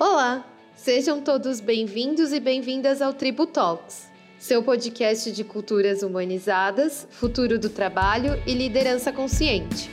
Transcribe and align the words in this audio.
Olá, 0.00 0.44
sejam 0.76 1.20
todos 1.20 1.60
bem-vindos 1.60 2.32
e 2.32 2.38
bem-vindas 2.38 3.02
ao 3.02 3.12
Tribu 3.12 3.48
Talks, 3.48 4.06
seu 4.38 4.62
podcast 4.62 5.32
de 5.32 5.42
culturas 5.42 6.04
humanizadas, 6.04 7.08
futuro 7.10 7.58
do 7.58 7.68
trabalho 7.68 8.40
e 8.46 8.54
liderança 8.54 9.10
consciente. 9.10 9.90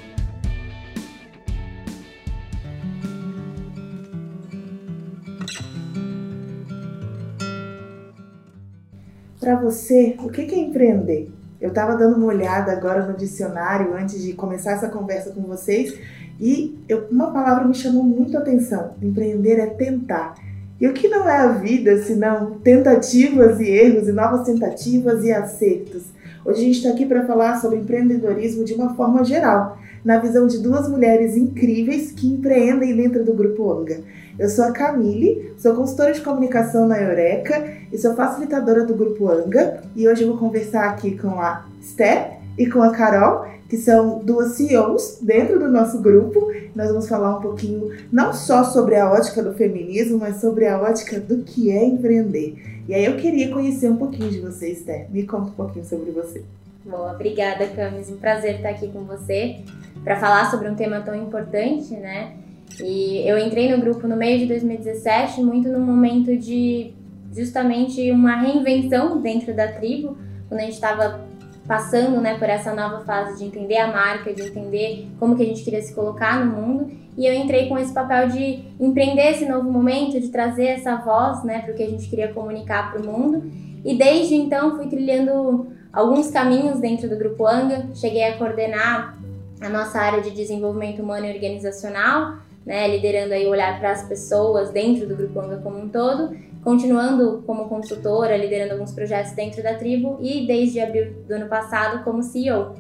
Para 9.40 9.56
você, 9.56 10.16
o 10.20 10.30
que 10.30 10.42
é 10.42 10.60
empreender? 10.60 11.32
Eu 11.60 11.70
estava 11.70 11.96
dando 11.96 12.18
uma 12.18 12.28
olhada 12.28 12.72
agora 12.72 13.08
no 13.08 13.18
dicionário 13.18 13.96
antes 13.96 14.22
de 14.22 14.34
começar 14.34 14.74
essa 14.74 14.88
conversa 14.88 15.32
com 15.32 15.42
vocês 15.42 15.98
e 16.40 16.78
eu, 16.90 17.08
uma 17.10 17.32
palavra 17.32 17.68
me 17.68 17.74
chamou 17.74 18.04
muito 18.04 18.36
a 18.38 18.42
atenção: 18.42 18.92
empreender 19.02 19.60
é 19.60 19.68
tentar. 19.68 20.36
E 20.80 20.88
o 20.88 20.94
que 20.94 21.08
não 21.08 21.28
é 21.28 21.38
a 21.38 21.48
vida 21.48 21.98
senão 22.04 22.60
tentativas 22.60 23.60
e 23.62 23.70
erros, 23.70 24.08
e 24.10 24.12
novas 24.12 24.46
tentativas 24.46 25.24
e 25.24 25.32
acertos? 25.32 26.04
Hoje 26.44 26.60
a 26.60 26.64
gente 26.64 26.78
está 26.78 26.90
aqui 26.90 27.06
para 27.06 27.26
falar 27.26 27.60
sobre 27.60 27.80
empreendedorismo 27.80 28.66
de 28.66 28.74
uma 28.74 28.94
forma 28.94 29.24
geral, 29.24 29.80
na 30.04 30.20
visão 30.20 30.46
de 30.46 30.60
duas 30.60 30.88
mulheres 30.88 31.36
incríveis 31.36 32.12
que 32.12 32.28
empreendem 32.28 32.96
dentro 32.96 33.24
do 33.24 33.34
Grupo 33.34 33.72
Anga. 33.72 34.02
Eu 34.38 34.50
sou 34.50 34.66
a 34.66 34.72
Camille, 34.72 35.54
sou 35.58 35.74
consultora 35.74 36.12
de 36.12 36.20
comunicação 36.20 36.88
na 36.88 37.02
Eureka 37.02 37.66
e 37.92 37.98
sou 37.98 38.14
facilitadora 38.14 38.84
do 38.84 38.94
Grupo 38.94 39.30
Anga. 39.30 39.82
E 39.96 40.08
hoje 40.08 40.24
eu 40.24 40.28
vou 40.28 40.38
conversar 40.38 40.90
aqui 40.90 41.18
com 41.18 41.40
a 41.40 41.66
Steph 41.82 42.34
e 42.58 42.68
com 42.68 42.84
a 42.84 42.92
Carol, 42.92 43.46
que 43.76 43.82
são 43.82 44.20
duas 44.20 44.54
CEOs 44.54 45.20
dentro 45.22 45.60
do 45.60 45.68
nosso 45.68 46.02
grupo. 46.02 46.50
Nós 46.74 46.88
vamos 46.88 47.10
falar 47.10 47.38
um 47.38 47.42
pouquinho 47.42 47.92
não 48.10 48.32
só 48.32 48.64
sobre 48.64 48.96
a 48.96 49.12
ótica 49.12 49.44
do 49.44 49.54
feminismo, 49.54 50.18
mas 50.18 50.40
sobre 50.40 50.66
a 50.66 50.82
ótica 50.82 51.20
do 51.20 51.40
que 51.40 51.70
é 51.70 51.84
empreender. 51.84 52.56
E 52.88 52.94
aí 52.94 53.04
eu 53.04 53.18
queria 53.18 53.52
conhecer 53.52 53.90
um 53.90 53.98
pouquinho 53.98 54.30
de 54.30 54.40
você, 54.40 54.72
Esther. 54.72 55.08
Me 55.12 55.24
conta 55.24 55.50
um 55.50 55.54
pouquinho 55.54 55.84
sobre 55.84 56.12
você. 56.12 56.42
Boa, 56.86 57.12
obrigada, 57.12 57.68
Camis. 57.68 58.10
Um 58.10 58.16
prazer 58.16 58.56
estar 58.56 58.70
aqui 58.70 58.88
com 58.88 59.04
você 59.04 59.58
para 60.04 60.16
falar 60.18 60.50
sobre 60.50 60.70
um 60.70 60.76
tema 60.76 61.02
tão 61.02 61.16
importante, 61.16 61.94
né? 61.96 62.34
E 62.80 63.28
eu 63.28 63.38
entrei 63.38 63.76
no 63.76 63.82
grupo 63.82 64.08
no 64.08 64.16
meio 64.16 64.40
de 64.40 64.46
2017, 64.46 65.42
muito 65.42 65.68
no 65.68 65.80
momento 65.80 66.38
de 66.38 66.94
justamente 67.34 68.10
uma 68.12 68.38
reinvenção 68.38 69.20
dentro 69.20 69.54
da 69.54 69.68
tribo, 69.68 70.18
quando 70.48 70.62
a 70.62 70.64
gente 70.64 70.76
estava 70.76 71.26
passando 71.68 72.22
né, 72.22 72.38
por 72.38 72.48
essa 72.48 72.74
nova 72.74 73.04
fase 73.04 73.40
de 73.40 73.46
entender 73.46 73.78
a 73.78 73.88
marca, 73.88 74.34
de 74.34 74.44
entender 74.44 75.08
como 75.20 75.36
que 75.36 75.44
a 75.44 75.46
gente 75.46 75.64
queria 75.64 75.82
se 75.82 75.94
colocar 75.94 76.44
no 76.44 76.52
mundo. 76.52 76.92
E 77.18 77.26
eu 77.26 77.34
entrei 77.34 77.68
com 77.68 77.78
esse 77.78 77.94
papel 77.94 78.28
de 78.28 78.64
empreender 78.80 79.32
esse 79.32 79.46
novo 79.46 79.72
momento, 79.72 80.20
de 80.20 80.30
trazer 80.30 80.68
essa 80.68 80.96
voz 80.98 81.44
né, 81.44 81.60
para 81.60 81.74
o 81.74 81.76
que 81.76 81.84
a 81.84 81.90
gente 81.90 82.08
queria 82.10 82.34
comunicar 82.34 82.92
para 82.92 83.02
o 83.02 83.06
mundo. 83.06 83.52
E 83.84 83.96
desde 83.96 84.36
então 84.36 84.76
fui 84.76 84.88
trilhando 84.88 85.68
alguns 85.92 86.30
caminhos 86.30 86.80
dentro 86.80 87.10
do 87.10 87.16
Grupo 87.16 87.48
Anga, 87.48 87.88
cheguei 87.94 88.24
a 88.26 88.38
coordenar 88.38 89.18
a 89.62 89.70
nossa 89.70 90.00
área 90.00 90.22
de 90.22 90.32
desenvolvimento 90.32 91.02
humano 91.02 91.26
e 91.26 91.34
organizacional, 91.34 92.38
né, 92.66 92.88
liderando 92.88 93.34
aí 93.34 93.46
o 93.46 93.52
olhar 93.52 93.80
para 93.80 93.92
as 93.92 94.04
pessoas 94.04 94.72
dentro 94.72 95.08
do 95.08 95.16
Grupo 95.16 95.40
Anga 95.40 95.58
como 95.58 95.80
um 95.80 95.88
todo, 95.88 96.36
continuando 96.66 97.44
como 97.46 97.70
consultora, 97.70 98.36
liderando 98.36 98.74
alguns 98.74 98.92
projetos 98.92 99.34
dentro 99.34 99.62
da 99.62 99.76
tribo 99.76 100.18
e 100.20 100.48
desde 100.48 100.80
abril 100.80 101.24
do 101.28 101.36
ano 101.36 101.48
passado 101.48 102.04
como 102.04 102.24
CEO. 102.24 102.74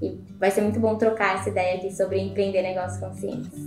E 0.00 0.16
vai 0.38 0.52
ser 0.52 0.60
muito 0.60 0.78
bom 0.78 0.96
trocar 0.96 1.40
essa 1.40 1.50
ideia 1.50 1.76
aqui 1.76 1.92
sobre 1.92 2.20
empreender 2.20 2.62
negócios 2.62 3.00
conscientes. 3.00 3.58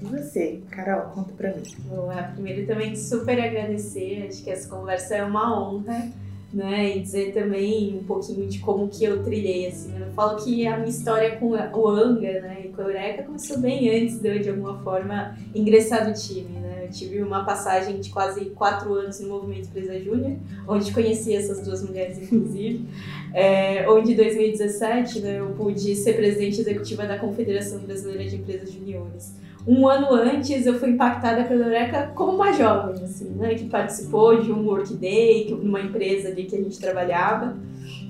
E 0.00 0.04
você, 0.04 0.62
Carol, 0.70 1.10
conta 1.10 1.32
pra 1.34 1.50
mim. 1.50 1.62
Bom, 1.86 2.08
primeiro 2.34 2.68
também 2.68 2.94
super 2.94 3.40
agradecer, 3.40 4.28
acho 4.28 4.44
que 4.44 4.50
essa 4.50 4.68
conversa 4.68 5.16
é 5.16 5.24
uma 5.24 5.60
honra 5.60 6.12
né? 6.52 6.96
E 6.96 7.00
dizer 7.00 7.32
também 7.32 7.98
um 7.98 8.04
pouquinho 8.04 8.46
de 8.46 8.58
como 8.58 8.88
que 8.88 9.04
eu 9.04 9.22
trilhei, 9.22 9.68
assim. 9.68 9.98
Eu 9.98 10.12
falo 10.12 10.42
que 10.42 10.66
a 10.66 10.76
minha 10.76 10.88
história 10.88 11.36
com 11.36 11.50
o 11.50 11.88
Anga, 11.88 12.40
né, 12.40 12.62
e 12.64 12.68
com 12.68 12.82
a 12.82 12.84
Eureka 12.84 13.22
começou 13.22 13.58
bem 13.58 13.88
antes 13.90 14.20
de 14.20 14.28
eu, 14.28 14.38
de 14.40 14.50
alguma 14.50 14.78
forma, 14.78 15.36
ingressar 15.54 16.08
no 16.08 16.14
time, 16.14 16.58
né? 16.58 16.84
Eu 16.84 16.90
tive 16.90 17.22
uma 17.22 17.44
passagem 17.44 18.00
de 18.00 18.10
quase 18.10 18.46
quatro 18.46 18.94
anos 18.94 19.20
no 19.20 19.28
Movimento 19.28 19.68
Empresa 19.68 19.98
Júnior, 20.00 20.36
onde 20.66 20.92
conheci 20.92 21.34
essas 21.34 21.62
duas 21.62 21.82
mulheres, 21.82 22.18
inclusive. 22.22 22.86
É, 23.32 23.88
onde 23.88 24.12
em 24.12 24.16
2017, 24.16 25.20
né, 25.20 25.40
eu 25.40 25.50
pude 25.50 25.94
ser 25.94 26.14
presidente 26.14 26.60
executiva 26.60 27.06
da 27.06 27.18
Confederação 27.18 27.80
Brasileira 27.80 28.24
de 28.24 28.36
Empresas 28.36 28.72
Juniores. 28.72 29.36
Um 29.66 29.86
ano 29.86 30.14
antes 30.14 30.64
eu 30.64 30.78
fui 30.78 30.90
impactada 30.90 31.44
pela 31.44 31.66
Eureka 31.66 32.10
como 32.14 32.32
uma 32.32 32.52
jovem, 32.52 33.02
assim, 33.02 33.28
né, 33.36 33.54
que 33.54 33.64
participou 33.64 34.40
de 34.40 34.50
um 34.50 34.66
workday, 34.66 35.54
numa 35.62 35.80
empresa 35.80 36.28
ali 36.28 36.44
que 36.44 36.56
a 36.56 36.58
gente 36.58 36.78
trabalhava, 36.78 37.56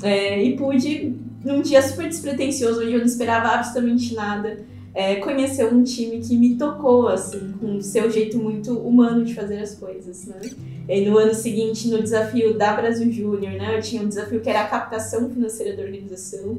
é, 0.03 0.43
e 0.43 0.56
pude, 0.56 1.17
num 1.45 1.61
dia 1.61 1.83
super 1.83 2.06
despretensioso, 2.06 2.81
onde 2.81 2.93
eu 2.93 2.99
não 2.99 3.06
esperava 3.06 3.49
absolutamente 3.49 4.15
nada, 4.15 4.59
é, 4.98 5.14
conhecer 5.14 5.72
um 5.72 5.84
time 5.84 6.19
que 6.19 6.36
me 6.36 6.56
tocou, 6.56 7.06
assim, 7.06 7.53
com 7.60 7.81
seu 7.81 8.10
jeito 8.10 8.36
muito 8.36 8.76
humano 8.76 9.25
de 9.25 9.32
fazer 9.32 9.60
as 9.60 9.76
coisas, 9.76 10.26
né. 10.26 10.41
E 10.88 11.09
no 11.09 11.16
ano 11.16 11.32
seguinte, 11.32 11.86
no 11.86 12.03
desafio 12.03 12.59
da 12.59 12.72
Brasil 12.72 13.08
Júnior, 13.12 13.53
né, 13.53 13.76
eu 13.76 13.81
tinha 13.81 14.03
um 14.03 14.08
desafio 14.08 14.41
que 14.41 14.50
era 14.50 14.62
a 14.62 14.66
captação 14.66 15.31
financeira 15.31 15.76
da 15.76 15.84
organização. 15.84 16.58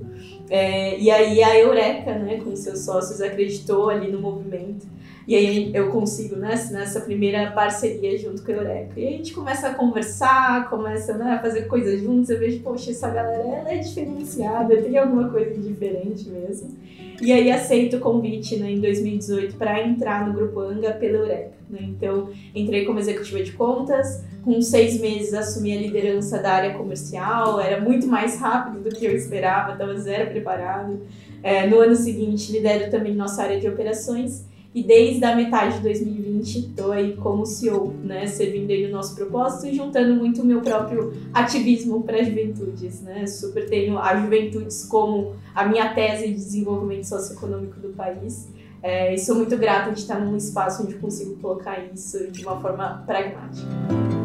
É, 0.50 0.98
e 0.98 1.12
aí 1.12 1.44
a 1.44 1.60
Eureka, 1.60 2.18
né, 2.18 2.40
com 2.40 2.56
seus 2.56 2.80
sócios, 2.80 3.20
acreditou 3.20 3.90
ali 3.90 4.10
no 4.10 4.22
movimento. 4.22 4.88
E 5.30 5.36
aí 5.36 5.70
eu 5.76 5.92
consigo, 5.92 6.36
né, 6.36 6.56
nessa 6.72 7.02
primeira 7.02 7.52
parceria 7.52 8.18
junto 8.18 8.42
com 8.42 8.52
a 8.52 8.56
Eureka. 8.56 9.00
E 9.00 9.08
a 9.08 9.12
gente 9.12 9.32
começa 9.32 9.68
a 9.68 9.76
conversar, 9.76 10.68
começa 10.72 11.16
né, 11.20 11.34
a 11.34 11.40
fazer 11.40 11.68
coisas 11.68 12.02
juntos. 12.02 12.32
Eu 12.32 12.40
vejo, 12.40 12.62
poxa, 12.62 12.90
essa 12.90 13.12
galera 13.12 13.48
ela 13.48 13.72
é 13.72 13.78
diferenciada, 13.78 14.76
tem 14.82 14.98
alguma 14.98 15.30
coisa 15.30 15.54
diferente 15.62 16.28
mesmo. 16.28 16.76
E 17.22 17.32
aí 17.32 17.52
aceito 17.52 17.98
o 17.98 18.00
convite 18.00 18.58
né, 18.58 18.72
em 18.72 18.82
2018 18.82 19.56
para 19.56 19.88
entrar 19.88 20.28
no 20.28 20.34
Grupo 20.34 20.62
Anga 20.62 20.94
pela 20.94 21.18
Eureka. 21.18 21.52
Né? 21.70 21.82
Então, 21.84 22.32
entrei 22.56 22.84
como 22.84 22.98
executiva 22.98 23.44
de 23.44 23.52
contas, 23.52 24.24
com 24.44 24.60
seis 24.64 25.00
meses 25.00 25.36
assumi 25.36 25.78
a 25.78 25.80
liderança 25.80 26.40
da 26.40 26.54
área 26.54 26.74
comercial, 26.74 27.60
era 27.62 27.80
muito 27.80 28.08
mais 28.08 28.40
rápido 28.40 28.82
do 28.82 28.90
que 28.90 29.06
eu 29.06 29.16
esperava, 29.16 29.74
estava 29.74 29.96
zero 29.96 30.32
preparado. 30.32 31.02
É, 31.44 31.68
no 31.68 31.80
ano 31.80 31.96
seguinte, 31.96 32.52
lidero 32.52 32.90
também 32.90 33.14
nossa 33.14 33.44
área 33.44 33.60
de 33.60 33.68
operações 33.68 34.50
e 34.74 34.84
desde 34.84 35.26
a 35.26 35.36
metade 35.36 35.78
de 35.78 35.84
2020 35.84 36.60
estou 36.60 36.92
aí 36.92 37.16
como 37.16 37.46
CEO, 37.46 37.94
né, 38.04 38.28
servindo 38.28 38.70
aí 38.70 38.86
o 38.86 38.92
nosso 38.92 39.16
propósito 39.16 39.68
e 39.68 39.76
juntando 39.76 40.16
muito 40.16 40.42
o 40.42 40.46
meu 40.46 40.62
próprio 40.62 41.14
ativismo 41.34 42.04
para 42.04 42.20
as 42.20 42.28
juventudes, 42.28 43.02
né? 43.02 43.26
Super 43.26 43.68
tenho 43.68 43.98
as 43.98 44.22
juventudes 44.22 44.86
como 44.86 45.34
a 45.56 45.66
minha 45.66 45.94
tese 45.94 46.28
de 46.28 46.36
desenvolvimento 46.36 47.06
socioeconômico 47.06 47.80
do 47.80 47.90
país. 47.90 48.48
É, 48.82 49.14
e 49.14 49.18
sou 49.18 49.36
muito 49.36 49.58
grata 49.58 49.92
de 49.92 50.00
estar 50.00 50.20
num 50.20 50.38
espaço 50.38 50.84
onde 50.84 50.94
consigo 50.96 51.36
colocar 51.38 51.84
isso 51.94 52.32
de 52.32 52.46
uma 52.46 52.62
forma 52.62 53.04
pragmática. 53.06 54.19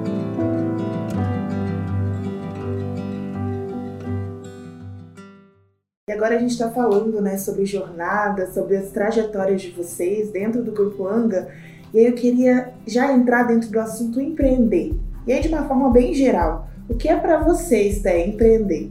Agora 6.15 6.37
a 6.37 6.39
gente 6.39 6.53
está 6.53 6.71
falando 6.71 7.21
né, 7.21 7.37
sobre 7.37 7.67
jornada, 7.67 8.51
sobre 8.53 8.77
as 8.77 8.91
trajetórias 8.91 9.61
de 9.61 9.71
vocês 9.71 10.31
dentro 10.31 10.63
do 10.63 10.73
Grupo 10.73 11.07
Anga. 11.07 11.49
E 11.93 11.99
aí 11.99 12.07
eu 12.07 12.15
queria 12.15 12.73
já 12.87 13.13
entrar 13.13 13.45
dentro 13.45 13.71
do 13.71 13.79
assunto 13.79 14.21
empreender. 14.21 14.95
E 15.27 15.33
aí 15.33 15.41
de 15.41 15.49
uma 15.49 15.67
forma 15.67 15.91
bem 15.91 16.15
geral, 16.15 16.69
o 16.89 16.95
que 16.95 17.09
é 17.09 17.17
para 17.17 17.39
vocês, 17.39 18.01
Té, 18.01 18.27
empreender? 18.27 18.91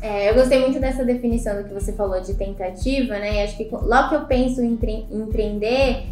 É, 0.00 0.30
eu 0.30 0.34
gostei 0.34 0.60
muito 0.60 0.78
dessa 0.78 1.04
definição 1.04 1.56
do 1.56 1.64
que 1.64 1.72
você 1.72 1.92
falou 1.92 2.20
de 2.20 2.34
tentativa, 2.34 3.18
né? 3.18 3.36
E 3.36 3.42
acho 3.42 3.56
que 3.56 3.68
logo 3.72 4.10
que 4.10 4.14
eu 4.14 4.26
penso 4.26 4.62
em 4.62 4.78
empreender, 5.10 6.04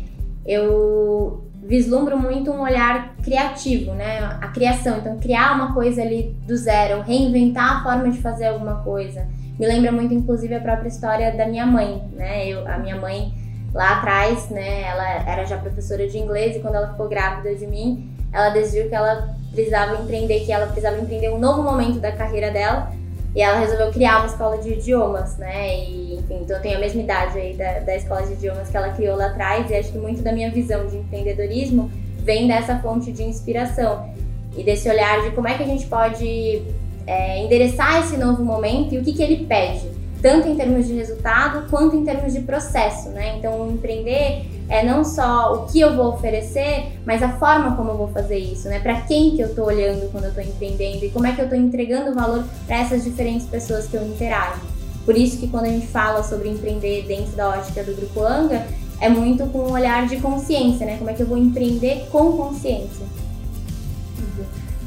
eu 0.46 1.44
vislumbro 1.62 2.18
muito 2.18 2.50
um 2.50 2.60
olhar 2.60 3.14
criativo, 3.22 3.92
né? 3.94 4.18
A 4.40 4.48
criação, 4.48 4.98
então 4.98 5.18
criar 5.18 5.54
uma 5.54 5.72
coisa 5.72 6.02
ali 6.02 6.36
do 6.46 6.56
zero, 6.56 7.02
reinventar 7.02 7.78
a 7.78 7.82
forma 7.82 8.10
de 8.10 8.18
fazer 8.18 8.46
alguma 8.46 8.82
coisa 8.82 9.26
me 9.58 9.66
lembra 9.66 9.92
muito, 9.92 10.14
inclusive, 10.14 10.54
a 10.54 10.60
própria 10.60 10.88
história 10.88 11.30
da 11.32 11.46
minha 11.46 11.66
mãe, 11.66 12.02
né? 12.14 12.48
Eu, 12.48 12.66
a 12.66 12.78
minha 12.78 12.96
mãe, 12.96 13.32
lá 13.72 13.98
atrás, 13.98 14.48
né, 14.48 14.82
ela 14.82 15.30
era 15.30 15.44
já 15.44 15.56
professora 15.56 16.06
de 16.08 16.18
inglês 16.18 16.56
e 16.56 16.60
quando 16.60 16.74
ela 16.74 16.88
ficou 16.88 17.08
grávida 17.08 17.54
de 17.54 17.66
mim, 17.66 18.10
ela 18.32 18.50
decidiu 18.50 18.88
que 18.88 18.94
ela 18.94 19.34
precisava 19.52 20.02
empreender, 20.02 20.40
que 20.40 20.52
ela 20.52 20.66
precisava 20.66 21.00
empreender 21.00 21.30
um 21.30 21.38
novo 21.38 21.62
momento 21.62 22.00
da 22.00 22.10
carreira 22.10 22.50
dela 22.50 22.92
e 23.34 23.40
ela 23.40 23.58
resolveu 23.58 23.90
criar 23.90 24.18
uma 24.18 24.26
escola 24.26 24.58
de 24.58 24.74
idiomas, 24.74 25.38
né? 25.38 25.78
E, 25.78 26.16
enfim, 26.16 26.40
então 26.42 26.56
eu 26.56 26.62
tenho 26.62 26.76
a 26.76 26.80
mesma 26.80 27.00
idade 27.00 27.38
aí 27.38 27.54
da, 27.54 27.80
da 27.80 27.96
escola 27.96 28.22
de 28.26 28.34
idiomas 28.34 28.68
que 28.68 28.76
ela 28.76 28.90
criou 28.90 29.16
lá 29.16 29.26
atrás 29.26 29.70
e 29.70 29.74
acho 29.74 29.92
que 29.92 29.98
muito 29.98 30.22
da 30.22 30.32
minha 30.32 30.50
visão 30.50 30.86
de 30.86 30.96
empreendedorismo 30.98 31.90
vem 32.18 32.46
dessa 32.46 32.78
fonte 32.78 33.10
de 33.10 33.22
inspiração 33.22 34.10
e 34.56 34.62
desse 34.62 34.88
olhar 34.88 35.22
de 35.22 35.30
como 35.30 35.48
é 35.48 35.54
que 35.54 35.62
a 35.62 35.66
gente 35.66 35.86
pode 35.86 36.62
é, 37.06 37.42
endereçar 37.42 38.00
esse 38.00 38.16
novo 38.16 38.44
momento 38.44 38.94
e 38.94 38.98
o 38.98 39.02
que, 39.02 39.14
que 39.14 39.22
ele 39.22 39.46
pede, 39.46 39.90
tanto 40.20 40.46
em 40.46 40.54
termos 40.54 40.86
de 40.86 40.94
resultado 40.94 41.68
quanto 41.70 41.96
em 41.96 42.04
termos 42.04 42.34
de 42.34 42.40
processo, 42.40 43.08
né? 43.08 43.36
Então, 43.38 43.70
empreender 43.70 44.44
é 44.72 44.82
não 44.82 45.04
só 45.04 45.52
o 45.52 45.66
que 45.66 45.78
eu 45.78 45.94
vou 45.94 46.14
oferecer, 46.14 46.98
mas 47.04 47.22
a 47.22 47.28
forma 47.28 47.76
como 47.76 47.90
eu 47.90 47.96
vou 47.98 48.08
fazer 48.08 48.38
isso, 48.38 48.68
né? 48.68 48.80
Para 48.80 49.02
quem 49.02 49.36
que 49.36 49.42
eu 49.42 49.54
tô 49.54 49.64
olhando 49.64 50.10
quando 50.10 50.24
eu 50.24 50.34
tô 50.34 50.40
empreendendo 50.40 51.04
e 51.04 51.10
como 51.10 51.26
é 51.26 51.34
que 51.34 51.42
eu 51.42 51.48
tô 51.48 51.54
entregando 51.54 52.14
valor 52.14 52.42
para 52.66 52.78
essas 52.78 53.04
diferentes 53.04 53.46
pessoas 53.46 53.86
que 53.86 53.94
eu 53.94 54.02
interajo. 54.02 54.62
Por 55.04 55.14
isso 55.14 55.36
que 55.36 55.46
quando 55.48 55.66
a 55.66 55.68
gente 55.68 55.88
fala 55.88 56.22
sobre 56.22 56.48
empreender 56.48 57.04
dentro 57.06 57.32
da 57.32 57.50
ótica 57.50 57.84
do 57.84 57.94
Grupo 57.94 58.22
Anga, 58.22 58.66
é 58.98 59.10
muito 59.10 59.44
com 59.48 59.58
um 59.58 59.72
olhar 59.72 60.06
de 60.06 60.16
consciência, 60.16 60.86
né? 60.86 60.96
Como 60.96 61.10
é 61.10 61.12
que 61.12 61.22
eu 61.22 61.26
vou 61.26 61.36
empreender 61.36 62.06
com 62.10 62.32
consciência. 62.32 63.04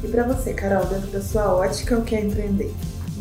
E 0.02 0.08
para 0.08 0.24
você, 0.24 0.52
Carol, 0.52 0.84
dentro 0.86 1.12
da 1.12 1.20
sua 1.20 1.54
ótica, 1.54 1.96
o 1.96 2.02
que 2.02 2.16
é 2.16 2.22
empreender? 2.22 2.74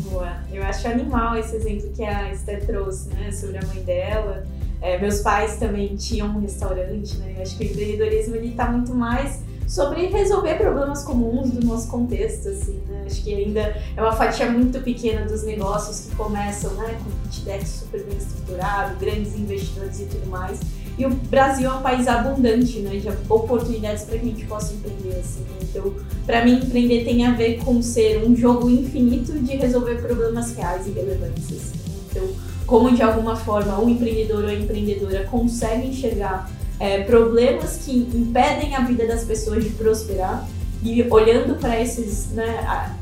Boa. 0.09 0.37
Eu 0.51 0.63
acho 0.63 0.87
animal 0.87 1.37
esse 1.37 1.57
exemplo 1.57 1.91
que 1.95 2.03
a 2.03 2.31
Esther 2.31 2.65
trouxe, 2.65 3.09
né? 3.09 3.31
Sobre 3.31 3.59
a 3.59 3.65
mãe 3.67 3.83
dela. 3.83 4.43
É, 4.81 4.99
meus 4.99 5.21
pais 5.21 5.57
também 5.57 5.95
tinham 5.95 6.27
um 6.27 6.39
restaurante, 6.39 7.17
né? 7.17 7.35
Acho 7.41 7.57
que 7.57 7.63
o 7.63 7.67
empreendedorismo 7.67 8.35
ele 8.35 8.51
tá 8.51 8.69
muito 8.71 8.93
mais 8.93 9.41
sobre 9.67 10.05
resolver 10.07 10.55
problemas 10.55 11.03
comuns 11.03 11.49
do 11.51 11.65
nosso 11.65 11.87
contexto, 11.87 12.49
assim, 12.49 12.79
né? 12.87 13.03
Acho 13.05 13.23
que 13.23 13.33
ainda 13.33 13.75
é 13.95 14.01
uma 14.01 14.11
fatia 14.11 14.49
muito 14.49 14.79
pequena 14.81 15.25
dos 15.25 15.43
negócios 15.43 16.01
que 16.01 16.15
começam, 16.15 16.71
né, 16.75 16.97
com 17.03 17.09
pitch 17.27 17.43
deck 17.43 17.67
super 17.67 18.03
bem 18.03 18.17
estruturado, 18.17 18.95
grandes 18.99 19.35
investidores 19.35 19.99
e 19.99 20.05
tudo 20.05 20.29
mais. 20.29 20.59
E 20.97 21.05
o 21.05 21.09
Brasil 21.09 21.69
é 21.69 21.73
um 21.73 21.81
país 21.81 22.07
abundante, 22.07 22.79
né, 22.79 22.97
de 22.97 23.09
oportunidades 23.27 24.03
para 24.03 24.17
que 24.17 24.25
a 24.25 24.29
gente 24.29 24.45
possa 24.45 24.73
empreender, 24.73 25.19
assim. 25.19 25.41
Né? 25.41 25.57
Então, 25.63 25.93
para 26.25 26.45
mim, 26.45 26.59
empreender 26.63 27.03
tem 27.03 27.25
a 27.25 27.31
ver 27.31 27.57
com 27.57 27.81
ser 27.81 28.23
um 28.25 28.35
jogo 28.35 28.69
infinito 28.69 29.33
de 29.33 29.57
resolver 29.57 29.95
problemas 29.95 30.55
reais 30.55 30.87
e 30.87 30.91
relevantes. 30.91 31.51
Assim. 31.51 31.73
Então, 32.09 32.23
como 32.65 32.95
de 32.95 33.01
alguma 33.01 33.35
forma 33.35 33.79
o 33.79 33.89
empreendedor 33.89 34.43
ou 34.43 34.49
a 34.49 34.53
empreendedora 34.53 35.25
consegue 35.25 35.87
enxergar 35.87 36.49
é, 36.79 37.03
problemas 37.03 37.81
que 37.85 37.91
impedem 37.91 38.75
a 38.75 38.81
vida 38.81 39.07
das 39.07 39.23
pessoas 39.23 39.63
de 39.63 39.69
prosperar 39.71 40.47
e 40.83 41.03
olhando 41.09 41.55
para 41.59 41.81
esses 41.81 42.27
né, 42.31 42.95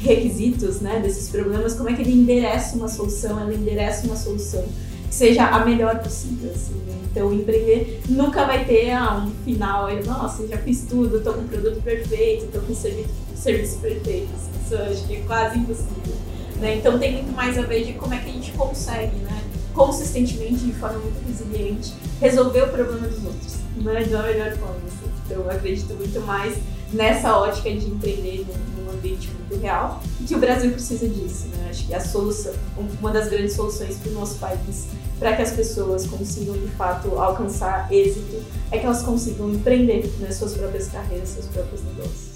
requisitos 0.00 0.80
né, 0.80 1.00
desses 1.00 1.28
problemas, 1.28 1.74
como 1.74 1.90
é 1.90 1.94
que 1.94 2.02
ele 2.02 2.12
endereça 2.12 2.76
uma 2.76 2.88
solução, 2.88 3.40
ela 3.40 3.52
endereça 3.52 4.06
uma 4.06 4.16
solução 4.16 4.64
que 5.08 5.14
seja 5.14 5.46
a 5.46 5.64
melhor 5.64 5.98
possível. 5.98 6.50
Assim, 6.50 6.74
né? 6.86 6.94
Então, 7.10 7.32
empreender 7.32 8.00
nunca 8.08 8.44
vai 8.44 8.64
ter 8.64 8.90
ah, 8.92 9.26
um 9.26 9.30
final, 9.44 9.90
eu, 9.90 10.04
nossa, 10.04 10.46
já 10.46 10.58
fiz 10.58 10.86
tudo, 10.88 11.18
estou 11.18 11.34
com 11.34 11.40
o 11.40 11.48
produto 11.48 11.82
perfeito, 11.82 12.44
estou 12.44 12.62
com 12.62 12.72
o 12.72 12.76
serviço, 12.76 13.08
serviço 13.34 13.78
perfeito. 13.78 14.28
Assim, 14.34 14.50
isso 14.64 14.74
eu 14.74 14.92
acho 14.92 15.06
que 15.06 15.16
é 15.16 15.20
quase 15.20 15.58
impossível. 15.58 16.14
Né? 16.60 16.76
Então, 16.76 16.98
tem 16.98 17.12
muito 17.12 17.34
mais 17.34 17.56
a 17.58 17.62
ver 17.62 17.84
de 17.84 17.92
como 17.94 18.14
é 18.14 18.18
que 18.18 18.30
a 18.30 18.32
gente 18.32 18.52
consegue, 18.52 19.16
né? 19.16 19.42
consistentemente, 19.74 20.64
de 20.64 20.72
forma 20.72 20.98
muito 20.98 21.24
resiliente, 21.26 21.92
resolver 22.20 22.62
o 22.62 22.68
problema 22.68 23.06
dos 23.06 23.24
outros, 23.24 23.56
né? 23.76 24.02
de 24.02 24.14
uma 24.14 24.22
melhor 24.24 24.52
forma. 24.56 24.76
Assim. 24.86 25.10
Então, 25.24 25.42
eu 25.42 25.50
acredito 25.50 25.94
muito 25.94 26.20
mais 26.22 26.58
nessa 26.92 27.36
ótica 27.36 27.70
de 27.70 27.86
empreender 27.86 28.46
num, 28.46 28.78
ambiente 28.90 29.30
muito 29.30 29.62
real 29.62 30.02
e 30.20 30.24
que 30.24 30.34
o 30.34 30.38
Brasil 30.38 30.72
precisa 30.72 31.08
disso. 31.08 31.46
Né? 31.48 31.68
Acho 31.70 31.86
que 31.86 31.94
a 31.94 32.00
solução, 32.00 32.52
uma 33.00 33.12
das 33.12 33.28
grandes 33.28 33.52
soluções 33.52 33.96
para 33.96 34.10
o 34.10 34.14
nosso 34.14 34.36
país, 34.38 34.88
para 35.18 35.36
que 35.36 35.42
as 35.42 35.52
pessoas 35.52 36.06
consigam 36.06 36.56
de 36.56 36.68
fato 36.68 37.18
alcançar 37.18 37.92
êxito, 37.92 38.42
é 38.70 38.78
que 38.78 38.86
elas 38.86 39.02
consigam 39.02 39.50
empreender 39.50 40.10
nas 40.18 40.20
né? 40.20 40.30
suas 40.32 40.54
próprias 40.54 40.88
carreiras, 40.88 41.28
seus 41.28 41.46
próprios 41.46 41.82
negócios. 41.84 42.27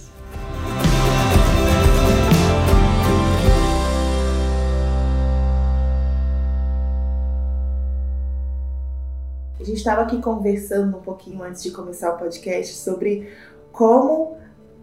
A 9.62 9.64
gente 9.64 9.79
estava 9.79 10.03
aqui 10.03 10.20
conversando 10.20 10.97
um 10.97 11.00
pouquinho 11.00 11.41
antes 11.41 11.62
de 11.62 11.70
começar 11.70 12.12
o 12.12 12.19
podcast 12.19 12.75
sobre 12.75 13.29
como 13.70 14.37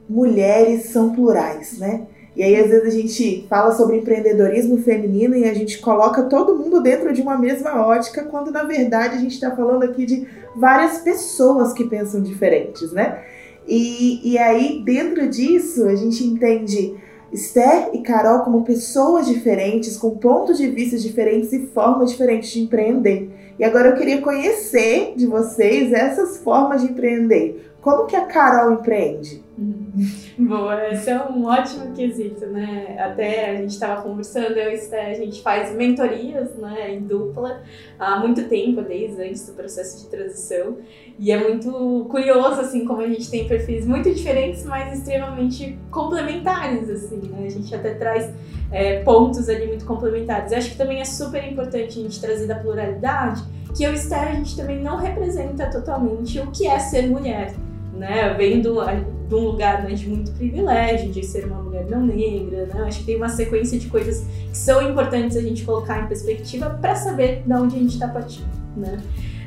mulheres 0.07 0.85
são 0.85 1.13
plurais, 1.13 1.77
né? 1.77 2.07
E 2.33 2.41
aí, 2.41 2.55
às 2.55 2.69
vezes, 2.69 2.87
a 2.87 2.97
gente 2.97 3.45
fala 3.49 3.73
sobre 3.73 3.97
empreendedorismo 3.97 4.77
feminino 4.77 5.35
e 5.35 5.43
a 5.43 5.53
gente 5.53 5.79
coloca 5.79 6.23
todo 6.23 6.55
mundo 6.55 6.81
dentro 6.81 7.11
de 7.11 7.21
uma 7.21 7.37
mesma 7.37 7.85
ótica, 7.85 8.23
quando 8.23 8.51
na 8.51 8.63
verdade 8.63 9.15
a 9.15 9.19
gente 9.19 9.33
está 9.33 9.53
falando 9.53 9.83
aqui 9.83 10.05
de 10.05 10.25
várias 10.55 10.99
pessoas 10.99 11.73
que 11.73 11.83
pensam 11.83 12.23
diferentes, 12.23 12.93
né? 12.93 13.21
E, 13.67 14.31
e 14.31 14.37
aí, 14.37 14.81
dentro 14.85 15.27
disso, 15.27 15.89
a 15.89 15.95
gente 15.95 16.23
entende 16.23 16.95
Esther 17.31 17.89
e 17.93 17.99
Carol 17.99 18.39
como 18.39 18.63
pessoas 18.63 19.27
diferentes, 19.27 19.97
com 19.97 20.17
pontos 20.17 20.57
de 20.57 20.67
vista 20.67 20.97
diferentes 20.97 21.53
e 21.53 21.67
formas 21.67 22.11
diferentes 22.11 22.49
de 22.49 22.61
empreender. 22.61 23.29
E 23.57 23.63
agora 23.63 23.89
eu 23.89 23.95
queria 23.95 24.21
conhecer 24.21 25.13
de 25.15 25.25
vocês 25.25 25.91
essas 25.93 26.37
formas 26.37 26.81
de 26.81 26.87
empreender. 26.91 27.71
Como 27.81 28.05
que 28.05 28.15
a 28.15 28.25
Carol 28.25 28.73
empreende? 28.73 29.43
Boa, 30.37 30.89
esse 30.89 31.09
é 31.09 31.21
um 31.21 31.45
ótimo 31.45 31.93
quesito, 31.93 32.45
né? 32.47 32.97
Até 32.99 33.51
a 33.51 33.55
gente 33.55 33.71
estava 33.71 34.01
conversando, 34.01 34.57
eu 34.57 34.69
a 34.69 35.13
gente 35.13 35.41
faz 35.41 35.75
mentorias 35.75 36.55
né, 36.55 36.93
em 36.95 37.01
dupla 37.01 37.61
há 37.97 38.19
muito 38.19 38.47
tempo, 38.47 38.81
desde 38.81 39.21
antes 39.21 39.45
do 39.47 39.53
processo 39.53 40.03
de 40.03 40.09
transição. 40.09 40.77
E 41.17 41.31
é 41.31 41.37
muito 41.37 42.07
curioso, 42.09 42.61
assim, 42.61 42.85
como 42.85 43.01
a 43.01 43.07
gente 43.07 43.29
tem 43.29 43.47
perfis 43.47 43.85
muito 43.85 44.13
diferentes, 44.13 44.63
mas 44.65 44.97
extremamente 44.97 45.77
complementares, 45.91 46.89
assim, 46.89 47.17
né? 47.29 47.45
A 47.45 47.49
gente 47.49 47.73
até 47.75 47.93
traz 47.93 48.33
é, 48.71 49.03
pontos 49.03 49.49
ali 49.49 49.67
muito 49.67 49.85
complementares. 49.85 50.51
Eu 50.51 50.57
acho 50.57 50.71
que 50.71 50.77
também 50.77 51.01
é 51.01 51.05
super 51.05 51.43
importante 51.45 51.99
a 51.99 52.03
gente 52.03 52.21
trazer 52.21 52.47
da 52.47 52.55
pluralidade, 52.55 53.43
que 53.75 53.83
eu 53.83 53.93
e 53.93 54.13
a 54.13 54.33
gente 54.33 54.55
também 54.55 54.81
não 54.81 54.97
representa 54.97 55.69
totalmente 55.69 56.39
o 56.39 56.47
que 56.51 56.65
é 56.65 56.79
ser 56.79 57.07
mulher, 57.07 57.53
né? 57.99 58.33
Vem 58.33 58.61
do, 58.61 58.79
de 59.27 59.35
um 59.35 59.39
lugar 59.39 59.83
né, 59.83 59.93
de 59.93 60.07
muito 60.07 60.31
privilégio, 60.31 61.11
de 61.11 61.23
ser 61.23 61.45
uma 61.45 61.61
mulher 61.61 61.85
não 61.87 62.05
negra, 62.05 62.65
né? 62.65 62.83
Acho 62.87 62.99
que 62.99 63.05
tem 63.05 63.17
uma 63.17 63.29
sequência 63.29 63.77
de 63.77 63.87
coisas 63.87 64.25
que 64.49 64.57
são 64.57 64.89
importantes 64.89 65.35
a 65.35 65.41
gente 65.41 65.63
colocar 65.63 66.03
em 66.03 66.07
perspectiva 66.07 66.69
para 66.81 66.95
saber 66.95 67.43
de 67.45 67.53
onde 67.53 67.75
a 67.75 67.79
gente 67.79 67.93
está 67.93 68.07
partindo, 68.07 68.49
né? 68.75 68.97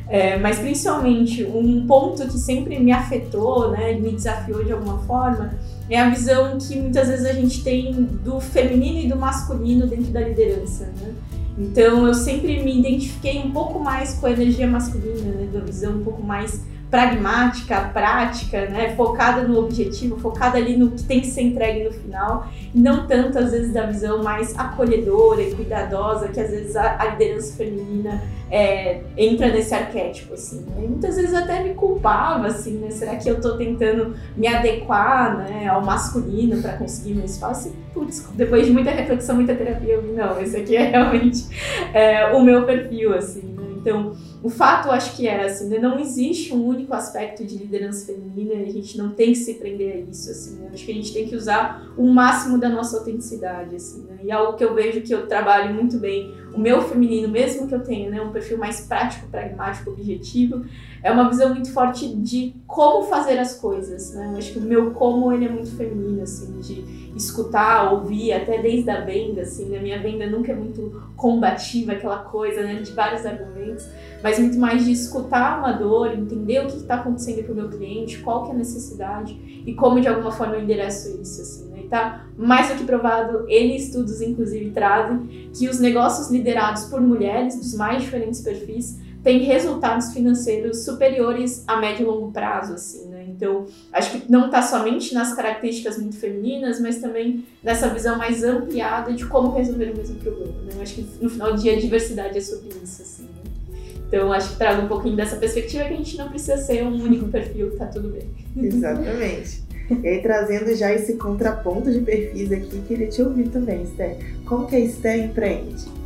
É, 0.08 0.36
mas 0.36 0.58
principalmente 0.58 1.42
um 1.44 1.86
ponto 1.86 2.26
que 2.26 2.38
sempre 2.38 2.78
me 2.78 2.92
afetou, 2.92 3.70
né, 3.70 3.94
me 3.94 4.12
desafiou 4.12 4.62
de 4.62 4.72
alguma 4.72 4.98
forma, 4.98 5.54
é 5.88 5.98
a 5.98 6.10
visão 6.10 6.58
que 6.58 6.76
muitas 6.76 7.08
vezes 7.08 7.24
a 7.24 7.32
gente 7.32 7.62
tem 7.64 7.92
do 7.92 8.38
feminino 8.38 8.98
e 8.98 9.08
do 9.08 9.16
masculino 9.16 9.86
dentro 9.86 10.12
da 10.12 10.20
liderança, 10.20 10.92
né? 11.00 11.14
Então 11.56 12.06
eu 12.06 12.14
sempre 12.14 12.62
me 12.62 12.78
identifiquei 12.78 13.38
um 13.38 13.50
pouco 13.52 13.78
mais 13.78 14.14
com 14.14 14.26
a 14.26 14.30
energia 14.30 14.66
masculina, 14.66 15.30
né, 15.30 15.48
da 15.52 15.60
visão 15.60 15.94
um 15.94 16.04
pouco 16.04 16.22
mais 16.22 16.62
pragmática, 16.92 17.90
prática, 17.90 18.66
né, 18.66 18.94
focada 18.94 19.48
no 19.48 19.58
objetivo, 19.58 20.18
focada 20.18 20.58
ali 20.58 20.76
no 20.76 20.90
que 20.90 21.02
tem 21.04 21.22
que 21.22 21.26
ser 21.26 21.40
entregue 21.40 21.84
no 21.84 21.90
final, 21.90 22.46
não 22.74 23.06
tanto 23.06 23.38
às 23.38 23.50
vezes 23.50 23.72
da 23.72 23.86
visão 23.86 24.22
mais 24.22 24.54
acolhedora 24.58 25.40
e 25.40 25.54
cuidadosa 25.54 26.28
que 26.28 26.38
às 26.38 26.50
vezes 26.50 26.76
a, 26.76 27.02
liderança 27.06 27.56
feminina 27.56 28.22
é, 28.50 29.00
entra 29.16 29.48
nesse 29.48 29.74
arquétipo, 29.74 30.34
assim. 30.34 30.66
Né? 30.66 30.84
E 30.84 30.88
muitas 30.88 31.16
vezes 31.16 31.32
até 31.32 31.62
me 31.62 31.72
culpava, 31.72 32.48
assim, 32.48 32.76
né? 32.76 32.90
Será 32.90 33.16
que 33.16 33.26
eu 33.26 33.40
tô 33.40 33.56
tentando 33.56 34.14
me 34.36 34.46
adequar, 34.46 35.38
né, 35.38 35.68
ao 35.68 35.82
masculino 35.82 36.60
para 36.60 36.74
conseguir 36.74 37.14
meu 37.14 37.24
espaço? 37.24 37.68
E, 37.68 37.94
putz, 37.94 38.28
depois 38.34 38.66
de 38.66 38.72
muita 38.72 38.90
reflexão, 38.90 39.36
muita 39.36 39.54
terapia, 39.54 39.94
eu, 39.94 40.02
não, 40.02 40.38
esse 40.38 40.58
aqui 40.58 40.76
é 40.76 40.82
realmente 40.92 41.46
é, 41.94 42.26
o 42.34 42.42
meu 42.42 42.66
perfil, 42.66 43.14
assim. 43.14 43.40
Né? 43.40 43.62
Então, 43.78 44.14
o 44.42 44.50
fato, 44.50 44.88
eu 44.88 44.92
acho 44.92 45.16
que 45.16 45.28
é 45.28 45.44
assim, 45.44 45.68
né? 45.68 45.78
não 45.78 45.98
existe 45.98 46.52
um 46.52 46.66
único 46.66 46.92
aspecto 46.94 47.44
de 47.44 47.56
liderança 47.56 48.06
feminina 48.06 48.54
e 48.54 48.64
a 48.64 48.72
gente 48.72 48.98
não 48.98 49.10
tem 49.10 49.28
que 49.28 49.38
se 49.38 49.54
prender 49.54 49.94
a 49.94 50.10
isso, 50.10 50.30
assim, 50.30 50.56
né? 50.56 50.70
Acho 50.72 50.84
que 50.84 50.90
a 50.90 50.94
gente 50.94 51.12
tem 51.12 51.28
que 51.28 51.36
usar 51.36 51.92
o 51.96 52.06
máximo 52.12 52.58
da 52.58 52.68
nossa 52.68 52.98
autenticidade, 52.98 53.76
assim, 53.76 54.02
né? 54.02 54.18
E 54.24 54.32
algo 54.32 54.56
que 54.56 54.64
eu 54.64 54.74
vejo 54.74 55.00
que 55.02 55.14
eu 55.14 55.28
trabalho 55.28 55.72
muito 55.74 55.98
bem, 55.98 56.34
o 56.54 56.58
meu 56.58 56.82
feminino, 56.82 57.28
mesmo 57.28 57.66
que 57.66 57.74
eu 57.74 57.80
tenha, 57.80 58.10
né, 58.10 58.20
um 58.20 58.30
perfil 58.30 58.58
mais 58.58 58.82
prático, 58.82 59.26
pragmático, 59.28 59.90
objetivo, 59.90 60.64
é 61.02 61.10
uma 61.10 61.28
visão 61.28 61.52
muito 61.52 61.72
forte 61.72 62.08
de 62.16 62.54
como 62.66 63.02
fazer 63.04 63.38
as 63.38 63.56
coisas, 63.56 64.14
né? 64.14 64.30
Eu 64.32 64.38
acho 64.38 64.52
que 64.52 64.58
o 64.58 64.62
meu 64.62 64.92
como, 64.92 65.32
ele 65.32 65.46
é 65.46 65.48
muito 65.48 65.70
feminino, 65.76 66.22
assim, 66.22 66.60
de 66.60 67.12
escutar, 67.16 67.92
ouvir, 67.92 68.32
até 68.32 68.62
desde 68.62 68.88
a 68.88 69.00
venda, 69.00 69.42
assim, 69.42 69.66
né? 69.66 69.80
Minha 69.80 70.00
venda 70.00 70.26
nunca 70.26 70.52
é 70.52 70.54
muito 70.54 71.02
combativa, 71.16 71.92
aquela 71.92 72.18
coisa, 72.18 72.62
né, 72.62 72.76
de 72.76 72.92
vários 72.92 73.26
argumentos, 73.26 73.88
mas 74.22 74.38
muito 74.38 74.58
mais 74.58 74.84
de 74.84 74.92
escutar 74.92 75.58
uma 75.58 75.72
dor, 75.72 76.12
entender 76.12 76.60
o 76.60 76.66
que 76.68 76.76
está 76.76 76.96
acontecendo 76.96 77.42
para 77.42 77.52
o 77.52 77.56
meu 77.56 77.68
cliente, 77.68 78.18
qual 78.18 78.44
que 78.44 78.50
é 78.50 78.54
a 78.54 78.58
necessidade 78.58 79.62
e 79.66 79.74
como 79.74 80.00
de 80.00 80.08
alguma 80.08 80.30
forma 80.30 80.54
eu 80.54 80.62
endereço 80.62 81.20
isso, 81.20 81.42
assim, 81.42 81.68
né? 81.70 81.80
E 81.84 81.88
tá 81.88 82.26
mais 82.36 82.68
do 82.68 82.76
que 82.76 82.84
provado, 82.84 83.44
N 83.48 83.76
estudos 83.76 84.20
inclusive 84.20 84.70
trazem 84.70 85.50
que 85.52 85.68
os 85.68 85.80
negócios 85.80 86.30
liderados 86.42 86.84
por 86.84 87.00
mulheres 87.00 87.56
dos 87.56 87.74
mais 87.74 88.02
diferentes 88.02 88.40
perfis 88.40 88.98
têm 89.22 89.44
resultados 89.44 90.12
financeiros 90.12 90.84
superiores 90.84 91.62
a 91.66 91.76
médio 91.76 92.02
e 92.02 92.06
longo 92.06 92.32
prazo, 92.32 92.74
assim, 92.74 93.06
né? 93.06 93.24
Então, 93.28 93.66
acho 93.92 94.10
que 94.10 94.30
não 94.30 94.46
está 94.46 94.60
somente 94.60 95.14
nas 95.14 95.32
características 95.32 95.96
muito 95.96 96.16
femininas, 96.16 96.80
mas 96.80 96.98
também 96.98 97.44
nessa 97.62 97.88
visão 97.88 98.18
mais 98.18 98.42
ampliada 98.42 99.12
de 99.12 99.24
como 99.26 99.52
resolver 99.52 99.92
o 99.92 99.96
mesmo 99.96 100.16
problema, 100.16 100.52
né? 100.64 100.82
Acho 100.82 100.96
que 100.96 101.06
no 101.20 101.30
final 101.30 101.54
do 101.54 101.62
dia 101.62 101.74
a 101.74 101.78
diversidade 101.78 102.36
é 102.36 102.40
sobre 102.40 102.70
isso, 102.82 103.02
assim, 103.02 103.22
né? 103.22 103.76
Então, 104.08 104.32
acho 104.32 104.50
que 104.50 104.56
trago 104.56 104.82
um 104.82 104.88
pouquinho 104.88 105.16
dessa 105.16 105.36
perspectiva 105.36 105.84
que 105.84 105.94
a 105.94 105.96
gente 105.96 106.18
não 106.18 106.28
precisa 106.28 106.56
ser 106.58 106.82
um 106.84 107.02
único 107.02 107.28
perfil, 107.28 107.76
tá 107.78 107.86
tudo 107.86 108.08
bem. 108.08 108.28
Exatamente. 108.56 109.62
E 110.02 110.08
aí, 110.08 110.20
trazendo 110.20 110.74
já 110.74 110.92
esse 110.92 111.14
contraponto 111.14 111.90
de 111.90 112.00
perfis 112.00 112.50
aqui, 112.52 112.82
queria 112.86 113.08
te 113.08 113.22
ouvir 113.22 113.48
também, 113.48 113.84
Esther. 113.84 114.16
Como 114.44 114.66
que 114.66 114.76
a 114.76 114.80
Esther 114.80 115.24
empreende? 115.24 116.01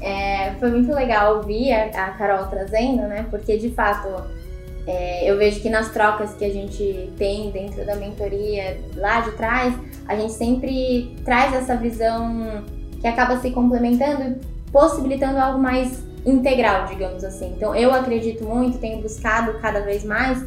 É, 0.00 0.52
foi 0.60 0.70
muito 0.70 0.92
legal 0.92 1.36
ouvir 1.36 1.72
a, 1.72 1.84
a 2.06 2.10
Carol 2.12 2.46
trazendo, 2.46 3.02
né? 3.02 3.26
Porque, 3.30 3.56
de 3.56 3.70
fato, 3.70 4.08
é, 4.86 5.30
eu 5.30 5.38
vejo 5.38 5.60
que 5.60 5.70
nas 5.70 5.90
trocas 5.90 6.34
que 6.34 6.44
a 6.44 6.50
gente 6.50 7.10
tem 7.16 7.50
dentro 7.50 7.84
da 7.86 7.96
mentoria 7.96 8.80
lá 8.96 9.20
de 9.20 9.32
trás, 9.32 9.74
a 10.06 10.14
gente 10.14 10.32
sempre 10.32 11.16
traz 11.24 11.54
essa 11.54 11.76
visão 11.76 12.64
que 13.00 13.06
acaba 13.06 13.38
se 13.38 13.50
complementando, 13.50 14.40
possibilitando 14.70 15.38
algo 15.38 15.58
mais 15.58 16.02
integral, 16.26 16.86
digamos 16.86 17.24
assim. 17.24 17.52
Então, 17.56 17.74
eu 17.74 17.92
acredito 17.92 18.44
muito, 18.44 18.78
tenho 18.78 19.00
buscado 19.00 19.58
cada 19.60 19.80
vez 19.80 20.04
mais 20.04 20.44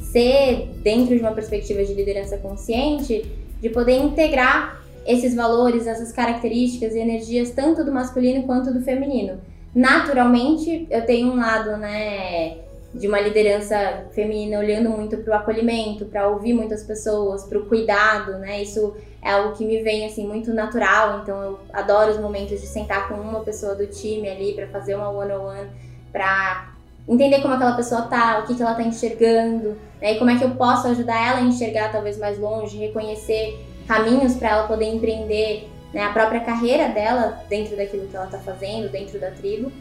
ser, 0.00 0.70
dentro 0.82 1.14
de 1.14 1.20
uma 1.20 1.32
perspectiva 1.32 1.84
de 1.84 1.94
liderança 1.94 2.36
consciente, 2.38 3.24
de 3.60 3.68
poder 3.70 3.96
integrar 3.96 4.79
esses 5.06 5.34
valores, 5.34 5.86
essas 5.86 6.12
características 6.12 6.94
e 6.94 6.98
energias, 6.98 7.50
tanto 7.50 7.84
do 7.84 7.92
masculino 7.92 8.44
quanto 8.44 8.72
do 8.72 8.80
feminino. 8.82 9.40
Naturalmente, 9.74 10.86
eu 10.90 11.04
tenho 11.06 11.32
um 11.32 11.36
lado, 11.36 11.76
né? 11.76 12.58
de 12.92 13.06
uma 13.06 13.20
liderança 13.20 14.06
feminina 14.12 14.58
olhando 14.58 14.90
muito 14.90 15.16
para 15.18 15.32
o 15.32 15.36
acolhimento, 15.36 16.06
para 16.06 16.26
ouvir 16.28 16.52
muitas 16.52 16.82
pessoas, 16.82 17.44
para 17.44 17.58
o 17.58 17.66
cuidado, 17.66 18.32
né? 18.38 18.62
Isso 18.62 18.96
é 19.22 19.30
algo 19.30 19.54
que 19.54 19.64
me 19.64 19.80
vem 19.80 20.06
assim 20.06 20.26
muito 20.26 20.52
natural. 20.52 21.20
Então 21.22 21.40
eu 21.40 21.60
adoro 21.72 22.10
os 22.10 22.18
momentos 22.18 22.60
de 22.60 22.66
sentar 22.66 23.08
com 23.08 23.14
uma 23.14 23.40
pessoa 23.40 23.76
do 23.76 23.86
time 23.86 24.28
ali 24.28 24.54
para 24.54 24.66
fazer 24.66 24.96
uma 24.96 25.08
one 25.08 25.32
on 25.32 25.46
one, 25.46 25.70
para 26.10 26.74
entender 27.08 27.40
como 27.40 27.54
aquela 27.54 27.76
pessoa 27.76 28.02
tá, 28.02 28.40
o 28.40 28.46
que, 28.46 28.56
que 28.56 28.62
ela 28.62 28.74
tá 28.74 28.82
enxergando, 28.82 29.76
né? 30.00 30.14
E 30.14 30.18
como 30.18 30.30
é 30.30 30.36
que 30.36 30.44
eu 30.44 30.50
posso 30.50 30.88
ajudar 30.88 31.28
ela 31.28 31.38
a 31.38 31.42
enxergar 31.42 31.92
talvez 31.92 32.18
mais 32.18 32.38
longe, 32.38 32.76
reconhecer 32.76 33.56
caminhos 33.90 34.36
para 34.36 34.50
ela 34.50 34.68
poder 34.68 34.94
empreender 34.94 35.68
né, 35.92 36.04
a 36.04 36.12
própria 36.12 36.38
carreira 36.38 36.88
dela 36.88 37.42
dentro 37.48 37.76
daquilo 37.76 38.06
que 38.06 38.14
ela 38.14 38.26
está 38.26 38.38
fazendo, 38.38 38.88
dentro 38.88 39.18
da 39.18 39.32
tribo. 39.32 39.72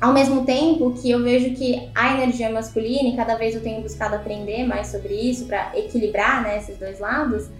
Ao 0.00 0.14
mesmo 0.14 0.46
tempo 0.46 0.94
que 0.94 1.10
eu 1.10 1.22
vejo 1.22 1.54
que 1.54 1.90
a 1.94 2.14
energia 2.14 2.48
masculina, 2.48 3.06
e 3.06 3.16
cada 3.16 3.34
vez 3.34 3.54
eu 3.54 3.60
tenho 3.60 3.82
buscado 3.82 4.14
aprender 4.16 4.64
mais 4.64 4.86
sobre 4.86 5.12
isso, 5.12 5.44
para 5.44 5.72
equilibrar 5.76 6.42
né, 6.42 6.56
esses 6.56 6.78
dois 6.78 7.00
lados, 7.00 7.50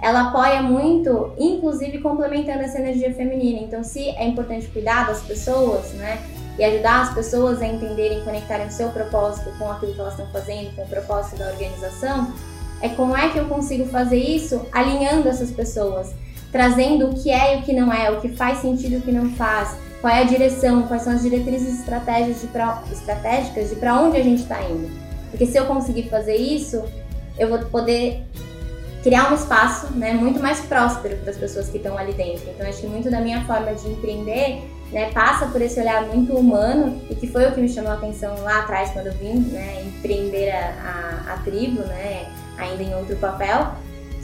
ela 0.00 0.28
apoia 0.28 0.62
muito, 0.62 1.34
inclusive 1.38 1.98
complementando 1.98 2.60
essa 2.60 2.78
energia 2.78 3.12
feminina. 3.12 3.58
Então, 3.60 3.84
se 3.84 4.08
é 4.08 4.26
importante 4.26 4.66
cuidar 4.68 5.08
das 5.08 5.20
pessoas, 5.22 5.92
né, 5.92 6.22
e 6.58 6.64
ajudar 6.64 7.02
as 7.02 7.14
pessoas 7.14 7.60
a 7.60 7.66
entenderem, 7.66 8.24
conectarem 8.24 8.68
o 8.68 8.70
seu 8.70 8.88
propósito 8.88 9.50
com 9.58 9.70
aquilo 9.70 9.92
que 9.92 10.00
elas 10.00 10.18
estão 10.18 10.32
fazendo, 10.32 10.74
com 10.74 10.84
o 10.84 10.88
propósito 10.88 11.36
da 11.36 11.50
organização, 11.50 12.32
é 12.80 12.88
como 12.90 13.16
é 13.16 13.28
que 13.28 13.38
eu 13.38 13.46
consigo 13.46 13.86
fazer 13.86 14.18
isso 14.18 14.66
alinhando 14.72 15.28
essas 15.28 15.50
pessoas, 15.50 16.12
trazendo 16.52 17.10
o 17.10 17.14
que 17.14 17.30
é 17.30 17.56
e 17.56 17.60
o 17.60 17.62
que 17.62 17.72
não 17.72 17.92
é, 17.92 18.10
o 18.10 18.20
que 18.20 18.28
faz 18.28 18.58
sentido 18.58 18.94
e 18.94 18.96
o 18.96 19.02
que 19.02 19.12
não 19.12 19.30
faz 19.30 19.76
qual 20.00 20.14
é 20.14 20.20
a 20.20 20.24
direção, 20.24 20.82
quais 20.84 21.02
são 21.02 21.12
as 21.12 21.22
diretrizes 21.22 21.80
estratégicas 21.80 22.40
de 22.40 22.46
pra, 22.48 22.82
estratégicas 22.90 23.70
de 23.70 23.76
para 23.76 24.00
onde 24.00 24.16
a 24.16 24.22
gente 24.22 24.42
está 24.42 24.62
indo. 24.62 24.88
Porque 25.30 25.44
se 25.44 25.58
eu 25.58 25.66
conseguir 25.66 26.04
fazer 26.04 26.36
isso, 26.36 26.82
eu 27.38 27.48
vou 27.48 27.58
poder 27.66 28.22
criar 29.02 29.30
um 29.30 29.34
espaço 29.34 29.92
né, 29.92 30.12
muito 30.12 30.40
mais 30.40 30.60
próspero 30.60 31.16
para 31.18 31.30
as 31.30 31.36
pessoas 31.36 31.68
que 31.68 31.78
estão 31.78 31.96
ali 31.98 32.12
dentro. 32.12 32.48
Então, 32.50 32.68
acho 32.68 32.80
que 32.80 32.86
muito 32.86 33.10
da 33.10 33.20
minha 33.20 33.44
forma 33.44 33.74
de 33.74 33.88
empreender 33.88 34.62
né, 34.92 35.10
passa 35.12 35.46
por 35.46 35.60
esse 35.60 35.78
olhar 35.80 36.06
muito 36.06 36.32
humano 36.34 37.00
e 37.10 37.14
que 37.14 37.26
foi 37.26 37.46
o 37.46 37.52
que 37.52 37.60
me 37.60 37.68
chamou 37.68 37.90
a 37.90 37.94
atenção 37.94 38.34
lá 38.42 38.60
atrás 38.60 38.90
quando 38.90 39.08
eu 39.08 39.14
vim 39.14 39.38
né, 39.50 39.84
empreender 39.84 40.50
a, 40.50 41.24
a, 41.28 41.34
a 41.34 41.36
tribo, 41.38 41.80
né, 41.82 42.26
ainda 42.58 42.82
em 42.82 42.94
outro 42.94 43.16
papel, 43.16 43.72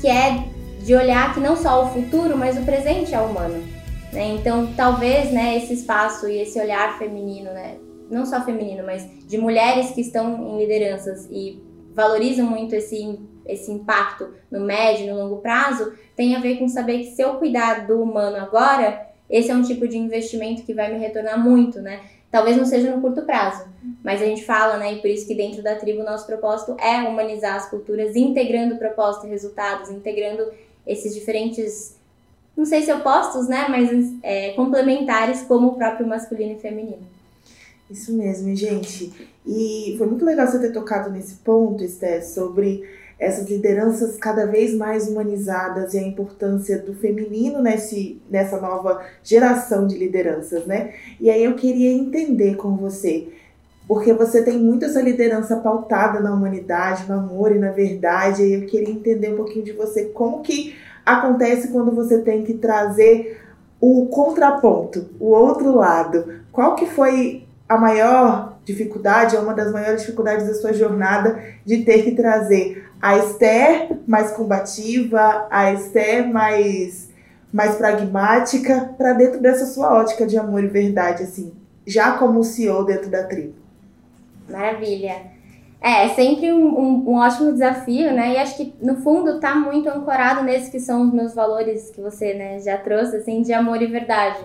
que 0.00 0.08
é 0.08 0.44
de 0.80 0.94
olhar 0.94 1.32
que 1.32 1.40
não 1.40 1.56
só 1.56 1.84
o 1.84 1.88
futuro, 1.88 2.36
mas 2.36 2.58
o 2.58 2.64
presente 2.64 3.14
é 3.14 3.20
humano. 3.20 3.64
Né? 4.12 4.34
Então, 4.34 4.68
talvez 4.76 5.32
né, 5.32 5.56
esse 5.56 5.72
espaço 5.72 6.28
e 6.28 6.38
esse 6.38 6.60
olhar 6.60 6.98
feminino, 6.98 7.50
né, 7.52 7.76
não 8.10 8.26
só 8.26 8.44
feminino, 8.44 8.84
mas 8.84 9.06
de 9.26 9.38
mulheres 9.38 9.90
que 9.92 10.02
estão 10.02 10.50
em 10.50 10.58
lideranças 10.58 11.26
e 11.30 11.62
valorizam 11.94 12.46
muito 12.46 12.74
esse, 12.74 13.18
esse 13.46 13.70
impacto 13.70 14.28
no 14.50 14.60
médio 14.60 15.12
no 15.12 15.22
longo 15.22 15.36
prazo, 15.38 15.92
tem 16.14 16.36
a 16.36 16.40
ver 16.40 16.58
com 16.58 16.68
saber 16.68 16.98
que 16.98 17.12
se 17.12 17.22
eu 17.22 17.34
cuidar 17.34 17.86
do 17.86 18.02
humano 18.02 18.36
agora, 18.36 19.08
esse 19.28 19.50
é 19.50 19.54
um 19.54 19.62
tipo 19.62 19.88
de 19.88 19.96
investimento 19.96 20.62
que 20.62 20.74
vai 20.74 20.92
me 20.92 20.98
retornar 20.98 21.42
muito, 21.42 21.80
né? 21.80 22.00
Talvez 22.34 22.56
não 22.56 22.66
seja 22.66 22.90
no 22.92 23.00
curto 23.00 23.22
prazo, 23.22 23.64
mas 24.02 24.20
a 24.20 24.24
gente 24.24 24.44
fala, 24.44 24.76
né? 24.76 24.94
E 24.94 25.00
por 25.00 25.08
isso 25.08 25.24
que 25.24 25.36
dentro 25.36 25.62
da 25.62 25.76
tribo 25.76 26.00
o 26.00 26.04
nosso 26.04 26.26
propósito 26.26 26.76
é 26.80 27.00
humanizar 27.08 27.54
as 27.54 27.70
culturas, 27.70 28.16
integrando 28.16 28.74
propósito 28.74 29.28
e 29.28 29.30
resultados, 29.30 29.88
integrando 29.88 30.50
esses 30.84 31.14
diferentes 31.14 31.94
não 32.56 32.64
sei 32.64 32.82
se 32.82 32.92
opostos, 32.92 33.46
né? 33.46 33.68
Mas 33.68 33.88
é, 34.20 34.50
complementares 34.54 35.42
como 35.42 35.68
o 35.68 35.74
próprio 35.76 36.08
masculino 36.08 36.54
e 36.54 36.58
feminino. 36.58 37.06
Isso 37.88 38.12
mesmo, 38.12 38.52
gente. 38.56 39.12
E 39.46 39.94
foi 39.96 40.08
muito 40.08 40.24
legal 40.24 40.48
você 40.48 40.58
ter 40.58 40.72
tocado 40.72 41.12
nesse 41.12 41.36
ponto, 41.36 41.84
Esther, 41.84 42.26
sobre 42.26 42.82
essas 43.18 43.48
lideranças 43.48 44.16
cada 44.16 44.46
vez 44.46 44.74
mais 44.74 45.08
humanizadas 45.08 45.94
e 45.94 45.98
a 45.98 46.02
importância 46.02 46.78
do 46.78 46.94
feminino 46.94 47.62
nesse, 47.62 48.20
nessa 48.30 48.60
nova 48.60 49.02
geração 49.22 49.86
de 49.86 49.96
lideranças, 49.96 50.66
né? 50.66 50.94
E 51.20 51.30
aí 51.30 51.44
eu 51.44 51.54
queria 51.54 51.92
entender 51.92 52.56
com 52.56 52.76
você, 52.76 53.28
porque 53.86 54.12
você 54.12 54.42
tem 54.42 54.58
muito 54.58 54.84
essa 54.84 55.00
liderança 55.00 55.56
pautada 55.56 56.20
na 56.20 56.34
humanidade, 56.34 57.08
no 57.08 57.14
amor 57.14 57.54
e 57.54 57.58
na 57.58 57.70
verdade, 57.70 58.42
e 58.42 58.54
eu 58.54 58.66
queria 58.66 58.90
entender 58.90 59.32
um 59.32 59.36
pouquinho 59.36 59.64
de 59.64 59.72
você 59.72 60.06
como 60.06 60.42
que 60.42 60.74
acontece 61.04 61.68
quando 61.68 61.92
você 61.92 62.18
tem 62.18 62.42
que 62.42 62.54
trazer 62.54 63.40
o 63.80 64.06
contraponto, 64.06 65.10
o 65.20 65.26
outro 65.26 65.74
lado. 65.74 66.42
Qual 66.50 66.74
que 66.74 66.86
foi 66.86 67.44
a 67.68 67.76
maior 67.76 68.53
dificuldade, 68.64 69.36
uma 69.36 69.54
das 69.54 69.72
maiores 69.72 70.00
dificuldades 70.00 70.46
da 70.46 70.54
sua 70.54 70.72
jornada 70.72 71.42
de 71.64 71.84
ter 71.84 72.02
que 72.02 72.12
trazer 72.12 72.88
a 73.00 73.18
Esther 73.18 73.98
mais 74.06 74.32
combativa, 74.32 75.46
a 75.50 75.72
Esther 75.72 76.26
mais 76.32 77.12
mais 77.52 77.76
pragmática 77.76 78.92
para 78.98 79.12
dentro 79.12 79.40
dessa 79.40 79.64
sua 79.66 79.94
ótica 79.94 80.26
de 80.26 80.36
amor 80.36 80.64
e 80.64 80.66
verdade 80.66 81.22
assim, 81.22 81.52
já 81.86 82.18
como 82.18 82.42
CEO 82.42 82.84
dentro 82.84 83.08
da 83.08 83.22
tribo. 83.22 83.54
Maravilha. 84.50 85.34
É, 85.80 86.06
é 86.06 86.08
sempre 86.08 86.50
um, 86.52 86.66
um, 86.66 87.10
um, 87.10 87.14
ótimo 87.16 87.52
desafio, 87.52 88.12
né? 88.12 88.32
E 88.32 88.36
acho 88.38 88.56
que 88.56 88.74
no 88.80 88.96
fundo 88.96 89.38
tá 89.38 89.54
muito 89.54 89.88
ancorado 89.88 90.42
nesses 90.42 90.70
que 90.70 90.80
são 90.80 91.02
os 91.02 91.12
meus 91.12 91.34
valores 91.34 91.90
que 91.90 92.00
você 92.00 92.32
né, 92.32 92.58
já 92.58 92.78
trouxe, 92.78 93.16
assim, 93.16 93.42
de 93.42 93.52
amor 93.52 93.82
e 93.82 93.86
verdade. 93.86 94.38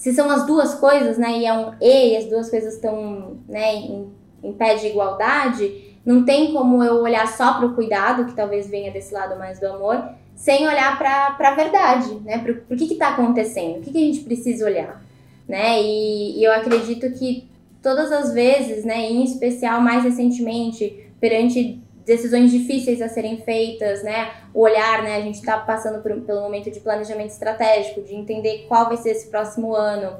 Se 0.00 0.14
são 0.14 0.30
as 0.30 0.46
duas 0.46 0.74
coisas, 0.76 1.18
né? 1.18 1.40
E 1.40 1.44
é 1.44 1.52
um 1.52 1.74
E 1.78 2.14
e 2.14 2.16
as 2.16 2.24
duas 2.24 2.48
coisas 2.48 2.72
estão 2.72 3.36
né, 3.46 3.74
em, 3.74 4.10
em 4.42 4.50
pé 4.50 4.74
de 4.74 4.86
igualdade, 4.86 5.94
não 6.06 6.24
tem 6.24 6.54
como 6.54 6.82
eu 6.82 7.02
olhar 7.02 7.28
só 7.28 7.58
para 7.58 7.66
o 7.66 7.74
cuidado, 7.74 8.24
que 8.24 8.32
talvez 8.32 8.66
venha 8.66 8.90
desse 8.90 9.12
lado 9.12 9.38
mais 9.38 9.60
do 9.60 9.66
amor, 9.66 10.02
sem 10.34 10.66
olhar 10.66 10.96
para 10.96 11.36
a 11.38 11.54
verdade, 11.54 12.14
né? 12.24 12.38
Para 12.38 12.74
o 12.74 12.78
que 12.78 12.90
está 12.90 13.08
acontecendo, 13.08 13.76
o 13.76 13.80
que, 13.82 13.92
que 13.92 13.98
a 13.98 14.06
gente 14.06 14.20
precisa 14.20 14.64
olhar, 14.64 15.04
né? 15.46 15.82
E, 15.82 16.38
e 16.38 16.44
eu 16.44 16.52
acredito 16.54 17.12
que 17.18 17.46
todas 17.82 18.10
as 18.10 18.32
vezes, 18.32 18.86
né, 18.86 19.02
em 19.02 19.22
especial 19.22 19.82
mais 19.82 20.02
recentemente, 20.02 21.12
perante 21.20 21.78
decisões 22.10 22.50
difíceis 22.50 23.00
a 23.00 23.08
serem 23.08 23.36
feitas, 23.42 24.02
né, 24.02 24.32
o 24.52 24.62
olhar, 24.62 25.04
né, 25.04 25.14
a 25.14 25.20
gente 25.20 25.36
está 25.36 25.56
passando 25.58 26.02
por, 26.02 26.12
pelo 26.22 26.40
momento 26.40 26.68
de 26.68 26.80
planejamento 26.80 27.30
estratégico, 27.30 28.02
de 28.02 28.16
entender 28.16 28.66
qual 28.66 28.88
vai 28.88 28.96
ser 28.96 29.10
esse 29.10 29.28
próximo 29.28 29.76
ano, 29.76 30.16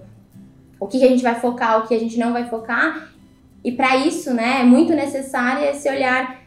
o 0.79 0.87
que, 0.87 1.01
que 1.01 1.05
a 1.05 1.09
gente 1.09 1.23
vai 1.23 1.35
focar, 1.41 1.81
o 1.81 1.89
que 1.89 1.95
a 1.95 1.99
gente 1.99 2.17
não 2.17 2.33
vai 2.33 2.49
focar, 2.49 3.13
e 3.65 3.73
para 3.73 3.97
isso, 3.97 4.33
né, 4.33 4.61
é 4.61 4.65
muito 4.65 4.95
necessário 4.95 5.69
esse 5.69 5.89
olhar 5.89 6.41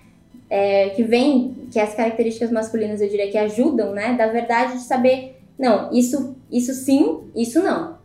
é, 0.49 0.89
que 0.91 1.03
vem, 1.03 1.67
que 1.69 1.77
as 1.77 1.93
características 1.93 2.49
masculinas 2.49 3.01
eu 3.01 3.09
diria 3.09 3.29
que 3.29 3.37
ajudam, 3.37 3.91
né, 3.91 4.13
da 4.13 4.27
verdade 4.27 4.75
de 4.75 4.83
saber, 4.83 5.41
não, 5.59 5.91
isso, 5.91 6.37
isso 6.49 6.73
sim, 6.73 7.19
isso 7.35 7.61
não 7.61 8.01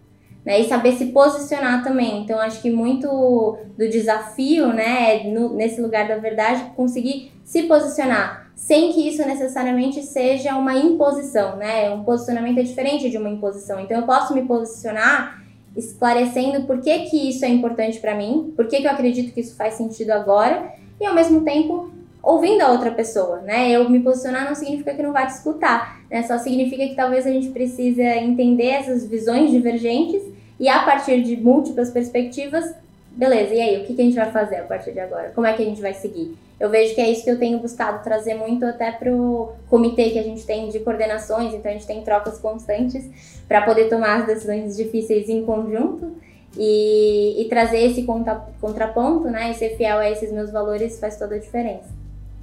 né? 0.49 0.61
E 0.61 0.65
saber 0.67 0.93
se 0.93 1.09
posicionar 1.09 1.85
também. 1.85 2.23
Então, 2.23 2.41
acho 2.41 2.63
que 2.63 2.71
muito 2.71 3.59
do 3.77 3.87
desafio, 3.87 4.69
né, 4.69 5.25
no, 5.25 5.53
nesse 5.53 5.79
lugar 5.79 6.09
da 6.09 6.17
verdade, 6.17 6.73
conseguir 6.75 7.31
se 7.45 7.65
posicionar, 7.65 8.51
sem 8.57 8.91
que 8.91 9.07
isso 9.07 9.23
necessariamente 9.27 10.03
seja 10.03 10.57
uma 10.57 10.75
imposição, 10.75 11.57
né? 11.57 11.91
Um 11.91 12.03
posicionamento 12.03 12.61
é 12.61 12.63
diferente 12.63 13.11
de 13.11 13.19
uma 13.19 13.29
imposição. 13.29 13.79
Então, 13.79 13.99
eu 13.99 14.07
posso 14.07 14.33
me 14.33 14.41
posicionar 14.47 15.45
esclarecendo 15.77 16.63
por 16.67 16.81
que, 16.81 17.01
que 17.01 17.29
isso 17.29 17.45
é 17.45 17.49
importante 17.49 18.01
para 18.01 18.15
mim, 18.15 18.51
por 18.57 18.67
que, 18.69 18.81
que 18.81 18.87
eu 18.87 18.91
acredito 18.91 19.35
que 19.35 19.41
isso 19.41 19.55
faz 19.55 19.75
sentido 19.75 20.13
agora, 20.13 20.73
e 20.99 21.05
ao 21.05 21.15
mesmo 21.15 21.43
tempo 21.43 21.93
ouvindo 22.23 22.63
a 22.63 22.73
outra 22.73 22.91
pessoa, 22.91 23.43
né? 23.43 23.71
Eu 23.71 23.91
me 23.91 24.01
posicionar 24.01 24.47
não 24.47 24.55
significa 24.55 24.95
que 24.95 25.03
não 25.03 25.13
vai 25.13 25.27
te 25.27 25.35
escutar, 25.35 26.01
né? 26.11 26.23
Só 26.23 26.39
significa 26.39 26.89
que 26.89 26.95
talvez 26.95 27.27
a 27.27 27.31
gente 27.31 27.51
precisa 27.51 28.17
entender 28.17 28.69
essas 28.69 29.07
visões 29.07 29.51
divergentes 29.51 30.38
e 30.59 30.69
a 30.69 30.83
partir 30.83 31.23
de 31.23 31.37
múltiplas 31.37 31.91
perspectivas 31.91 32.75
beleza, 33.19 33.53
e 33.53 33.61
aí, 33.61 33.83
o 33.83 33.85
que, 33.85 33.95
que 33.95 34.01
a 34.01 34.05
gente 34.05 34.15
vai 34.15 34.31
fazer 34.31 34.57
a 34.59 34.63
partir 34.63 34.93
de 34.93 35.01
agora? 35.01 35.33
Como 35.35 35.45
é 35.45 35.53
que 35.53 35.61
a 35.61 35.65
gente 35.65 35.81
vai 35.81 35.93
seguir? 35.93 36.39
Eu 36.59 36.71
vejo 36.71 36.95
que 36.95 37.01
é 37.01 37.11
isso 37.11 37.25
que 37.25 37.31
eu 37.31 37.39
tenho 37.39 37.59
buscado 37.59 38.03
trazer 38.05 38.35
muito 38.35 38.65
até 38.65 38.93
pro 38.93 39.53
comitê 39.69 40.11
que 40.11 40.19
a 40.21 40.23
gente 40.23 40.47
tem 40.47 40.69
de 40.69 40.79
coordenações, 40.79 41.53
então 41.53 41.69
a 41.69 41.75
gente 41.75 41.87
tem 41.87 42.03
trocas 42.03 42.39
constantes 42.39 43.09
para 43.49 43.63
poder 43.63 43.89
tomar 43.89 44.21
as 44.21 44.27
decisões 44.27 44.77
difíceis 44.77 45.29
em 45.29 45.45
conjunto 45.45 46.13
e, 46.57 47.43
e 47.43 47.49
trazer 47.49 47.81
esse 47.81 48.05
contra, 48.05 48.37
contraponto, 48.61 49.29
né? 49.29 49.51
E 49.51 49.55
ser 49.55 49.77
fiel 49.77 49.99
a 49.99 50.09
esses 50.09 50.31
meus 50.31 50.51
valores 50.51 51.01
faz 51.01 51.19
toda 51.19 51.35
a 51.35 51.39
diferença. 51.39 51.98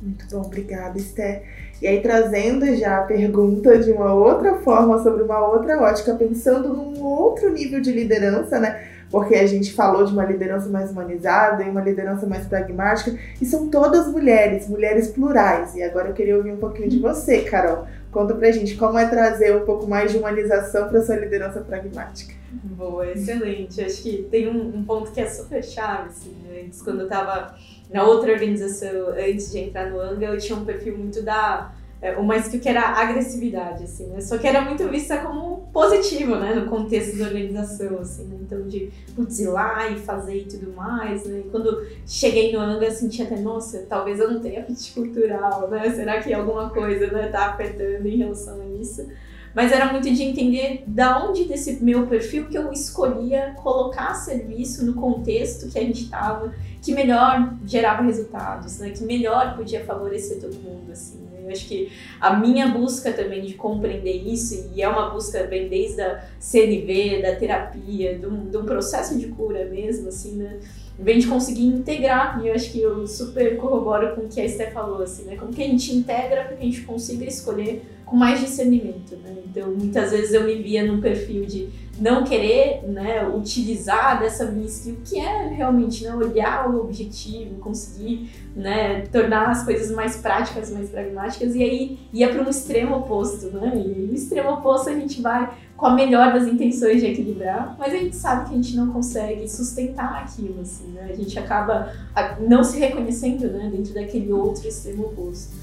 Muito 0.05 0.27
bom, 0.29 0.41
obrigada, 0.41 0.99
Esther. 0.99 1.41
E 1.81 1.87
aí, 1.87 1.99
trazendo 1.99 2.75
já 2.75 2.99
a 2.99 3.01
pergunta 3.01 3.77
de 3.79 3.91
uma 3.91 4.13
outra 4.13 4.59
forma, 4.59 5.01
sobre 5.01 5.23
uma 5.23 5.47
outra 5.47 5.81
ótica, 5.81 6.13
pensando 6.13 6.69
num 6.73 7.03
outro 7.03 7.51
nível 7.51 7.81
de 7.81 7.91
liderança, 7.91 8.59
né? 8.59 8.87
Porque 9.09 9.35
a 9.35 9.47
gente 9.47 9.73
falou 9.73 10.05
de 10.05 10.13
uma 10.13 10.23
liderança 10.23 10.69
mais 10.69 10.91
humanizada 10.91 11.63
e 11.63 11.69
uma 11.69 11.81
liderança 11.81 12.27
mais 12.27 12.45
pragmática, 12.45 13.17
e 13.41 13.45
são 13.45 13.67
todas 13.67 14.07
mulheres, 14.07 14.69
mulheres 14.69 15.07
plurais. 15.07 15.75
E 15.75 15.81
agora 15.81 16.09
eu 16.09 16.13
queria 16.13 16.37
ouvir 16.37 16.51
um 16.51 16.57
pouquinho 16.57 16.87
de 16.87 16.99
você, 16.99 17.41
Carol. 17.41 17.87
Conta 18.11 18.35
pra 18.35 18.51
gente 18.51 18.75
como 18.75 18.97
é 18.97 19.07
trazer 19.07 19.55
um 19.55 19.65
pouco 19.65 19.87
mais 19.87 20.11
de 20.11 20.17
humanização 20.17 20.87
para 20.87 21.01
sua 21.01 21.15
liderança 21.15 21.61
pragmática. 21.61 22.33
Boa, 22.63 23.11
excelente. 23.11 23.81
Acho 23.81 24.01
que 24.03 24.27
tem 24.29 24.47
um, 24.47 24.77
um 24.77 24.83
ponto 24.85 25.11
que 25.11 25.19
é 25.19 25.25
super 25.25 25.63
chave, 25.63 26.09
assim, 26.09 26.35
né? 26.43 26.61
Antes, 26.65 26.81
quando 26.81 27.01
eu 27.01 27.09
tava 27.09 27.55
na 27.91 28.03
outra 28.03 28.31
organização, 28.31 29.09
antes 29.09 29.51
de 29.51 29.59
entrar 29.59 29.89
no 29.89 29.99
Anga, 29.99 30.25
eu 30.25 30.37
tinha 30.37 30.57
um 30.57 30.65
perfil 30.65 30.97
muito 30.97 31.21
da 31.21 31.71
é, 32.01 32.15
uma 32.17 32.37
skill 32.37 32.59
que 32.59 32.69
era 32.69 32.81
agressividade, 32.81 33.85
assim, 33.85 34.07
né? 34.07 34.21
Só 34.21 34.37
que 34.37 34.45
era 34.45 34.61
muito 34.61 34.87
vista 34.89 35.17
como 35.17 35.67
positivo, 35.73 36.35
né? 36.35 36.53
No 36.53 36.67
contexto 36.69 37.17
da 37.17 37.25
organização, 37.25 37.99
assim, 37.99 38.25
né? 38.25 38.37
Então, 38.41 38.61
de 38.67 38.91
putz, 39.15 39.39
ir 39.39 39.47
lá 39.47 39.89
e 39.89 39.97
fazer 39.97 40.37
e 40.37 40.45
tudo 40.45 40.71
mais, 40.73 41.25
né? 41.25 41.39
E 41.39 41.49
quando 41.49 41.83
cheguei 42.05 42.51
no 42.51 42.59
Anga, 42.59 42.91
senti 42.91 43.23
até, 43.23 43.37
nossa, 43.37 43.85
talvez 43.89 44.19
eu 44.19 44.29
não 44.29 44.39
tenha 44.39 44.59
apetite 44.59 44.91
cultural, 44.93 45.69
né? 45.69 45.89
Será 45.89 46.21
que 46.21 46.33
alguma 46.33 46.69
coisa, 46.69 47.07
né, 47.07 47.29
tá 47.29 47.47
afetando 47.47 48.07
em 48.07 48.17
relação 48.17 48.61
a 48.61 48.65
isso? 48.81 49.07
Mas 49.55 49.71
era 49.71 49.89
muito 49.89 50.11
de 50.13 50.21
entender 50.21 50.83
da 50.85 51.25
onde 51.25 51.45
desse 51.45 51.81
meu 51.81 52.05
perfil 52.07 52.47
que 52.47 52.57
eu 52.57 52.73
escolhia 52.73 53.55
colocar 53.63 54.13
serviço 54.13 54.85
no 54.85 54.95
contexto 54.95 55.71
que 55.71 55.79
a 55.79 55.81
gente 55.81 56.03
estava, 56.03 56.53
que 56.81 56.93
melhor 56.93 57.55
gerava 57.65 58.03
resultados, 58.03 58.79
né? 58.79 58.89
Que 58.89 59.05
melhor 59.05 59.55
podia 59.55 59.85
favorecer 59.85 60.41
todo 60.41 60.55
mundo, 60.55 60.91
assim. 60.91 61.25
Eu 61.41 61.51
acho 61.51 61.67
que 61.67 61.91
a 62.19 62.35
minha 62.35 62.67
busca 62.67 63.13
também 63.13 63.43
de 63.45 63.53
compreender 63.53 64.27
isso, 64.27 64.71
e 64.75 64.81
é 64.81 64.89
uma 64.89 65.11
busca 65.11 65.43
bem 65.43 65.69
desde 65.69 66.01
a 66.01 66.25
CNV, 66.39 67.21
da 67.21 67.35
terapia, 67.35 68.17
de 68.17 68.25
um, 68.25 68.49
de 68.49 68.57
um 68.57 68.65
processo 68.65 69.17
de 69.17 69.27
cura 69.27 69.63
mesmo, 69.65 70.09
assim, 70.09 70.33
né? 70.35 70.59
Vem 70.97 71.19
de 71.19 71.27
conseguir 71.27 71.65
integrar, 71.65 72.41
e 72.43 72.47
eu 72.47 72.55
acho 72.55 72.71
que 72.71 72.81
eu 72.81 73.05
super 73.07 73.57
corroboro 73.57 74.15
com 74.15 74.21
o 74.21 74.27
que 74.27 74.41
a 74.41 74.45
Esté 74.45 74.71
falou, 74.71 75.01
assim, 75.01 75.25
né? 75.25 75.37
Como 75.37 75.53
que 75.53 75.63
a 75.63 75.67
gente 75.67 75.95
integra 75.95 76.43
para 76.43 76.55
que 76.57 76.63
a 76.63 76.65
gente 76.65 76.81
consiga 76.81 77.23
escolher 77.25 77.85
com 78.05 78.15
mais 78.15 78.39
discernimento, 78.39 79.15
né? 79.17 79.35
Então, 79.45 79.71
muitas 79.71 80.11
vezes 80.11 80.33
eu 80.33 80.43
me 80.43 80.55
via 80.61 80.85
num 80.85 81.01
perfil 81.01 81.45
de 81.45 81.69
não 81.99 82.23
querer 82.23 82.83
né, 82.87 83.25
utilizar 83.27 84.19
dessa 84.19 84.45
minha 84.51 84.67
skill, 84.67 84.97
que 85.03 85.17
é 85.17 85.47
realmente 85.47 86.03
né, 86.03 86.13
olhar 86.13 86.69
o 86.69 86.81
objetivo, 86.81 87.55
conseguir 87.55 88.29
né, 88.55 89.01
tornar 89.11 89.49
as 89.49 89.63
coisas 89.63 89.95
mais 89.95 90.17
práticas, 90.17 90.71
mais 90.71 90.89
pragmáticas, 90.89 91.55
e 91.55 91.63
aí 91.63 91.99
ia 92.11 92.29
para 92.29 92.43
um 92.43 92.49
extremo 92.49 92.97
oposto. 92.97 93.47
Né? 93.47 93.71
E 93.75 94.07
no 94.07 94.13
extremo 94.13 94.51
oposto 94.51 94.89
a 94.89 94.93
gente 94.93 95.21
vai 95.21 95.49
com 95.77 95.85
a 95.85 95.93
melhor 95.93 96.33
das 96.33 96.47
intenções 96.47 97.01
de 97.01 97.07
equilibrar, 97.07 97.75
mas 97.77 97.93
a 97.93 97.97
gente 97.97 98.15
sabe 98.15 98.49
que 98.49 98.53
a 98.53 98.57
gente 98.57 98.75
não 98.75 98.91
consegue 98.91 99.47
sustentar 99.47 100.23
aquilo, 100.23 100.61
assim, 100.61 100.87
né? 100.89 101.09
a 101.09 101.15
gente 101.15 101.37
acaba 101.37 101.91
não 102.39 102.63
se 102.63 102.77
reconhecendo 102.77 103.47
né, 103.49 103.69
dentro 103.73 103.93
daquele 103.93 104.31
outro 104.31 104.67
extremo 104.67 105.07
oposto. 105.07 105.53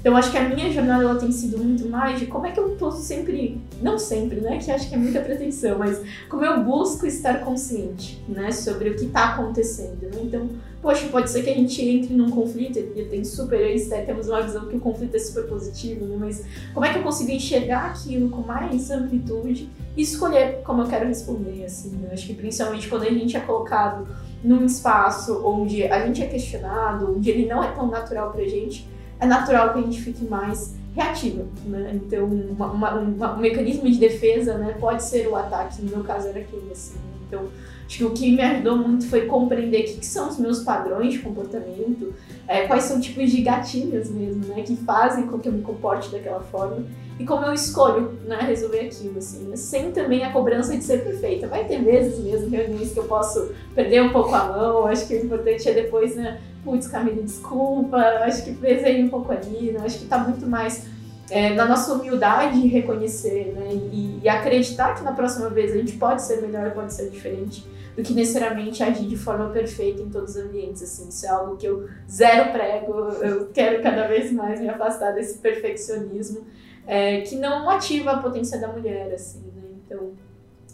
Então 0.00 0.16
acho 0.16 0.30
que 0.30 0.38
a 0.38 0.48
minha 0.48 0.70
jornada 0.70 1.02
ela 1.02 1.16
tem 1.16 1.32
sido 1.32 1.58
muito 1.58 1.88
mais 1.88 2.20
de 2.20 2.26
como 2.26 2.46
é 2.46 2.52
que 2.52 2.60
eu 2.60 2.76
tô 2.76 2.92
sempre, 2.92 3.60
não 3.82 3.98
sempre, 3.98 4.40
né, 4.40 4.58
que 4.58 4.70
acho 4.70 4.88
que 4.88 4.94
é 4.94 4.98
muita 4.98 5.20
pretensão, 5.20 5.78
mas 5.78 6.00
como 6.28 6.44
eu 6.44 6.62
busco 6.62 7.06
estar 7.06 7.40
consciente, 7.40 8.22
né, 8.28 8.52
sobre 8.52 8.90
o 8.90 8.96
que 8.96 9.06
está 9.06 9.30
acontecendo. 9.30 10.02
Né? 10.02 10.20
Então, 10.22 10.48
poxa, 10.80 11.08
pode 11.08 11.28
ser 11.28 11.42
que 11.42 11.50
a 11.50 11.54
gente 11.54 11.82
entre 11.82 12.14
num 12.14 12.30
conflito, 12.30 12.78
e 12.78 13.04
tem 13.06 13.24
super, 13.24 13.60
eu 13.60 13.74
e 13.74 13.80
temos 14.06 14.28
uma 14.28 14.42
visão 14.42 14.68
que 14.68 14.76
o 14.76 14.80
conflito 14.80 15.16
é 15.16 15.18
super 15.18 15.44
positivo, 15.48 16.04
né, 16.04 16.16
mas 16.20 16.44
como 16.72 16.86
é 16.86 16.92
que 16.92 16.98
eu 16.98 17.02
consigo 17.02 17.32
enxergar 17.32 17.86
aquilo 17.86 18.28
com 18.30 18.42
mais 18.42 18.90
amplitude 18.90 19.68
e 19.96 20.02
escolher 20.02 20.60
como 20.62 20.82
eu 20.82 20.86
quero 20.86 21.06
responder, 21.06 21.64
assim, 21.64 21.90
né? 21.96 22.10
acho 22.12 22.26
que 22.26 22.34
principalmente 22.34 22.88
quando 22.88 23.02
a 23.02 23.10
gente 23.10 23.36
é 23.36 23.40
colocado 23.40 24.06
num 24.44 24.64
espaço 24.64 25.42
onde 25.44 25.84
a 25.84 26.06
gente 26.06 26.22
é 26.22 26.26
questionado, 26.26 27.16
onde 27.16 27.30
ele 27.30 27.46
não 27.46 27.64
é 27.64 27.72
tão 27.72 27.88
natural 27.88 28.30
pra 28.30 28.44
gente, 28.44 28.86
é 29.20 29.26
natural 29.26 29.72
que 29.72 29.78
a 29.78 29.82
gente 29.82 30.00
fique 30.00 30.24
mais 30.24 30.74
reativa, 30.94 31.44
né? 31.66 31.92
Então, 31.94 32.24
uma, 32.24 32.66
uma, 32.70 32.94
uma, 32.94 33.34
um 33.34 33.38
mecanismo 33.38 33.90
de 33.90 33.98
defesa, 33.98 34.56
né, 34.56 34.74
pode 34.80 35.02
ser 35.02 35.28
o 35.28 35.36
ataque, 35.36 35.82
no 35.82 35.90
meu 35.90 36.04
caso 36.04 36.28
era 36.28 36.40
aquele, 36.40 36.72
assim. 36.72 36.96
Então, 37.26 37.48
acho 37.86 37.98
que 37.98 38.04
o 38.04 38.10
que 38.10 38.32
me 38.32 38.40
ajudou 38.40 38.78
muito 38.78 39.06
foi 39.06 39.26
compreender 39.26 39.82
o 39.82 39.84
que, 39.84 39.98
que 39.98 40.06
são 40.06 40.28
os 40.28 40.38
meus 40.38 40.60
padrões 40.60 41.12
de 41.12 41.18
comportamento, 41.18 42.14
é, 42.48 42.66
quais 42.66 42.84
são 42.84 42.98
tipos 42.98 43.30
de 43.30 43.42
gatilhos 43.42 44.08
mesmo, 44.08 44.46
né, 44.46 44.62
que 44.62 44.74
fazem 44.76 45.26
com 45.26 45.38
que 45.38 45.48
eu 45.48 45.52
me 45.52 45.62
comporte 45.62 46.10
daquela 46.10 46.40
forma 46.40 46.84
e 47.18 47.24
como 47.24 47.46
eu 47.46 47.54
escolho, 47.54 48.12
né, 48.26 48.38
resolver 48.42 48.80
aquilo, 48.80 49.18
assim, 49.18 49.44
né? 49.44 49.56
sem 49.56 49.90
também 49.90 50.22
a 50.22 50.32
cobrança 50.32 50.76
de 50.76 50.84
ser 50.84 51.02
perfeita. 51.02 51.46
Vai 51.46 51.64
ter 51.64 51.82
vezes 51.82 52.18
mesmo, 52.18 52.50
reuniões 52.50 52.92
que 52.92 52.98
eu 52.98 53.04
posso 53.04 53.52
perder 53.74 54.02
um 54.02 54.10
pouco 54.10 54.34
a 54.34 54.44
mão, 54.44 54.86
acho 54.86 55.06
que 55.08 55.14
o 55.14 55.24
importante 55.24 55.66
é 55.68 55.72
depois, 55.72 56.14
né, 56.14 56.40
putz, 56.62 56.88
Camila, 56.88 57.22
desculpa, 57.22 57.96
acho 57.96 58.44
que 58.44 58.52
pesei 58.54 59.02
um 59.02 59.08
pouco 59.08 59.32
ali, 59.32 59.72
né? 59.72 59.80
acho 59.84 59.98
que 59.98 60.04
está 60.04 60.18
muito 60.18 60.46
mais 60.46 60.84
é, 61.30 61.54
na 61.54 61.64
nossa 61.64 61.94
humildade 61.94 62.60
de 62.60 62.68
reconhecer 62.68 63.52
né? 63.56 63.68
E, 63.72 64.20
e, 64.22 64.28
acreditar 64.28 64.94
que 64.94 65.02
na 65.02 65.12
próxima 65.12 65.48
vez 65.48 65.72
a 65.72 65.76
gente 65.76 65.92
pode 65.94 66.22
ser 66.22 66.40
melhor, 66.40 66.72
pode 66.72 66.92
ser 66.92 67.10
diferente, 67.10 67.66
do 67.96 68.02
que 68.02 68.12
necessariamente 68.12 68.82
agir 68.82 69.06
de 69.06 69.16
forma 69.16 69.48
perfeita 69.50 70.02
em 70.02 70.10
todos 70.10 70.36
os 70.36 70.42
ambientes. 70.42 70.82
Assim, 70.82 71.08
isso 71.08 71.24
é 71.24 71.28
algo 71.28 71.56
que 71.56 71.66
eu 71.66 71.88
zero 72.10 72.52
prego, 72.52 72.92
eu 73.22 73.46
quero 73.46 73.82
cada 73.82 74.06
vez 74.06 74.30
mais 74.32 74.60
me 74.60 74.68
afastar 74.68 75.12
desse 75.12 75.38
perfeccionismo 75.38 76.46
é, 76.86 77.20
que 77.22 77.36
não 77.36 77.68
ativa 77.68 78.12
a 78.12 78.18
potência 78.18 78.60
da 78.60 78.68
mulher, 78.68 79.12
assim, 79.12 79.40
né? 79.54 79.62
Então, 79.84 80.12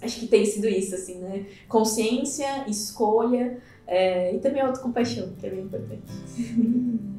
acho 0.00 0.20
que 0.20 0.26
tem 0.26 0.44
sido 0.44 0.68
isso, 0.68 0.94
assim, 0.94 1.18
né? 1.18 1.46
Consciência, 1.68 2.68
escolha, 2.68 3.58
é, 3.86 4.34
e 4.34 4.38
também 4.38 4.62
autocompaixão, 4.62 5.32
que 5.38 5.46
é 5.46 5.50
bem 5.50 5.60
importante. 5.60 6.02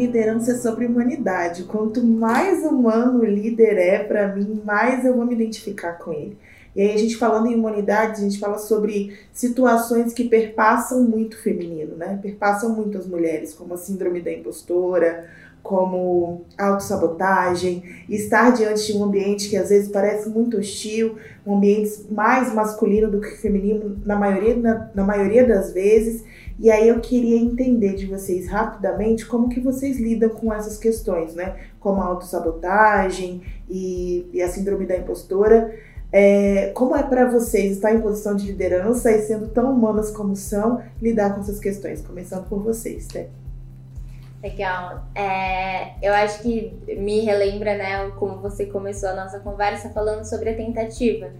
liderança 0.00 0.52
é 0.52 0.54
sobre 0.56 0.86
humanidade. 0.86 1.64
Quanto 1.64 2.02
mais 2.02 2.64
humano 2.64 3.20
o 3.20 3.24
líder 3.24 3.78
é, 3.78 3.98
para 4.04 4.34
mim, 4.34 4.60
mais 4.64 5.04
eu 5.04 5.14
vou 5.14 5.26
me 5.26 5.34
identificar 5.34 5.92
com 5.92 6.12
ele. 6.12 6.36
E 6.74 6.80
aí 6.80 6.94
a 6.94 6.98
gente 6.98 7.16
falando 7.16 7.48
em 7.48 7.54
humanidade, 7.56 8.20
a 8.20 8.24
gente 8.24 8.38
fala 8.38 8.58
sobre 8.58 9.18
situações 9.32 10.12
que 10.12 10.24
perpassam 10.24 11.02
muito 11.02 11.34
o 11.34 11.42
feminino, 11.42 11.96
né? 11.96 12.18
Perpassam 12.22 12.74
muito 12.74 12.96
as 12.96 13.06
mulheres, 13.06 13.52
como 13.52 13.74
a 13.74 13.76
síndrome 13.76 14.20
da 14.20 14.32
impostora, 14.32 15.28
como 15.62 16.44
autossabotagem, 16.56 17.82
estar 18.08 18.50
diante 18.52 18.86
de 18.86 18.96
um 18.96 19.04
ambiente 19.04 19.48
que 19.48 19.56
às 19.56 19.68
vezes 19.68 19.90
parece 19.90 20.28
muito 20.28 20.56
hostil, 20.56 21.16
um 21.46 21.56
ambiente 21.56 22.06
mais 22.10 22.54
masculino 22.54 23.10
do 23.10 23.20
que 23.20 23.36
feminino 23.36 24.00
na 24.04 24.16
maioria, 24.16 24.56
na, 24.56 24.90
na 24.94 25.04
maioria 25.04 25.46
das 25.46 25.72
vezes. 25.72 26.24
E 26.60 26.70
aí 26.70 26.88
eu 26.88 27.00
queria 27.00 27.38
entender 27.38 27.94
de 27.94 28.04
vocês 28.04 28.46
rapidamente 28.46 29.24
como 29.24 29.48
que 29.48 29.58
vocês 29.58 29.98
lidam 29.98 30.28
com 30.28 30.52
essas 30.52 30.76
questões, 30.76 31.34
né? 31.34 31.56
Como 31.80 32.02
a 32.02 32.04
autossabotagem 32.04 33.42
e, 33.66 34.28
e 34.30 34.42
a 34.42 34.48
síndrome 34.48 34.84
da 34.84 34.94
impostora. 34.94 35.74
É, 36.12 36.70
como 36.74 36.94
é 36.94 37.02
para 37.02 37.24
vocês 37.30 37.72
estar 37.72 37.94
em 37.94 38.02
posição 38.02 38.36
de 38.36 38.46
liderança 38.46 39.10
e 39.10 39.22
sendo 39.22 39.48
tão 39.48 39.72
humanas 39.72 40.10
como 40.10 40.36
são, 40.36 40.82
lidar 41.00 41.34
com 41.34 41.40
essas 41.40 41.58
questões? 41.58 42.02
Começando 42.02 42.46
por 42.46 42.62
vocês, 42.62 43.08
né? 43.14 43.28
Legal. 44.42 45.06
É, 45.14 45.94
eu 46.02 46.12
acho 46.12 46.42
que 46.42 46.74
me 46.98 47.20
relembra, 47.20 47.74
né, 47.74 48.10
como 48.18 48.36
você 48.36 48.66
começou 48.66 49.08
a 49.08 49.14
nossa 49.14 49.40
conversa 49.40 49.88
falando 49.88 50.24
sobre 50.24 50.50
a 50.50 50.54
tentativa. 50.54 51.30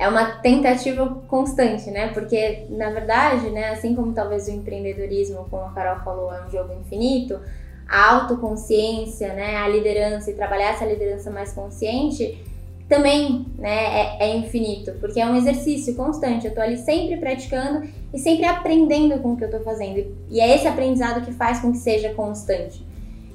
É 0.00 0.08
uma 0.08 0.24
tentativa 0.24 1.06
constante, 1.28 1.90
né? 1.90 2.08
Porque, 2.08 2.64
na 2.70 2.88
verdade, 2.88 3.50
né, 3.50 3.68
assim 3.68 3.94
como 3.94 4.14
talvez 4.14 4.48
o 4.48 4.50
empreendedorismo, 4.50 5.46
como 5.50 5.64
a 5.64 5.72
Carol 5.72 6.02
falou, 6.02 6.32
é 6.32 6.42
um 6.42 6.50
jogo 6.50 6.72
infinito, 6.72 7.38
a 7.86 8.14
autoconsciência, 8.14 9.34
né, 9.34 9.58
a 9.58 9.68
liderança 9.68 10.30
e 10.30 10.34
trabalhar 10.34 10.70
essa 10.70 10.86
liderança 10.86 11.30
mais 11.30 11.52
consciente 11.52 12.42
também 12.88 13.44
né, 13.58 13.68
é, 13.68 14.16
é, 14.20 14.36
infinito, 14.36 14.92
porque 15.00 15.20
é 15.20 15.26
um 15.26 15.36
exercício 15.36 15.94
constante. 15.94 16.46
Eu 16.46 16.54
tô 16.54 16.62
ali 16.62 16.78
sempre 16.78 17.18
praticando 17.18 17.86
e 18.10 18.18
sempre 18.18 18.46
aprendendo 18.46 19.18
com 19.18 19.34
o 19.34 19.36
que 19.36 19.44
eu 19.44 19.50
tô 19.50 19.60
fazendo. 19.60 20.16
E 20.30 20.40
é 20.40 20.56
esse 20.56 20.66
aprendizado 20.66 21.24
que 21.24 21.30
faz 21.30 21.60
com 21.60 21.72
que 21.72 21.78
seja 21.78 22.14
constante. 22.14 22.82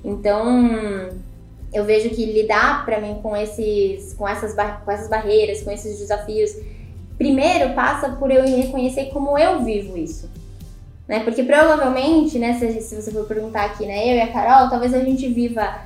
Então, 0.04 1.10
eu 1.76 1.84
vejo 1.84 2.10
que 2.10 2.26
lidar 2.26 2.86
para 2.86 3.02
mim 3.02 3.20
com 3.22 3.36
esses, 3.36 4.14
com 4.14 4.28
essas, 4.28 4.56
com 4.84 4.92
essas 4.92 5.10
barreiras, 5.10 5.62
com 5.62 5.70
esses 5.70 6.00
desafios, 6.00 6.52
primeiro 7.18 7.74
passa 7.74 8.10
por 8.10 8.32
eu 8.32 8.44
reconhecer 8.44 9.08
como 9.12 9.38
eu 9.38 9.62
vivo 9.64 9.98
isso. 9.98 10.30
Né? 11.06 11.20
Porque 11.20 11.44
provavelmente, 11.44 12.40
né, 12.40 12.58
se, 12.58 12.82
se 12.82 12.96
você 12.96 13.12
for 13.12 13.28
perguntar 13.28 13.66
aqui, 13.66 13.86
né, 13.86 14.10
eu 14.10 14.16
e 14.16 14.22
a 14.22 14.32
Carol, 14.32 14.70
talvez 14.70 14.94
a 14.94 15.00
gente 15.02 15.28
viva 15.28 15.82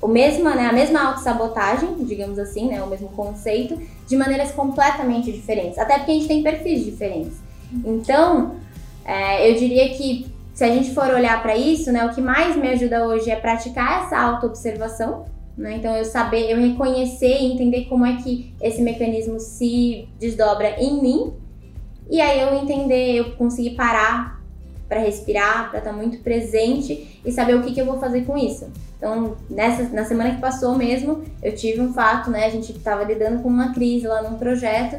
o 0.00 0.06
mesma, 0.06 0.54
né, 0.54 0.66
a 0.66 0.72
mesma 0.72 1.08
autossabotagem, 1.08 2.04
digamos 2.04 2.38
assim, 2.38 2.68
né, 2.68 2.82
o 2.82 2.86
mesmo 2.86 3.08
conceito, 3.08 3.80
de 4.06 4.16
maneiras 4.16 4.52
completamente 4.52 5.32
diferentes. 5.32 5.78
Até 5.78 5.96
porque 5.96 6.12
a 6.12 6.14
gente 6.14 6.28
tem 6.28 6.42
perfis 6.42 6.84
diferentes. 6.84 7.38
Então, 7.84 8.56
é, 9.04 9.50
eu 9.50 9.54
diria 9.54 9.88
que 9.90 10.29
se 10.54 10.64
a 10.64 10.68
gente 10.68 10.94
for 10.94 11.08
olhar 11.10 11.42
para 11.42 11.56
isso, 11.56 11.90
né, 11.92 12.04
o 12.04 12.14
que 12.14 12.20
mais 12.20 12.56
me 12.56 12.68
ajuda 12.68 13.06
hoje 13.06 13.30
é 13.30 13.36
praticar 13.36 14.04
essa 14.04 14.18
autoobservação. 14.18 15.24
Né? 15.56 15.76
Então, 15.76 15.94
eu 15.94 16.04
saber, 16.04 16.50
eu 16.50 16.58
reconhecer 16.58 17.40
e 17.40 17.52
entender 17.52 17.84
como 17.84 18.06
é 18.06 18.16
que 18.16 18.54
esse 18.62 18.80
mecanismo 18.82 19.38
se 19.38 20.08
desdobra 20.18 20.80
em 20.80 21.02
mim. 21.02 21.32
E 22.10 22.20
aí 22.20 22.40
eu 22.40 22.54
entender, 22.54 23.16
eu 23.16 23.32
conseguir 23.36 23.70
parar 23.70 24.40
para 24.88 25.00
respirar, 25.00 25.70
para 25.70 25.78
estar 25.78 25.92
tá 25.92 25.96
muito 25.96 26.18
presente 26.18 27.20
e 27.24 27.30
saber 27.30 27.54
o 27.54 27.62
que, 27.62 27.72
que 27.72 27.80
eu 27.80 27.86
vou 27.86 28.00
fazer 28.00 28.22
com 28.22 28.36
isso. 28.36 28.68
Então, 28.98 29.36
nessa, 29.48 29.84
na 29.94 30.04
semana 30.04 30.34
que 30.34 30.40
passou 30.40 30.74
mesmo, 30.74 31.22
eu 31.42 31.54
tive 31.54 31.80
um 31.80 31.92
fato, 31.92 32.28
né? 32.30 32.46
A 32.46 32.50
gente 32.50 32.72
estava 32.72 33.04
lidando 33.04 33.42
com 33.42 33.48
uma 33.48 33.72
crise 33.72 34.06
lá 34.06 34.22
num 34.22 34.36
projeto 34.36 34.96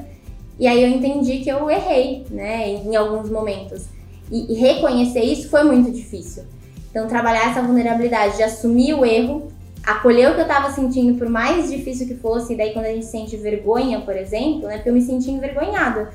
e 0.58 0.66
aí 0.66 0.82
eu 0.82 0.90
entendi 0.90 1.40
que 1.40 1.50
eu 1.50 1.70
errei, 1.70 2.26
né? 2.30 2.70
Em, 2.70 2.88
em 2.88 2.96
alguns 2.96 3.30
momentos. 3.30 3.86
E, 4.32 4.54
e, 4.54 4.56
reconhecer 4.56 5.22
isso 5.22 5.50
foi 5.50 5.64
muito 5.64 5.92
difícil. 5.92 6.44
Então, 6.90 7.08
trabalhar 7.08 7.52
essa 7.52 7.62
vulnerabilidade 7.62 8.38
de 8.38 8.44
assumir 8.44 8.94
o 8.94 9.06
erro, 9.06 9.52
acolher 9.86 10.32
o 10.32 10.34
que 10.34 10.40
eu 10.40 10.46
estava 10.46 10.72
sentindo, 10.72 11.18
por 11.18 11.30
mais 11.30 11.70
difícil 11.70 12.08
que 12.08 12.16
fosse, 12.16 12.54
e 12.54 12.58
daí 12.58 12.72
quando 12.74 12.86
a 12.86 12.94
gente 12.94 13.06
sente 13.06 13.36
vergonha, 13.38 14.02
por 14.02 14.16
exemplo, 14.16 14.68
né? 14.68 14.76
Porque 14.76 14.90
eu 14.90 14.94
me 14.94 15.02
senti 15.02 15.30
envergonhada. 15.32 16.12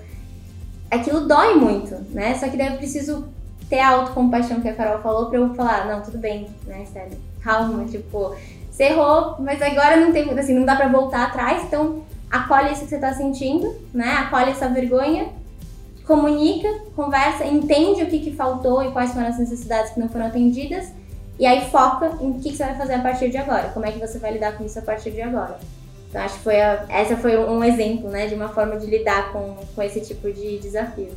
Aquilo 0.91 1.27
dói 1.27 1.55
muito, 1.55 1.95
né? 2.11 2.35
Só 2.35 2.49
que 2.49 2.57
daí 2.57 2.69
eu 2.69 2.77
preciso 2.79 3.29
ter 3.69 3.81
a 3.81 3.91
autocompaixão 3.91 4.61
que 4.61 4.69
a 4.69 4.75
Carol 4.75 5.03
falou 5.03 5.27
pra 5.27 5.39
eu 5.39 5.55
falar, 5.55 5.87
não, 5.87 6.01
tudo 6.03 6.19
bem, 6.19 6.47
né, 6.67 6.87
sério 6.93 7.19
calma, 7.47 7.85
tipo, 7.85 8.35
você 8.69 8.85
errou, 8.85 9.37
mas 9.39 9.63
agora 9.63 9.97
não 9.97 10.13
tem, 10.13 10.29
assim, 10.37 10.53
não 10.53 10.67
dá 10.67 10.75
pra 10.75 10.89
voltar 10.89 11.23
atrás, 11.23 11.63
então 11.63 12.03
acolhe 12.29 12.73
isso 12.73 12.83
que 12.83 12.89
você 12.89 12.99
tá 12.99 13.15
sentindo, 13.15 13.73
né? 13.95 14.11
Acolhe 14.15 14.51
essa 14.51 14.69
vergonha, 14.69 15.29
comunica, 16.07 16.69
conversa, 16.95 17.45
entende 17.45 18.03
o 18.03 18.07
que, 18.07 18.21
que 18.21 18.33
faltou 18.33 18.83
e 18.83 18.93
quais 18.93 19.13
foram 19.13 19.27
as 19.27 19.39
necessidades 19.39 19.93
que 19.93 20.01
não 20.01 20.09
foram 20.09 20.27
atendidas, 20.27 20.93
e 21.39 21.45
aí 21.45 21.69
foca 21.71 22.17
em 22.21 22.31
o 22.31 22.35
que, 22.35 22.51
que 22.51 22.57
você 22.57 22.65
vai 22.65 22.77
fazer 22.77 22.95
a 22.95 23.01
partir 23.01 23.29
de 23.31 23.37
agora, 23.37 23.71
como 23.71 23.85
é 23.85 23.93
que 23.93 23.99
você 23.99 24.19
vai 24.19 24.33
lidar 24.33 24.57
com 24.57 24.65
isso 24.65 24.79
a 24.79 24.83
partir 24.83 25.11
de 25.11 25.21
agora. 25.21 25.59
Então 26.09 26.21
acho 26.23 26.37
que 26.37 26.45
foi 26.45 26.61
a, 26.61 26.87
essa 26.89 27.17
foi 27.17 27.37
um 27.37 27.63
exemplo, 27.63 28.09
né, 28.09 28.27
de 28.27 28.35
uma 28.35 28.49
forma 28.49 28.77
de 28.79 28.87
lidar 28.87 29.33
com, 29.33 29.57
com 29.75 29.83
esse 29.83 30.01
tipo 30.01 30.33
de 30.33 30.59
desafio. 30.59 31.11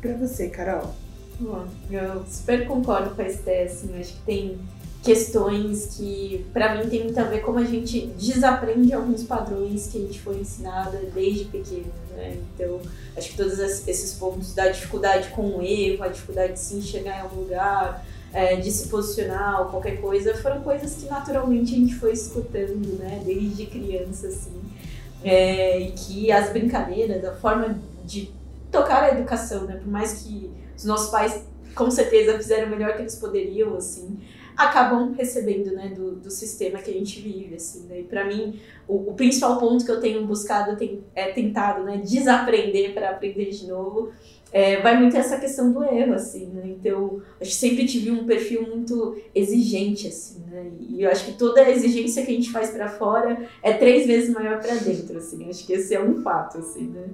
Para 0.00 0.14
você, 0.14 0.48
Carol, 0.48 0.94
Bom, 1.40 1.66
eu 1.88 2.24
super 2.26 2.66
concordo 2.66 3.14
com 3.14 3.22
a 3.22 3.26
Esté, 3.26 3.62
assim, 3.62 3.96
acho 3.98 4.14
que 4.14 4.22
tem 4.22 4.58
questões 5.02 5.96
que, 5.96 6.44
para 6.52 6.74
mim, 6.74 6.88
tem 6.88 7.04
muito 7.04 7.18
a 7.18 7.24
ver 7.24 7.40
como 7.40 7.58
a 7.58 7.64
gente 7.64 8.06
desaprende 8.18 8.92
alguns 8.92 9.22
padrões 9.22 9.86
que 9.86 9.98
a 9.98 10.00
gente 10.00 10.20
foi 10.20 10.38
ensinada 10.38 11.00
desde 11.14 11.44
pequeno, 11.46 11.86
né? 12.16 12.36
Então, 12.54 12.80
acho 13.16 13.30
que 13.30 13.36
todos 13.36 13.58
esses 13.58 14.14
pontos 14.14 14.54
da 14.54 14.68
dificuldade 14.68 15.28
com 15.28 15.58
o 15.58 15.62
erro, 15.62 16.02
a 16.02 16.08
dificuldade 16.08 16.54
de 16.54 16.58
se 16.58 16.74
enxergar 16.74 17.18
em 17.18 17.20
algum 17.20 17.42
lugar, 17.42 18.04
é, 18.32 18.56
de 18.56 18.70
se 18.70 18.88
posicionar 18.88 19.62
ou 19.62 19.66
qualquer 19.68 20.00
coisa, 20.00 20.34
foram 20.34 20.60
coisas 20.60 20.94
que 20.94 21.06
naturalmente 21.06 21.74
a 21.74 21.78
gente 21.78 21.94
foi 21.94 22.12
escutando, 22.12 22.98
né? 22.98 23.22
Desde 23.24 23.66
criança, 23.66 24.26
assim. 24.26 24.60
É, 25.24 25.80
e 25.80 25.92
que 25.92 26.30
as 26.30 26.50
brincadeiras, 26.50 27.24
a 27.24 27.34
forma 27.34 27.78
de 28.04 28.30
tocar 28.70 29.04
a 29.04 29.10
educação, 29.10 29.64
né? 29.64 29.76
Por 29.76 29.88
mais 29.90 30.22
que 30.22 30.50
os 30.76 30.84
nossos 30.84 31.10
pais 31.10 31.42
com 31.74 31.90
certeza 31.90 32.36
fizeram 32.36 32.66
o 32.66 32.70
melhor 32.70 32.94
que 32.94 33.02
eles 33.02 33.14
poderiam, 33.14 33.76
assim, 33.76 34.18
acabam 34.58 35.12
recebendo, 35.12 35.70
né, 35.70 35.92
do, 35.94 36.16
do 36.16 36.30
sistema 36.32 36.80
que 36.80 36.90
a 36.90 36.94
gente 36.94 37.20
vive, 37.20 37.54
assim, 37.54 37.86
né? 37.86 38.00
E 38.00 38.02
para 38.02 38.24
mim, 38.24 38.58
o, 38.88 39.10
o, 39.10 39.14
principal 39.14 39.56
ponto 39.56 39.84
que 39.84 39.90
eu 39.90 40.00
tenho 40.00 40.26
buscado, 40.26 40.76
tem, 40.76 41.04
é 41.14 41.30
tentado, 41.30 41.84
né, 41.84 41.98
desaprender 41.98 42.92
para 42.92 43.10
aprender 43.10 43.50
de 43.50 43.68
novo, 43.68 44.10
é, 44.50 44.80
vai 44.80 44.98
muito 44.98 45.16
essa 45.16 45.38
questão 45.38 45.70
do 45.70 45.84
erro, 45.84 46.14
assim, 46.14 46.46
né? 46.46 46.62
Então, 46.66 47.22
acho 47.40 47.50
que 47.50 47.56
sempre 47.56 47.86
tive 47.86 48.10
um 48.10 48.26
perfil 48.26 48.66
muito 48.66 49.16
exigente, 49.32 50.08
assim, 50.08 50.42
né? 50.50 50.72
E 50.80 51.02
eu 51.02 51.10
acho 51.10 51.26
que 51.26 51.38
toda 51.38 51.60
a 51.60 51.70
exigência 51.70 52.26
que 52.26 52.32
a 52.32 52.34
gente 52.34 52.50
faz 52.50 52.70
para 52.70 52.88
fora 52.88 53.46
é 53.62 53.72
três 53.74 54.08
vezes 54.08 54.34
maior 54.34 54.60
para 54.60 54.74
dentro, 54.74 55.18
assim. 55.18 55.48
Acho 55.48 55.64
que 55.64 55.74
esse 55.74 55.94
é 55.94 56.02
um 56.02 56.20
fato, 56.20 56.58
assim, 56.58 56.88
né? 56.88 57.08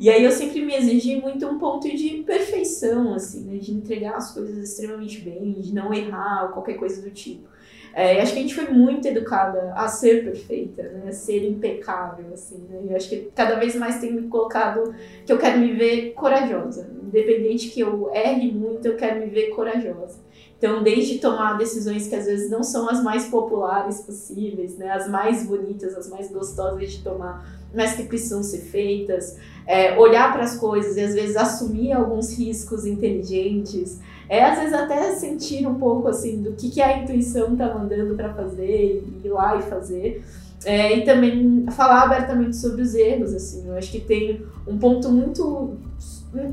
E 0.00 0.08
aí 0.08 0.24
eu 0.24 0.30
sempre 0.30 0.64
me 0.64 0.74
exigi 0.74 1.20
muito 1.20 1.46
um 1.46 1.58
ponto 1.58 1.86
de 1.94 2.22
perfeição, 2.26 3.12
assim, 3.12 3.44
né? 3.44 3.58
De 3.58 3.70
entregar 3.70 4.16
as 4.16 4.32
coisas 4.32 4.56
extremamente 4.56 5.20
bem, 5.20 5.52
de 5.52 5.74
não 5.74 5.92
errar 5.92 6.44
ou 6.44 6.48
qualquer 6.52 6.74
coisa 6.78 7.02
do 7.02 7.10
tipo. 7.10 7.46
É, 7.92 8.18
acho 8.18 8.32
que 8.32 8.38
a 8.38 8.42
gente 8.42 8.54
foi 8.54 8.68
muito 8.68 9.06
educada 9.06 9.74
a 9.74 9.88
ser 9.88 10.24
perfeita, 10.24 10.84
né? 10.84 11.08
A 11.08 11.12
ser 11.12 11.46
impecável, 11.46 12.32
assim, 12.32 12.66
né? 12.70 12.80
E 12.88 12.94
acho 12.94 13.10
que 13.10 13.30
cada 13.34 13.56
vez 13.56 13.76
mais 13.76 14.00
tem 14.00 14.10
me 14.10 14.22
colocado 14.28 14.94
que 15.26 15.30
eu 15.30 15.36
quero 15.36 15.58
me 15.58 15.74
ver 15.74 16.12
corajosa. 16.14 16.88
Independente 17.10 17.68
que 17.68 17.80
eu 17.80 18.08
erre 18.14 18.52
muito, 18.52 18.86
eu 18.86 18.96
quero 18.96 19.18
me 19.18 19.26
ver 19.26 19.50
corajosa. 19.50 20.18
Então, 20.56 20.82
desde 20.82 21.18
tomar 21.18 21.56
decisões 21.56 22.06
que 22.06 22.14
às 22.14 22.26
vezes 22.26 22.50
não 22.50 22.62
são 22.62 22.88
as 22.88 23.02
mais 23.02 23.26
populares 23.26 24.02
possíveis, 24.02 24.76
né? 24.76 24.90
As 24.92 25.08
mais 25.08 25.44
bonitas, 25.46 25.96
as 25.96 26.08
mais 26.08 26.30
gostosas 26.30 26.92
de 26.92 27.02
tomar, 27.02 27.44
mas 27.74 27.94
que 27.94 28.04
precisam 28.04 28.42
ser 28.42 28.58
feitas, 28.58 29.38
é, 29.66 29.98
olhar 29.98 30.30
para 30.32 30.44
as 30.44 30.56
coisas 30.56 30.96
e 30.96 31.00
às 31.00 31.14
vezes 31.14 31.36
assumir 31.36 31.92
alguns 31.92 32.38
riscos 32.38 32.84
inteligentes, 32.84 33.98
é 34.28 34.44
às 34.44 34.58
vezes 34.58 34.74
até 34.74 35.12
sentir 35.12 35.66
um 35.66 35.76
pouco 35.76 36.06
assim 36.06 36.40
do 36.42 36.52
que, 36.52 36.70
que 36.70 36.80
a 36.80 36.98
intuição 36.98 37.54
está 37.54 37.74
mandando 37.74 38.14
para 38.14 38.32
fazer 38.34 39.02
e 39.02 39.26
ir 39.26 39.30
lá 39.30 39.56
e 39.56 39.62
fazer. 39.62 40.22
É, 40.62 40.98
e 40.98 41.04
também 41.06 41.64
falar 41.70 42.02
abertamente 42.02 42.54
sobre 42.54 42.82
os 42.82 42.94
erros, 42.94 43.32
assim, 43.32 43.66
eu 43.66 43.74
acho 43.78 43.90
que 43.90 43.98
tem 43.98 44.44
um 44.66 44.76
ponto 44.76 45.08
muito 45.08 45.78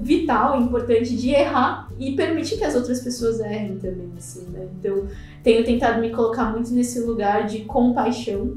vital, 0.01 0.59
importante 0.59 1.15
de 1.15 1.29
errar 1.29 1.87
e 1.99 2.15
permitir 2.15 2.57
que 2.57 2.63
as 2.63 2.75
outras 2.75 2.99
pessoas 3.01 3.39
errem 3.39 3.77
também, 3.77 4.11
assim, 4.17 4.47
né? 4.49 4.67
Então, 4.79 5.05
tenho 5.43 5.63
tentado 5.63 6.01
me 6.01 6.09
colocar 6.09 6.45
muito 6.45 6.73
nesse 6.73 6.99
lugar 6.99 7.45
de 7.45 7.59
compaixão, 7.59 8.55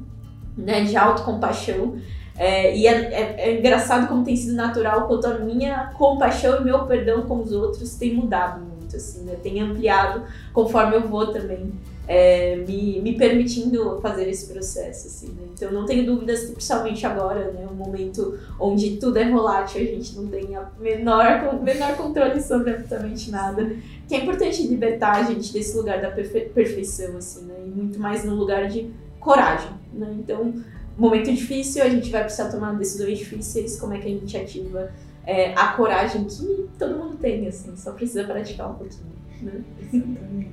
né, 0.56 0.84
de 0.84 0.96
autocompaixão, 0.96 1.96
é, 2.36 2.74
e 2.74 2.86
é, 2.86 2.92
é, 2.92 3.34
é, 3.38 3.58
engraçado 3.58 4.08
como 4.08 4.24
tem 4.24 4.34
sido 4.34 4.54
natural 4.54 5.06
quanto 5.06 5.26
a 5.26 5.38
minha 5.38 5.92
compaixão 5.98 6.60
e 6.60 6.64
meu 6.64 6.86
perdão 6.86 7.22
com 7.22 7.42
os 7.42 7.52
outros 7.52 7.96
tem 7.96 8.14
mudado 8.14 8.60
muito, 8.64 8.96
assim, 8.96 9.24
né? 9.24 9.36
Tem 9.42 9.60
ampliado 9.60 10.22
conforme 10.54 10.96
eu 10.96 11.06
vou 11.06 11.26
também 11.26 11.70
é, 12.08 12.56
me, 12.56 13.00
me 13.00 13.16
permitindo 13.16 14.00
fazer 14.00 14.28
esse 14.28 14.52
processo, 14.52 15.06
assim, 15.06 15.28
né? 15.28 15.42
Então 15.54 15.70
não 15.70 15.86
tenho 15.86 16.04
dúvidas 16.04 16.40
que 16.40 16.52
principalmente 16.52 17.06
agora, 17.06 17.52
né? 17.52 17.66
Um 17.70 17.74
momento 17.74 18.38
onde 18.58 18.96
tudo 18.96 19.18
é 19.18 19.30
volátil, 19.30 19.80
a 19.80 19.84
gente 19.84 20.16
não 20.16 20.26
tem 20.26 20.56
a 20.56 20.68
menor, 20.78 21.62
menor 21.62 21.96
controle 21.96 22.40
sobre 22.40 22.70
absolutamente 22.70 23.30
nada. 23.30 23.70
Que 24.08 24.16
é 24.16 24.18
importante 24.22 24.66
libertar 24.66 25.16
a 25.16 25.22
gente 25.22 25.52
desse 25.52 25.76
lugar 25.76 26.00
da 26.00 26.10
perfe 26.10 26.40
perfeição, 26.40 27.16
assim, 27.16 27.44
né? 27.44 27.54
E 27.64 27.68
muito 27.68 27.98
mais 28.00 28.24
no 28.24 28.34
lugar 28.34 28.68
de 28.68 28.90
coragem, 29.20 29.70
né? 29.92 30.16
Então 30.18 30.52
momento 31.00 31.32
difícil, 31.32 31.82
a 31.82 31.88
gente 31.88 32.10
vai 32.10 32.22
precisar 32.24 32.50
tomar 32.50 32.74
decisões 32.74 33.18
difíceis, 33.18 33.80
como 33.80 33.94
é 33.94 33.98
que 33.98 34.06
a 34.06 34.10
gente 34.10 34.36
ativa 34.36 34.92
é, 35.26 35.54
a 35.54 35.68
coragem 35.68 36.24
que 36.24 36.68
todo 36.78 36.98
mundo 36.98 37.16
tem, 37.16 37.46
assim, 37.46 37.74
só 37.76 37.92
precisa 37.92 38.24
praticar 38.24 38.70
um 38.70 38.74
pouquinho. 38.74 39.12
Né? 39.42 39.64
Exatamente. 39.92 40.50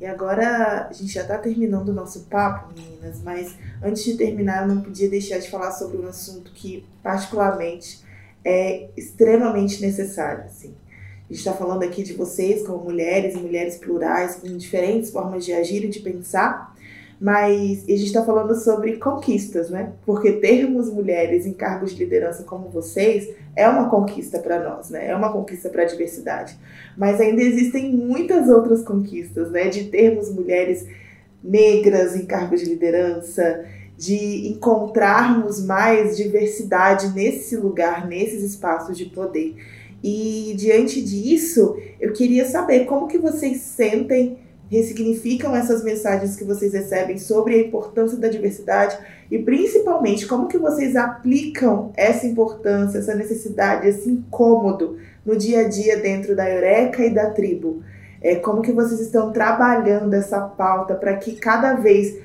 E 0.00 0.06
agora 0.06 0.86
a 0.88 0.92
gente 0.92 1.12
já 1.12 1.22
está 1.22 1.36
terminando 1.38 1.88
o 1.88 1.92
nosso 1.92 2.20
papo, 2.24 2.72
meninas, 2.72 3.20
mas 3.22 3.56
antes 3.82 4.04
de 4.04 4.16
terminar 4.16 4.62
eu 4.62 4.74
não 4.74 4.80
podia 4.80 5.08
deixar 5.08 5.38
de 5.38 5.50
falar 5.50 5.72
sobre 5.72 5.96
um 5.96 6.06
assunto 6.06 6.52
que 6.52 6.86
particularmente 7.02 8.04
é 8.44 8.88
extremamente 8.96 9.80
necessário. 9.82 10.44
Assim. 10.44 10.74
A 11.28 11.32
gente 11.32 11.40
está 11.40 11.52
falando 11.52 11.82
aqui 11.82 12.02
de 12.02 12.14
vocês 12.14 12.64
como 12.66 12.84
mulheres 12.84 13.34
e 13.34 13.38
mulheres 13.38 13.76
plurais, 13.76 14.36
com 14.36 14.56
diferentes 14.56 15.10
formas 15.10 15.44
de 15.44 15.52
agir 15.52 15.84
e 15.84 15.88
de 15.88 16.00
pensar, 16.00 16.74
Mas 17.20 17.82
a 17.82 17.90
gente 17.90 18.04
está 18.04 18.24
falando 18.24 18.54
sobre 18.54 18.96
conquistas, 18.96 19.70
né? 19.70 19.92
Porque 20.06 20.32
termos 20.32 20.88
mulheres 20.88 21.46
em 21.46 21.52
cargos 21.52 21.92
de 21.92 22.04
liderança 22.04 22.44
como 22.44 22.68
vocês 22.68 23.28
é 23.56 23.68
uma 23.68 23.88
conquista 23.90 24.38
para 24.38 24.62
nós, 24.62 24.90
né? 24.90 25.08
É 25.08 25.16
uma 25.16 25.32
conquista 25.32 25.68
para 25.68 25.82
a 25.82 25.86
diversidade. 25.86 26.56
Mas 26.96 27.20
ainda 27.20 27.42
existem 27.42 27.92
muitas 27.92 28.48
outras 28.48 28.82
conquistas, 28.82 29.50
né? 29.50 29.68
De 29.68 29.84
termos 29.84 30.32
mulheres 30.32 30.86
negras 31.42 32.14
em 32.14 32.24
cargos 32.24 32.60
de 32.60 32.66
liderança, 32.66 33.64
de 33.96 34.48
encontrarmos 34.48 35.64
mais 35.64 36.16
diversidade 36.16 37.08
nesse 37.14 37.56
lugar, 37.56 38.06
nesses 38.06 38.44
espaços 38.44 38.96
de 38.96 39.06
poder. 39.06 39.56
E 40.02 40.54
diante 40.56 41.02
disso, 41.02 41.76
eu 42.00 42.12
queria 42.12 42.44
saber 42.44 42.84
como 42.84 43.08
que 43.08 43.18
vocês 43.18 43.60
sentem, 43.60 44.38
ressignificam 44.70 45.56
essas 45.56 45.82
mensagens 45.82 46.36
que 46.36 46.44
vocês 46.44 46.72
recebem 46.72 47.18
sobre 47.18 47.54
a 47.54 47.60
importância 47.60 48.18
da 48.18 48.28
diversidade 48.28 48.98
e 49.30 49.38
principalmente 49.38 50.26
como 50.26 50.48
que 50.48 50.58
vocês 50.58 50.94
aplicam 50.94 51.92
essa 51.96 52.26
importância, 52.26 52.98
essa 52.98 53.14
necessidade, 53.14 53.88
esse 53.88 54.08
incômodo 54.10 54.98
no 55.24 55.36
dia 55.36 55.60
a 55.60 55.68
dia 55.68 55.98
dentro 55.98 56.36
da 56.36 56.48
Eureka 56.48 57.04
e 57.04 57.12
da 57.12 57.30
tribo. 57.30 57.82
É, 58.20 58.34
como 58.34 58.62
que 58.62 58.72
vocês 58.72 59.00
estão 59.00 59.32
trabalhando 59.32 60.12
essa 60.12 60.40
pauta 60.40 60.94
para 60.94 61.16
que 61.16 61.36
cada 61.36 61.74
vez 61.74 62.18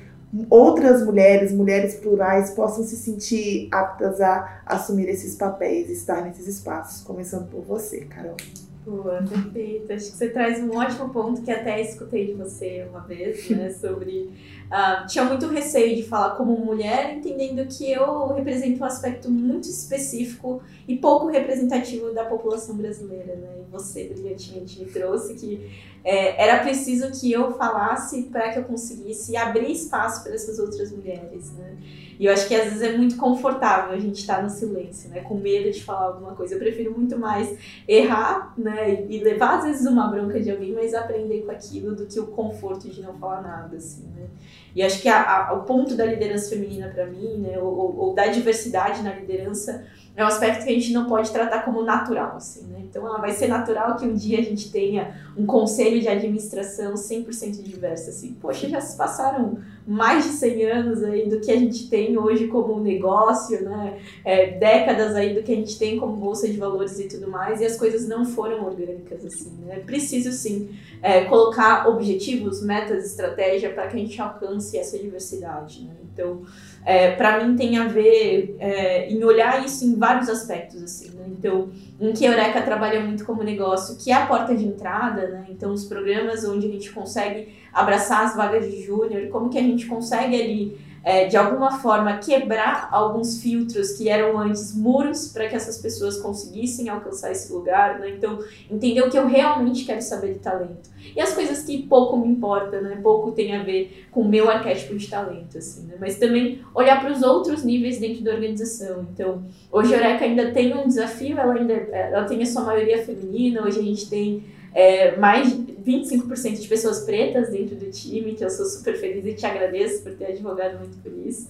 outras 0.50 1.04
mulheres, 1.04 1.52
mulheres 1.52 1.94
plurais, 1.94 2.50
possam 2.50 2.84
se 2.84 2.96
sentir 2.96 3.68
aptas 3.70 4.20
a 4.20 4.62
assumir 4.66 5.08
esses 5.08 5.36
papéis, 5.36 5.88
estar 5.88 6.22
nesses 6.22 6.48
espaços. 6.48 7.02
Começando 7.04 7.48
por 7.48 7.62
você, 7.62 8.00
Carol. 8.00 8.36
Boa, 8.84 9.22
perfeito. 9.22 9.90
Acho 9.92 10.10
que 10.10 10.16
você 10.18 10.28
traz 10.28 10.62
um 10.62 10.76
ótimo 10.76 11.08
ponto 11.08 11.40
que 11.40 11.50
até 11.50 11.80
escutei 11.80 12.26
de 12.26 12.34
você 12.34 12.86
uma 12.90 13.00
vez, 13.00 13.48
né? 13.48 13.70
Sobre. 13.70 14.30
Uh, 14.74 15.06
tinha 15.06 15.24
muito 15.24 15.46
receio 15.46 15.94
de 15.94 16.02
falar 16.02 16.30
como 16.30 16.58
mulher, 16.58 17.14
entendendo 17.16 17.64
que 17.68 17.92
eu 17.92 18.26
represento 18.34 18.82
um 18.82 18.84
aspecto 18.84 19.30
muito 19.30 19.68
específico 19.68 20.60
e 20.88 20.96
pouco 20.96 21.28
representativo 21.28 22.12
da 22.12 22.24
população 22.24 22.76
brasileira, 22.76 23.36
né? 23.36 23.60
E 23.60 23.70
você, 23.70 24.08
brilhantemente, 24.12 24.80
me 24.80 24.86
trouxe 24.86 25.34
que 25.34 25.70
é, 26.02 26.42
era 26.42 26.60
preciso 26.64 27.12
que 27.12 27.30
eu 27.30 27.52
falasse 27.52 28.24
para 28.24 28.50
que 28.52 28.58
eu 28.58 28.64
conseguisse 28.64 29.36
abrir 29.36 29.70
espaço 29.70 30.24
para 30.24 30.34
essas 30.34 30.58
outras 30.58 30.90
mulheres, 30.90 31.52
né? 31.52 31.76
E 32.18 32.26
eu 32.26 32.32
acho 32.32 32.48
que 32.48 32.54
às 32.54 32.64
vezes 32.64 32.82
é 32.82 32.96
muito 32.96 33.16
confortável 33.16 33.94
a 33.94 33.98
gente 34.00 34.20
estar 34.20 34.36
tá 34.36 34.42
no 34.42 34.50
silêncio, 34.50 35.08
né? 35.08 35.20
Com 35.20 35.36
medo 35.36 35.70
de 35.70 35.84
falar 35.84 36.06
alguma 36.06 36.32
coisa. 36.32 36.56
Eu 36.56 36.58
prefiro 36.58 36.92
muito 36.92 37.16
mais 37.16 37.56
errar, 37.86 38.52
né? 38.58 39.06
E 39.08 39.18
levar 39.18 39.58
às 39.58 39.64
vezes 39.64 39.86
uma 39.86 40.08
bronca 40.08 40.40
de 40.40 40.50
alguém, 40.50 40.72
mas 40.72 40.94
aprender 40.94 41.42
com 41.42 41.52
aquilo 41.52 41.94
do 41.94 42.06
que 42.06 42.18
o 42.18 42.26
conforto 42.26 42.88
de 42.88 43.00
não 43.00 43.14
falar 43.14 43.40
nada, 43.40 43.76
assim, 43.76 44.02
né? 44.14 44.26
E 44.74 44.82
acho 44.82 45.00
que 45.00 45.08
a, 45.08 45.48
a, 45.48 45.52
o 45.52 45.62
ponto 45.62 45.94
da 45.94 46.04
liderança 46.04 46.50
feminina 46.50 46.88
para 46.88 47.06
mim, 47.06 47.38
né? 47.38 47.58
Ou, 47.58 47.96
ou 47.96 48.14
da 48.14 48.26
diversidade 48.26 49.02
na 49.02 49.12
liderança 49.12 49.84
é 50.16 50.22
um 50.22 50.26
aspecto 50.26 50.64
que 50.64 50.70
a 50.70 50.74
gente 50.74 50.92
não 50.92 51.06
pode 51.06 51.30
tratar 51.30 51.64
como 51.64 51.82
natural, 51.82 52.36
assim, 52.36 52.66
né? 52.66 52.80
Então, 52.82 53.06
ah, 53.06 53.18
vai 53.18 53.32
ser 53.32 53.48
natural 53.48 53.96
que 53.96 54.04
um 54.04 54.14
dia 54.14 54.38
a 54.38 54.42
gente 54.42 54.70
tenha 54.70 55.14
um 55.36 55.44
conselho 55.44 56.00
de 56.00 56.08
administração 56.08 56.94
100% 56.94 57.62
diverso, 57.62 58.10
assim. 58.10 58.34
Poxa, 58.40 58.68
já 58.68 58.80
se 58.80 58.96
passaram 58.96 59.58
mais 59.86 60.24
de 60.24 60.30
100 60.30 60.64
anos 60.64 61.02
aí 61.02 61.28
do 61.28 61.40
que 61.40 61.50
a 61.50 61.56
gente 61.56 61.88
tem 61.90 62.16
hoje 62.16 62.46
como 62.46 62.80
negócio, 62.80 63.62
né? 63.62 63.98
É, 64.24 64.52
décadas 64.52 65.14
aí 65.14 65.34
do 65.34 65.42
que 65.42 65.52
a 65.52 65.56
gente 65.56 65.78
tem 65.78 65.98
como 65.98 66.16
bolsa 66.16 66.48
de 66.48 66.56
valores 66.56 66.98
e 66.98 67.08
tudo 67.08 67.30
mais, 67.30 67.60
e 67.60 67.66
as 67.66 67.76
coisas 67.76 68.08
não 68.08 68.24
foram 68.24 68.64
orgânicas, 68.64 69.24
assim, 69.24 69.52
né? 69.66 69.80
Preciso, 69.80 70.32
sim, 70.32 70.70
é, 71.02 71.24
colocar 71.24 71.86
objetivos, 71.88 72.62
metas, 72.62 73.04
estratégia 73.04 73.70
para 73.70 73.86
que 73.88 73.96
a 73.96 74.00
gente 74.00 74.20
alcance 74.20 74.78
essa 74.78 74.98
diversidade, 74.98 75.82
né? 75.82 75.94
Então, 76.12 76.42
é, 76.84 77.10
para 77.10 77.44
mim 77.44 77.56
tem 77.56 77.76
a 77.76 77.88
ver 77.88 78.56
é, 78.60 79.10
em 79.10 79.22
olhar 79.24 79.64
isso 79.64 79.84
em 79.84 79.96
vários 79.96 80.28
aspectos, 80.28 80.82
assim, 80.82 81.10
né? 81.10 81.26
Então, 81.28 81.70
um 82.00 82.12
que 82.12 82.26
a 82.26 82.30
Eureka 82.30 82.62
trabalha 82.62 83.00
muito 83.00 83.24
como 83.24 83.42
negócio, 83.42 83.96
que 83.96 84.10
é 84.10 84.14
a 84.14 84.26
porta 84.26 84.54
de 84.54 84.64
entrada, 84.64 85.28
né? 85.28 85.46
Então, 85.50 85.72
os 85.72 85.84
programas 85.84 86.44
onde 86.44 86.66
a 86.66 86.70
gente 86.70 86.90
consegue 86.90 87.63
abraçar 87.74 88.24
as 88.24 88.36
vagas 88.36 88.70
de 88.70 88.82
júnior, 88.82 89.28
como 89.28 89.50
que 89.50 89.58
a 89.58 89.62
gente 89.62 89.86
consegue 89.86 90.40
ali 90.40 90.78
é, 91.04 91.26
de 91.26 91.36
alguma 91.36 91.78
forma, 91.80 92.16
quebrar 92.16 92.88
alguns 92.90 93.42
filtros 93.42 93.92
que 93.92 94.08
eram 94.08 94.38
antes 94.38 94.74
muros 94.74 95.28
para 95.28 95.46
que 95.46 95.54
essas 95.54 95.76
pessoas 95.76 96.16
conseguissem 96.16 96.88
alcançar 96.88 97.30
esse 97.30 97.52
lugar, 97.52 97.98
né? 98.00 98.08
Então, 98.16 98.42
entender 98.70 99.02
o 99.02 99.10
que 99.10 99.18
eu 99.18 99.26
realmente 99.28 99.84
quero 99.84 100.00
saber 100.00 100.32
de 100.32 100.38
talento. 100.38 100.88
E 101.14 101.20
as 101.20 101.34
coisas 101.34 101.62
que 101.62 101.82
pouco 101.82 102.16
me 102.16 102.26
importam, 102.26 102.80
né? 102.80 102.98
Pouco 103.02 103.32
tem 103.32 103.54
a 103.54 103.62
ver 103.62 104.06
com 104.10 104.22
o 104.22 104.28
meu 104.28 104.48
arquétipo 104.48 104.96
de 104.96 105.06
talento, 105.06 105.58
assim, 105.58 105.86
né? 105.86 105.96
Mas 106.00 106.18
também 106.18 106.62
olhar 106.74 106.98
para 106.98 107.12
os 107.12 107.22
outros 107.22 107.62
níveis 107.62 107.98
dentro 107.98 108.24
da 108.24 108.32
organização. 108.32 109.06
Então, 109.12 109.42
hoje 109.70 109.94
a 109.94 109.98
Eureka 109.98 110.24
ainda 110.24 110.52
tem 110.52 110.74
um 110.74 110.88
desafio, 110.88 111.38
ela 111.38 111.52
ainda 111.52 111.74
ela 111.74 112.24
tem 112.24 112.42
a 112.42 112.46
sua 112.46 112.62
maioria 112.62 113.04
feminina, 113.04 113.62
hoje 113.62 113.78
a 113.78 113.82
gente 113.82 114.08
tem 114.08 114.42
é, 114.74 115.16
mais 115.16 115.50
de 115.50 115.72
25% 115.72 116.60
de 116.60 116.66
pessoas 116.66 117.00
pretas 117.00 117.50
dentro 117.50 117.76
do 117.76 117.90
time, 117.90 118.34
que 118.34 118.44
eu 118.44 118.50
sou 118.50 118.66
super 118.66 118.96
feliz 118.96 119.24
e 119.24 119.34
te 119.34 119.46
agradeço 119.46 120.02
por 120.02 120.12
ter 120.14 120.26
advogado 120.26 120.78
muito 120.78 120.98
por 120.98 121.12
isso. 121.26 121.48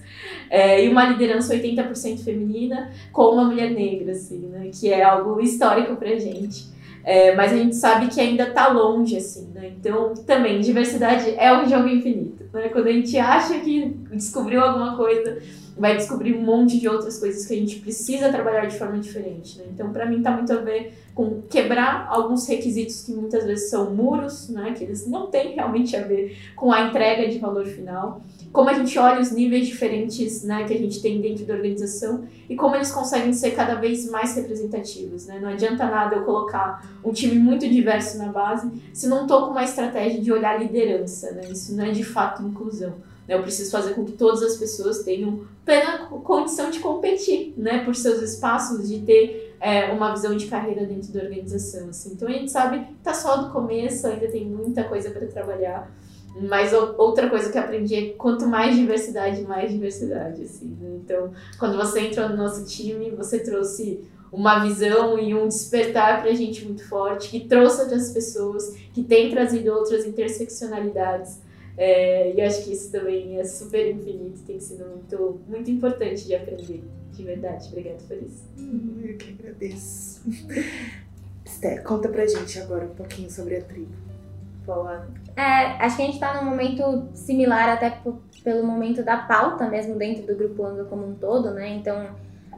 É, 0.51 0.85
e 0.85 0.89
uma 0.89 1.07
liderança 1.07 1.55
80% 1.55 2.23
feminina 2.23 2.93
com 3.11 3.31
uma 3.31 3.45
mulher 3.45 3.71
negra, 3.71 4.13
assim, 4.13 4.41
né? 4.41 4.71
Que 4.73 4.93
é 4.93 5.03
algo 5.03 5.41
histórico 5.41 5.97
pra 5.97 6.17
gente. 6.19 6.74
É, 7.05 7.35
mas 7.35 7.53
a 7.53 7.57
gente 7.57 7.77
sabe 7.77 8.09
que 8.09 8.21
ainda 8.21 8.49
está 8.49 8.69
longe, 8.69 9.17
assim, 9.17 9.51
né? 9.55 9.73
Então, 9.79 10.15
também, 10.27 10.61
diversidade 10.61 11.35
é 11.37 11.53
um 11.57 11.69
jogo 11.69 11.87
infinito, 11.87 12.45
né? 12.53 12.69
Quando 12.71 12.87
a 12.87 12.93
gente 12.93 13.19
acha 13.19 13.61
que 13.61 13.95
descobriu 14.11 14.63
alguma 14.63 14.97
coisa 14.97 15.39
vai 15.77 15.97
descobrir 15.97 16.35
um 16.35 16.43
monte 16.43 16.79
de 16.79 16.89
outras 16.89 17.19
coisas 17.19 17.47
que 17.47 17.53
a 17.53 17.57
gente 17.57 17.81
precisa 17.81 18.31
trabalhar 18.31 18.67
de 18.67 18.79
forma 18.79 18.99
diferente. 18.99 19.59
Né? 19.59 19.65
Então, 19.73 19.93
para 19.93 20.07
mim, 20.07 20.19
está 20.19 20.31
muito 20.31 20.53
a 20.53 20.57
ver 20.57 20.95
com 21.15 21.43
quebrar 21.43 22.07
alguns 22.09 22.47
requisitos 22.49 23.03
que 23.03 23.13
muitas 23.13 23.45
vezes 23.45 23.71
são 23.71 23.93
muros, 23.93 24.49
né? 24.49 24.73
que 24.77 24.85
eles 24.85 25.07
não 25.07 25.27
têm 25.27 25.55
realmente 25.55 25.97
a 25.97 26.03
ver 26.03 26.37
com 26.55 26.73
a 26.73 26.83
entrega 26.83 27.29
de 27.29 27.39
valor 27.39 27.67
final. 27.67 28.23
Como 28.55 28.71
a 28.71 28.73
gente 28.73 28.97
olha 29.01 29.21
os 29.21 29.33
níveis 29.33 29.67
diferentes 29.67 30.45
né, 30.45 30.63
que 30.63 30.73
a 30.73 30.79
gente 30.79 31.03
tem 31.03 31.21
dentro 31.21 31.45
da 31.45 31.55
organização 31.55 32.23
e 32.49 32.55
como 32.55 32.77
eles 32.77 32.93
conseguem 32.93 33.33
ser 33.33 33.51
cada 33.51 33.75
vez 33.75 34.09
mais 34.09 34.37
representativos. 34.37 35.27
Né? 35.27 35.41
Não 35.43 35.49
adianta 35.49 35.85
nada 35.87 36.15
eu 36.15 36.23
colocar 36.23 36.89
um 37.05 37.13
time 37.13 37.35
muito 37.35 37.69
diverso 37.69 38.17
na 38.17 38.27
base 38.27 38.71
se 38.93 39.09
não 39.09 39.23
estou 39.23 39.47
com 39.47 39.51
uma 39.51 39.65
estratégia 39.65 40.21
de 40.21 40.31
olhar 40.31 40.57
liderança. 40.57 41.33
Né? 41.33 41.49
Isso 41.51 41.75
não 41.75 41.85
é 41.85 41.91
de 41.91 42.05
fato 42.05 42.45
inclusão. 42.45 42.91
Né? 43.27 43.35
Eu 43.35 43.43
preciso 43.43 43.73
fazer 43.73 43.93
com 43.95 44.05
que 44.05 44.13
todas 44.13 44.41
as 44.41 44.57
pessoas 44.57 45.03
tenham 45.03 45.45
plena 45.65 46.07
condição 46.07 46.71
de 46.71 46.79
competir, 46.79 47.55
né? 47.57 47.85
Por 47.85 47.97
seus 47.97 48.23
espaços, 48.23 48.89
de 48.89 49.01
ter 49.01 49.57
é, 49.61 49.91
uma 49.91 50.13
visão 50.13 50.37
de 50.37 50.47
carreira 50.47 50.87
dentro 50.87 51.13
da 51.13 51.23
organização. 51.23 51.89
Assim. 51.89 52.13
Então 52.13 52.29
a 52.29 52.33
gente 52.33 52.53
sabe 52.53 52.85
que 52.85 52.95
tá 53.03 53.13
só 53.13 53.37
do 53.39 53.51
começo, 53.51 54.07
ainda 54.07 54.29
tem 54.29 54.45
muita 54.45 54.85
coisa 54.85 55.11
para 55.11 55.27
trabalhar. 55.27 55.91
Mas 56.35 56.73
outra 56.73 57.31
coisa 57.31 57.51
que 57.51 57.57
aprendi 57.57 57.95
é 57.95 58.09
quanto 58.15 58.47
mais 58.47 58.75
diversidade, 58.75 59.43
mais 59.43 59.71
diversidade, 59.71 60.43
assim. 60.43 60.77
Né? 60.81 60.99
Então, 61.05 61.33
quando 61.59 61.77
você 61.77 62.01
entrou 62.01 62.29
no 62.29 62.37
nosso 62.37 62.65
time, 62.65 63.11
você 63.11 63.39
trouxe 63.39 64.03
uma 64.33 64.65
visão 64.65 65.17
e 65.17 65.33
um 65.33 65.47
despertar 65.47 66.21
para 66.21 66.31
a 66.31 66.35
gente 66.35 66.65
muito 66.65 66.87
forte, 66.89 67.29
que 67.29 67.47
trouxe 67.47 67.83
outras 67.83 68.11
pessoas, 68.11 68.75
que 68.93 69.05
tem 69.05 69.31
trazido 69.31 69.71
outras 69.73 70.05
interseccionalidades. 70.05 71.41
É, 71.77 72.35
e 72.35 72.41
acho 72.41 72.65
que 72.65 72.73
isso 72.73 72.91
também 72.91 73.39
é 73.39 73.45
super 73.45 73.89
infinito, 73.89 74.43
tem 74.45 74.59
sido 74.59 74.87
muito, 74.87 75.41
muito 75.49 75.71
importante 75.71 76.25
de 76.27 76.35
aprender, 76.35 76.83
de 77.13 77.23
verdade. 77.23 77.69
Obrigada 77.69 77.99
por 78.09 78.17
isso. 78.17 78.43
Hum, 78.59 79.01
eu 79.05 79.17
que 79.17 79.37
agradeço. 79.39 80.23
Esté, 81.45 81.79
conta 81.79 82.09
pra 82.09 82.27
gente 82.27 82.59
agora 82.59 82.87
um 82.87 82.95
pouquinho 82.95 83.31
sobre 83.31 83.57
a 83.57 83.63
tribo. 83.63 84.04
Boa. 84.65 85.07
É, 85.37 85.77
acho 85.85 85.97
que 85.97 86.03
a 86.03 86.07
gente 86.07 86.15
está 86.15 86.41
num 86.41 86.49
momento 86.49 87.09
similar 87.13 87.69
até 87.69 87.99
pelo 88.43 88.67
momento 88.67 89.03
da 89.03 89.17
pauta 89.17 89.69
mesmo 89.69 89.97
dentro 89.97 90.27
do 90.27 90.37
Grupo 90.37 90.65
Anga 90.65 90.85
como 90.85 91.07
um 91.07 91.15
todo, 91.15 91.51
né? 91.51 91.75
Então, 91.75 92.09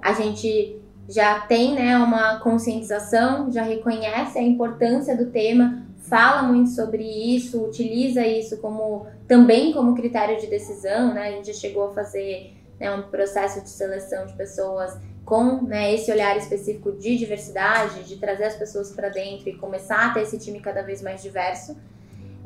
a 0.02 0.12
gente 0.12 0.80
já 1.08 1.40
tem 1.40 1.74
né, 1.74 1.96
uma 1.98 2.40
conscientização, 2.40 3.50
já 3.50 3.62
reconhece 3.62 4.38
a 4.38 4.42
importância 4.42 5.16
do 5.16 5.26
tema, 5.26 5.86
fala 5.98 6.42
muito 6.42 6.70
sobre 6.70 7.02
isso, 7.02 7.64
utiliza 7.64 8.26
isso 8.26 8.58
como 8.58 9.06
também 9.26 9.72
como 9.72 9.94
critério 9.94 10.40
de 10.40 10.46
decisão, 10.46 11.14
né? 11.14 11.28
A 11.28 11.30
gente 11.32 11.48
já 11.48 11.54
chegou 11.54 11.88
a 11.88 11.92
fazer 11.92 12.56
né, 12.78 12.92
um 12.94 13.02
processo 13.02 13.62
de 13.62 13.70
seleção 13.70 14.26
de 14.26 14.34
pessoas 14.34 14.96
com 15.24 15.62
né, 15.62 15.92
esse 15.92 16.10
olhar 16.10 16.36
específico 16.36 16.92
de 16.92 17.16
diversidade, 17.16 18.04
de 18.04 18.16
trazer 18.16 18.44
as 18.44 18.54
pessoas 18.54 18.92
para 18.92 19.08
dentro 19.08 19.48
e 19.48 19.56
começar 19.56 20.06
a 20.06 20.14
ter 20.14 20.22
esse 20.22 20.38
time 20.38 20.60
cada 20.60 20.82
vez 20.82 21.02
mais 21.02 21.20
diverso. 21.20 21.76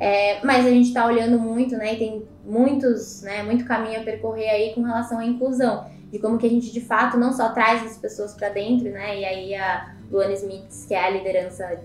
É, 0.00 0.42
mas 0.42 0.66
a 0.66 0.70
gente 0.70 0.88
está 0.88 1.04
olhando 1.04 1.38
muito, 1.38 1.76
né, 1.76 1.92
e 1.92 1.98
tem 1.98 2.28
muitos, 2.44 3.20
né, 3.20 3.42
muito 3.42 3.66
caminho 3.66 4.00
a 4.00 4.02
percorrer 4.02 4.48
aí 4.48 4.74
com 4.74 4.80
relação 4.80 5.18
à 5.18 5.26
inclusão, 5.26 5.84
de 6.10 6.18
como 6.18 6.38
que 6.38 6.46
a 6.46 6.50
gente 6.50 6.72
de 6.72 6.80
fato 6.80 7.18
não 7.18 7.34
só 7.34 7.50
traz 7.50 7.84
as 7.84 7.98
pessoas 7.98 8.32
para 8.32 8.48
dentro, 8.48 8.90
né, 8.90 9.20
e 9.20 9.24
aí 9.26 9.54
a 9.54 9.94
Luana 10.10 10.32
Smith, 10.32 10.86
que 10.88 10.94
é 10.94 11.04
a 11.04 11.10
liderança 11.10 11.82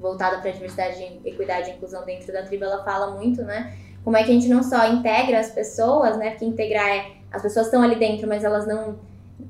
voltada 0.00 0.38
para 0.38 0.48
a 0.48 0.52
diversidade, 0.52 1.20
equidade 1.26 1.68
e 1.68 1.74
inclusão 1.74 2.06
dentro 2.06 2.32
da 2.32 2.42
tribo, 2.42 2.64
ela 2.64 2.82
fala 2.82 3.10
muito, 3.18 3.42
né, 3.42 3.76
como 4.08 4.16
é 4.16 4.24
que 4.24 4.30
a 4.30 4.34
gente 4.34 4.48
não 4.48 4.62
só 4.62 4.90
integra 4.90 5.38
as 5.38 5.50
pessoas, 5.50 6.16
né? 6.16 6.30
Porque 6.30 6.46
integrar 6.46 6.88
é 6.88 7.18
as 7.30 7.42
pessoas 7.42 7.66
estão 7.66 7.82
ali 7.82 7.96
dentro, 7.96 8.26
mas 8.26 8.42
elas 8.42 8.66
não 8.66 8.98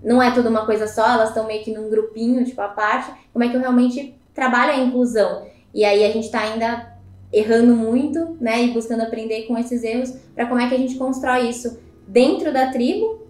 não 0.02 0.20
é 0.20 0.32
tudo 0.32 0.48
uma 0.48 0.66
coisa 0.66 0.88
só, 0.88 1.12
elas 1.12 1.28
estão 1.28 1.46
meio 1.46 1.62
que 1.62 1.72
num 1.72 1.88
grupinho, 1.88 2.44
tipo 2.44 2.60
a 2.60 2.66
parte. 2.66 3.10
Como 3.32 3.44
é 3.44 3.48
que 3.48 3.56
eu 3.56 3.60
realmente 3.60 4.18
trabalho 4.34 4.72
a 4.72 4.76
inclusão? 4.76 5.46
E 5.72 5.84
aí 5.84 6.04
a 6.04 6.10
gente 6.10 6.24
está 6.24 6.40
ainda 6.40 6.97
errando 7.32 7.74
muito, 7.74 8.36
né, 8.40 8.64
e 8.64 8.72
buscando 8.72 9.02
aprender 9.02 9.42
com 9.42 9.56
esses 9.56 9.82
erros 9.82 10.14
para 10.34 10.46
como 10.46 10.60
é 10.60 10.68
que 10.68 10.74
a 10.74 10.78
gente 10.78 10.96
constrói 10.96 11.48
isso 11.48 11.78
dentro 12.06 12.52
da 12.52 12.70
tribo, 12.70 13.26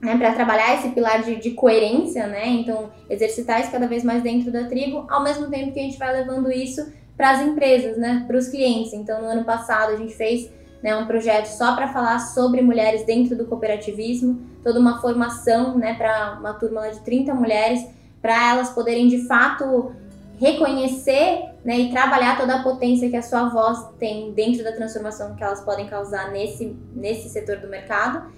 né, 0.00 0.16
para 0.16 0.32
trabalhar 0.32 0.74
esse 0.74 0.88
pilar 0.88 1.22
de, 1.22 1.36
de, 1.36 1.50
coerência, 1.52 2.26
né, 2.26 2.46
então 2.48 2.90
exercitar 3.08 3.60
isso 3.60 3.70
cada 3.70 3.86
vez 3.86 4.02
mais 4.02 4.22
dentro 4.22 4.50
da 4.50 4.64
tribo, 4.64 5.06
ao 5.08 5.22
mesmo 5.22 5.48
tempo 5.48 5.72
que 5.72 5.80
a 5.80 5.82
gente 5.82 5.98
vai 5.98 6.12
levando 6.12 6.50
isso 6.50 6.90
para 7.16 7.30
as 7.30 7.42
empresas, 7.42 7.96
né, 7.98 8.24
para 8.26 8.36
os 8.36 8.48
clientes. 8.48 8.92
Então 8.92 9.20
no 9.20 9.28
ano 9.28 9.44
passado 9.44 9.92
a 9.92 9.96
gente 9.96 10.14
fez 10.14 10.50
né, 10.82 10.96
um 10.96 11.06
projeto 11.06 11.46
só 11.46 11.76
para 11.76 11.88
falar 11.88 12.18
sobre 12.18 12.60
mulheres 12.62 13.04
dentro 13.04 13.36
do 13.36 13.46
cooperativismo, 13.46 14.40
toda 14.62 14.80
uma 14.80 15.00
formação, 15.00 15.78
né, 15.78 15.94
para 15.94 16.38
uma 16.40 16.54
turma 16.54 16.90
de 16.90 17.00
30 17.00 17.34
mulheres, 17.34 17.86
para 18.20 18.50
elas 18.50 18.70
poderem 18.70 19.08
de 19.08 19.26
fato 19.26 19.92
reconhecer 20.42 21.50
né, 21.64 21.78
e 21.78 21.90
trabalhar 21.92 22.36
toda 22.36 22.56
a 22.56 22.62
potência 22.64 23.08
que 23.08 23.14
a 23.14 23.22
sua 23.22 23.48
voz 23.48 23.78
tem 23.96 24.32
dentro 24.32 24.64
da 24.64 24.72
transformação 24.72 25.36
que 25.36 25.44
elas 25.44 25.60
podem 25.60 25.86
causar 25.86 26.32
nesse, 26.32 26.76
nesse 26.96 27.28
setor 27.28 27.58
do 27.58 27.68
mercado. 27.68 28.28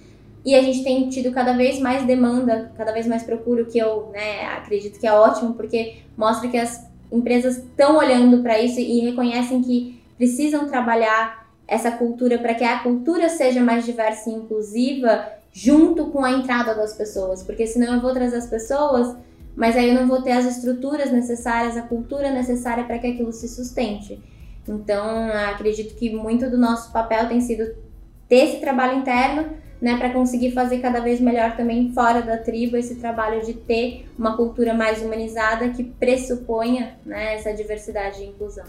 E 0.45 0.53
a 0.53 0.61
gente 0.61 0.83
tem 0.83 1.09
tido 1.09 1.33
cada 1.33 1.53
vez 1.53 1.79
mais 1.79 2.05
demanda, 2.05 2.71
cada 2.77 2.91
vez 2.91 3.07
mais 3.07 3.23
procura, 3.23 3.65
que 3.65 3.79
eu 3.79 4.11
né, 4.13 4.45
acredito 4.55 4.99
que 4.99 5.07
é 5.07 5.11
ótimo, 5.11 5.55
porque 5.55 6.03
mostra 6.15 6.47
que 6.47 6.57
as 6.57 6.87
empresas 7.11 7.57
estão 7.57 7.97
olhando 7.97 8.43
para 8.43 8.59
isso 8.59 8.79
e 8.79 8.99
reconhecem 8.99 9.63
que 9.63 9.99
precisam 10.15 10.67
trabalhar 10.67 11.49
essa 11.67 11.89
cultura 11.89 12.37
para 12.37 12.53
que 12.53 12.63
a 12.63 12.83
cultura 12.83 13.29
seja 13.29 13.61
mais 13.61 13.83
diversa 13.83 14.29
e 14.29 14.33
inclusiva 14.33 15.27
junto 15.51 16.11
com 16.11 16.23
a 16.23 16.29
entrada 16.29 16.75
das 16.75 16.93
pessoas, 16.93 17.41
porque 17.41 17.65
senão 17.65 17.95
eu 17.95 18.01
vou 18.01 18.13
trazer 18.13 18.35
as 18.35 18.47
pessoas 18.47 19.15
mas 19.55 19.75
aí 19.75 19.89
eu 19.89 19.95
não 19.95 20.07
vou 20.07 20.21
ter 20.21 20.31
as 20.31 20.45
estruturas 20.45 21.11
necessárias, 21.11 21.77
a 21.77 21.81
cultura 21.81 22.31
necessária 22.31 22.83
para 22.83 22.99
que 22.99 23.07
aquilo 23.07 23.31
se 23.31 23.47
sustente. 23.47 24.21
Então, 24.67 25.29
acredito 25.49 25.95
que 25.95 26.13
muito 26.13 26.49
do 26.49 26.57
nosso 26.57 26.91
papel 26.91 27.27
tem 27.27 27.39
sido 27.39 27.75
ter 28.27 28.47
esse 28.47 28.59
trabalho 28.59 28.97
interno, 28.97 29.45
né, 29.79 29.97
para 29.97 30.11
conseguir 30.11 30.51
fazer 30.51 30.79
cada 30.79 30.99
vez 30.99 31.19
melhor 31.19 31.55
também 31.55 31.91
fora 31.93 32.21
da 32.21 32.37
tribo 32.37 32.75
esse 32.75 32.95
trabalho 32.95 33.45
de 33.45 33.53
ter 33.53 34.05
uma 34.17 34.35
cultura 34.35 34.73
mais 34.73 35.01
humanizada 35.01 35.69
que 35.69 35.83
pressuponha, 35.83 36.97
né, 37.05 37.35
essa 37.35 37.53
diversidade 37.53 38.23
e 38.23 38.27
inclusão. 38.27 38.65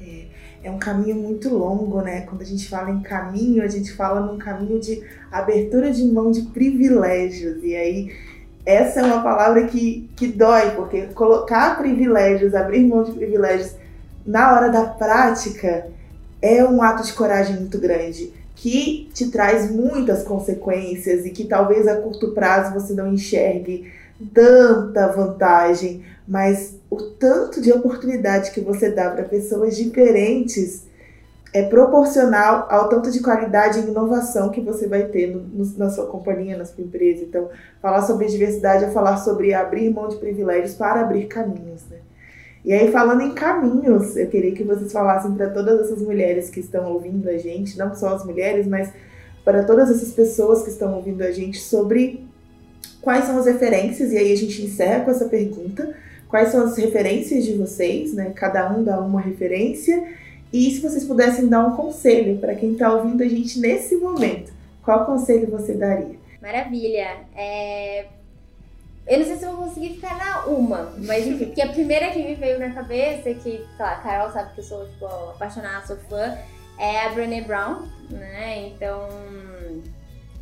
É, 0.00 0.26
é 0.62 0.70
um 0.70 0.78
caminho 0.78 1.16
muito 1.16 1.48
longo, 1.48 2.00
né? 2.00 2.22
Quando 2.22 2.42
a 2.42 2.44
gente 2.44 2.68
fala 2.68 2.90
em 2.90 3.00
caminho, 3.00 3.62
a 3.62 3.68
gente 3.68 3.92
fala 3.92 4.20
num 4.20 4.38
caminho 4.38 4.78
de 4.78 5.02
abertura 5.30 5.90
de 5.90 6.04
mão 6.04 6.30
de 6.30 6.42
privilégios. 6.42 7.62
E 7.62 7.74
aí 7.74 8.12
essa 8.64 9.00
é 9.00 9.02
uma 9.02 9.22
palavra 9.22 9.66
que, 9.66 10.08
que 10.16 10.26
dói, 10.28 10.70
porque 10.72 11.06
colocar 11.08 11.78
privilégios, 11.78 12.54
abrir 12.54 12.86
mão 12.86 13.02
de 13.02 13.12
privilégios 13.12 13.74
na 14.26 14.54
hora 14.54 14.68
da 14.68 14.84
prática 14.84 15.86
é 16.42 16.64
um 16.64 16.82
ato 16.82 17.02
de 17.02 17.12
coragem 17.12 17.56
muito 17.56 17.78
grande, 17.78 18.32
que 18.54 19.10
te 19.14 19.30
traz 19.30 19.70
muitas 19.70 20.22
consequências 20.22 21.24
e 21.24 21.30
que 21.30 21.44
talvez 21.44 21.88
a 21.88 21.96
curto 21.96 22.32
prazo 22.32 22.74
você 22.74 22.92
não 22.92 23.12
enxergue 23.12 23.90
tanta 24.34 25.08
vantagem, 25.08 26.04
mas 26.28 26.74
o 26.90 26.96
tanto 26.96 27.60
de 27.60 27.72
oportunidade 27.72 28.50
que 28.50 28.60
você 28.60 28.90
dá 28.90 29.10
para 29.10 29.24
pessoas 29.24 29.76
diferentes 29.76 30.82
é 31.52 31.62
proporcional 31.62 32.66
ao 32.70 32.88
tanto 32.88 33.10
de 33.10 33.20
qualidade 33.20 33.80
e 33.80 33.82
inovação 33.82 34.50
que 34.50 34.60
você 34.60 34.86
vai 34.86 35.04
ter 35.04 35.34
no, 35.34 35.40
no, 35.40 35.78
na 35.78 35.90
sua 35.90 36.06
companhia, 36.06 36.56
na 36.56 36.64
sua 36.64 36.84
empresa. 36.84 37.24
Então, 37.24 37.48
falar 37.82 38.02
sobre 38.02 38.26
diversidade 38.26 38.84
é 38.84 38.90
falar 38.90 39.16
sobre 39.16 39.52
abrir 39.52 39.90
mão 39.90 40.08
de 40.08 40.16
privilégios 40.16 40.74
para 40.74 41.00
abrir 41.00 41.26
caminhos, 41.26 41.82
né? 41.90 41.98
E 42.64 42.72
aí, 42.72 42.92
falando 42.92 43.22
em 43.22 43.32
caminhos, 43.32 44.16
eu 44.16 44.28
queria 44.28 44.52
que 44.52 44.62
vocês 44.62 44.92
falassem 44.92 45.32
para 45.32 45.48
todas 45.48 45.80
essas 45.80 46.02
mulheres 46.02 46.50
que 46.50 46.60
estão 46.60 46.92
ouvindo 46.92 47.28
a 47.28 47.38
gente, 47.38 47.78
não 47.78 47.94
só 47.94 48.14
as 48.14 48.24
mulheres, 48.24 48.66
mas 48.66 48.92
para 49.42 49.64
todas 49.64 49.90
essas 49.90 50.12
pessoas 50.12 50.62
que 50.62 50.68
estão 50.68 50.94
ouvindo 50.94 51.22
a 51.22 51.30
gente, 51.30 51.58
sobre 51.58 52.26
quais 53.00 53.24
são 53.24 53.38
as 53.38 53.46
referências, 53.46 54.12
e 54.12 54.18
aí 54.18 54.30
a 54.30 54.36
gente 54.36 54.62
encerra 54.62 55.04
com 55.04 55.10
essa 55.10 55.24
pergunta: 55.24 55.94
quais 56.28 56.50
são 56.50 56.64
as 56.64 56.76
referências 56.76 57.44
de 57.44 57.54
vocês, 57.54 58.12
né? 58.12 58.30
Cada 58.36 58.70
um 58.70 58.84
dá 58.84 59.00
uma 59.00 59.22
referência 59.22 60.06
e 60.52 60.70
se 60.70 60.80
vocês 60.80 61.04
pudessem 61.04 61.48
dar 61.48 61.64
um 61.64 61.76
conselho 61.76 62.38
para 62.38 62.54
quem 62.54 62.72
está 62.72 62.92
ouvindo 62.92 63.22
a 63.22 63.28
gente 63.28 63.60
nesse 63.60 63.96
momento, 63.96 64.52
qual 64.82 65.06
conselho 65.06 65.48
você 65.48 65.74
daria? 65.74 66.18
Maravilha. 66.42 67.18
É... 67.36 68.06
Eu 69.06 69.18
não 69.18 69.26
sei 69.26 69.36
se 69.36 69.44
eu 69.44 69.56
vou 69.56 69.66
conseguir 69.66 69.94
ficar 69.94 70.16
na 70.16 70.46
uma, 70.46 70.92
mas 70.98 71.24
porque 71.36 71.62
a 71.62 71.68
primeira 71.68 72.10
que 72.10 72.22
me 72.22 72.34
veio 72.34 72.58
na 72.58 72.70
cabeça, 72.70 73.32
que, 73.34 73.42
sei 73.42 73.66
lá, 73.78 73.92
a 73.92 73.96
Carol 73.96 74.30
sabe 74.30 74.54
que 74.54 74.60
eu 74.60 74.64
sou, 74.64 74.86
tipo, 74.86 75.06
apaixonada, 75.06 75.86
sou 75.86 75.96
fã, 75.96 76.36
é 76.78 77.06
a 77.06 77.08
Brené 77.10 77.40
Brown, 77.40 77.86
né? 78.10 78.68
Então, 78.68 79.08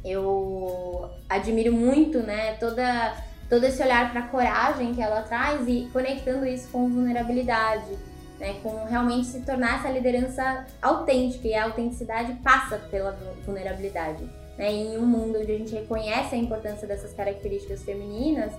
eu 0.04 1.08
admiro 1.28 1.72
muito, 1.72 2.18
né, 2.18 2.54
toda, 2.54 3.14
todo 3.48 3.64
esse 3.64 3.82
olhar 3.82 4.10
para 4.10 4.22
coragem 4.22 4.94
que 4.94 5.00
ela 5.00 5.22
traz 5.22 5.66
e 5.66 5.88
conectando 5.92 6.44
isso 6.46 6.68
com 6.68 6.88
vulnerabilidade 6.88 7.96
né, 8.38 8.60
com 8.62 8.84
realmente 8.84 9.26
se 9.26 9.40
tornar 9.40 9.80
essa 9.80 9.90
liderança 9.90 10.66
autêntica 10.80 11.48
e 11.48 11.54
a 11.54 11.64
autenticidade 11.64 12.34
passa 12.42 12.78
pela 12.90 13.12
vulnerabilidade. 13.44 14.24
Né? 14.58 14.72
em 14.72 14.98
um 14.98 15.06
mundo 15.06 15.38
onde 15.38 15.52
a 15.52 15.56
gente 15.56 15.72
reconhece 15.72 16.34
a 16.34 16.38
importância 16.38 16.86
dessas 16.86 17.14
características 17.14 17.84
femininas, 17.84 18.52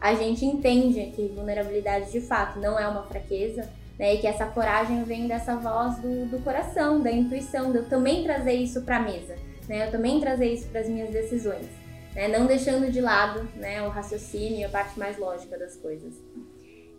a 0.00 0.14
gente 0.14 0.44
entende 0.46 1.12
que 1.14 1.28
vulnerabilidade 1.28 2.10
de 2.10 2.22
fato 2.22 2.58
não 2.58 2.78
é 2.78 2.88
uma 2.88 3.04
fraqueza, 3.04 3.68
né, 3.98 4.14
e 4.14 4.18
que 4.18 4.26
essa 4.26 4.46
coragem 4.46 5.04
vem 5.04 5.28
dessa 5.28 5.54
voz 5.54 5.98
do, 5.98 6.26
do 6.26 6.38
coração, 6.42 7.00
da 7.00 7.12
intuição, 7.12 7.70
de 7.70 7.78
eu 7.78 7.88
também 7.88 8.24
trazer 8.24 8.54
isso 8.54 8.80
para 8.82 8.96
a 8.96 9.00
mesa, 9.00 9.36
né, 9.68 9.86
eu 9.86 9.90
também 9.92 10.18
trazer 10.18 10.52
isso 10.52 10.66
para 10.68 10.80
as 10.80 10.88
minhas 10.88 11.10
decisões, 11.10 11.66
né, 12.14 12.26
não 12.26 12.46
deixando 12.46 12.90
de 12.90 13.00
lado 13.00 13.46
né, 13.54 13.82
o 13.82 13.90
raciocínio 13.90 14.60
e 14.60 14.64
a 14.64 14.68
parte 14.70 14.98
mais 14.98 15.18
lógica 15.18 15.58
das 15.58 15.76
coisas. 15.76 16.14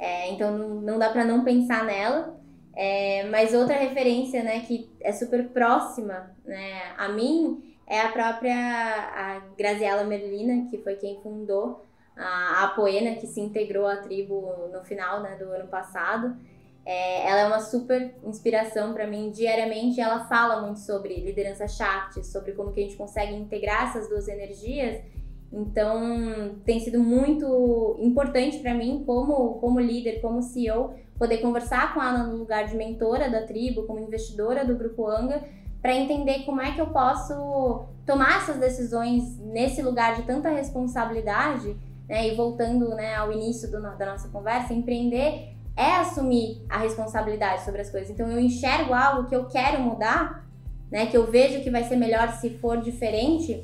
É, 0.03 0.29
então 0.31 0.57
não, 0.57 0.81
não 0.81 0.99
dá 0.99 1.09
para 1.09 1.23
não 1.23 1.45
pensar 1.45 1.85
nela. 1.85 2.37
É, 2.75 3.23
mas 3.29 3.53
outra 3.53 3.77
referência, 3.77 4.43
né, 4.43 4.59
que 4.59 4.91
é 4.99 5.13
super 5.13 5.47
próxima, 5.49 6.35
né, 6.43 6.91
a 6.97 7.07
mim 7.07 7.73
é 7.87 8.01
a 8.01 8.11
própria 8.11 8.53
a 8.55 9.39
Graziella 9.57 10.03
Merlina, 10.03 10.69
que 10.69 10.77
foi 10.79 10.95
quem 10.95 11.21
fundou 11.21 11.85
a 12.17 12.65
Apoena, 12.65 13.15
que 13.15 13.27
se 13.27 13.39
integrou 13.39 13.87
à 13.87 13.97
tribo 13.97 14.69
no 14.73 14.83
final, 14.83 15.21
né, 15.21 15.37
do 15.37 15.45
ano 15.45 15.67
passado. 15.69 16.35
É, 16.85 17.25
ela 17.25 17.39
é 17.39 17.47
uma 17.47 17.61
super 17.61 18.13
inspiração 18.25 18.93
para 18.93 19.07
mim 19.07 19.31
diariamente. 19.31 20.01
Ela 20.01 20.25
fala 20.25 20.61
muito 20.61 20.81
sobre 20.81 21.15
liderança 21.15 21.65
chat, 21.65 22.25
sobre 22.25 22.51
como 22.51 22.73
que 22.73 22.81
a 22.81 22.83
gente 22.83 22.97
consegue 22.97 23.33
integrar 23.33 23.87
essas 23.87 24.09
duas 24.09 24.27
energias 24.27 25.01
então, 25.53 26.55
tem 26.65 26.79
sido 26.79 26.99
muito 26.99 27.95
importante 27.99 28.57
para 28.57 28.73
mim, 28.73 29.03
como, 29.05 29.59
como 29.59 29.79
líder, 29.79 30.19
como 30.19 30.41
CEO, 30.41 30.95
poder 31.17 31.37
conversar 31.37 31.93
com 31.93 32.01
ela 32.01 32.23
no 32.23 32.37
lugar 32.37 32.65
de 32.65 32.75
mentora 32.75 33.29
da 33.29 33.43
tribo, 33.45 33.83
como 33.83 33.99
investidora 33.99 34.65
do 34.65 34.75
Grupo 34.75 35.07
Anga, 35.07 35.43
para 35.79 35.93
entender 35.93 36.43
como 36.43 36.59
é 36.59 36.71
que 36.71 36.81
eu 36.81 36.87
posso 36.87 37.85
tomar 38.03 38.37
essas 38.37 38.57
decisões 38.57 39.37
nesse 39.37 39.83
lugar 39.83 40.15
de 40.15 40.23
tanta 40.23 40.49
responsabilidade, 40.49 41.77
né? 42.09 42.29
E 42.29 42.35
voltando 42.35 42.89
né, 42.95 43.13
ao 43.15 43.31
início 43.31 43.69
do, 43.69 43.79
da 43.79 44.05
nossa 44.07 44.29
conversa, 44.29 44.73
empreender 44.73 45.53
é 45.75 45.95
assumir 45.97 46.65
a 46.67 46.79
responsabilidade 46.79 47.63
sobre 47.63 47.81
as 47.81 47.91
coisas. 47.91 48.09
Então, 48.09 48.27
eu 48.31 48.39
enxergo 48.39 48.93
algo 48.93 49.27
que 49.29 49.35
eu 49.35 49.45
quero 49.45 49.79
mudar, 49.81 50.47
né? 50.91 51.05
Que 51.05 51.17
eu 51.17 51.29
vejo 51.29 51.61
que 51.61 51.69
vai 51.69 51.83
ser 51.83 51.95
melhor 51.95 52.29
se 52.33 52.57
for 52.57 52.81
diferente 52.81 53.63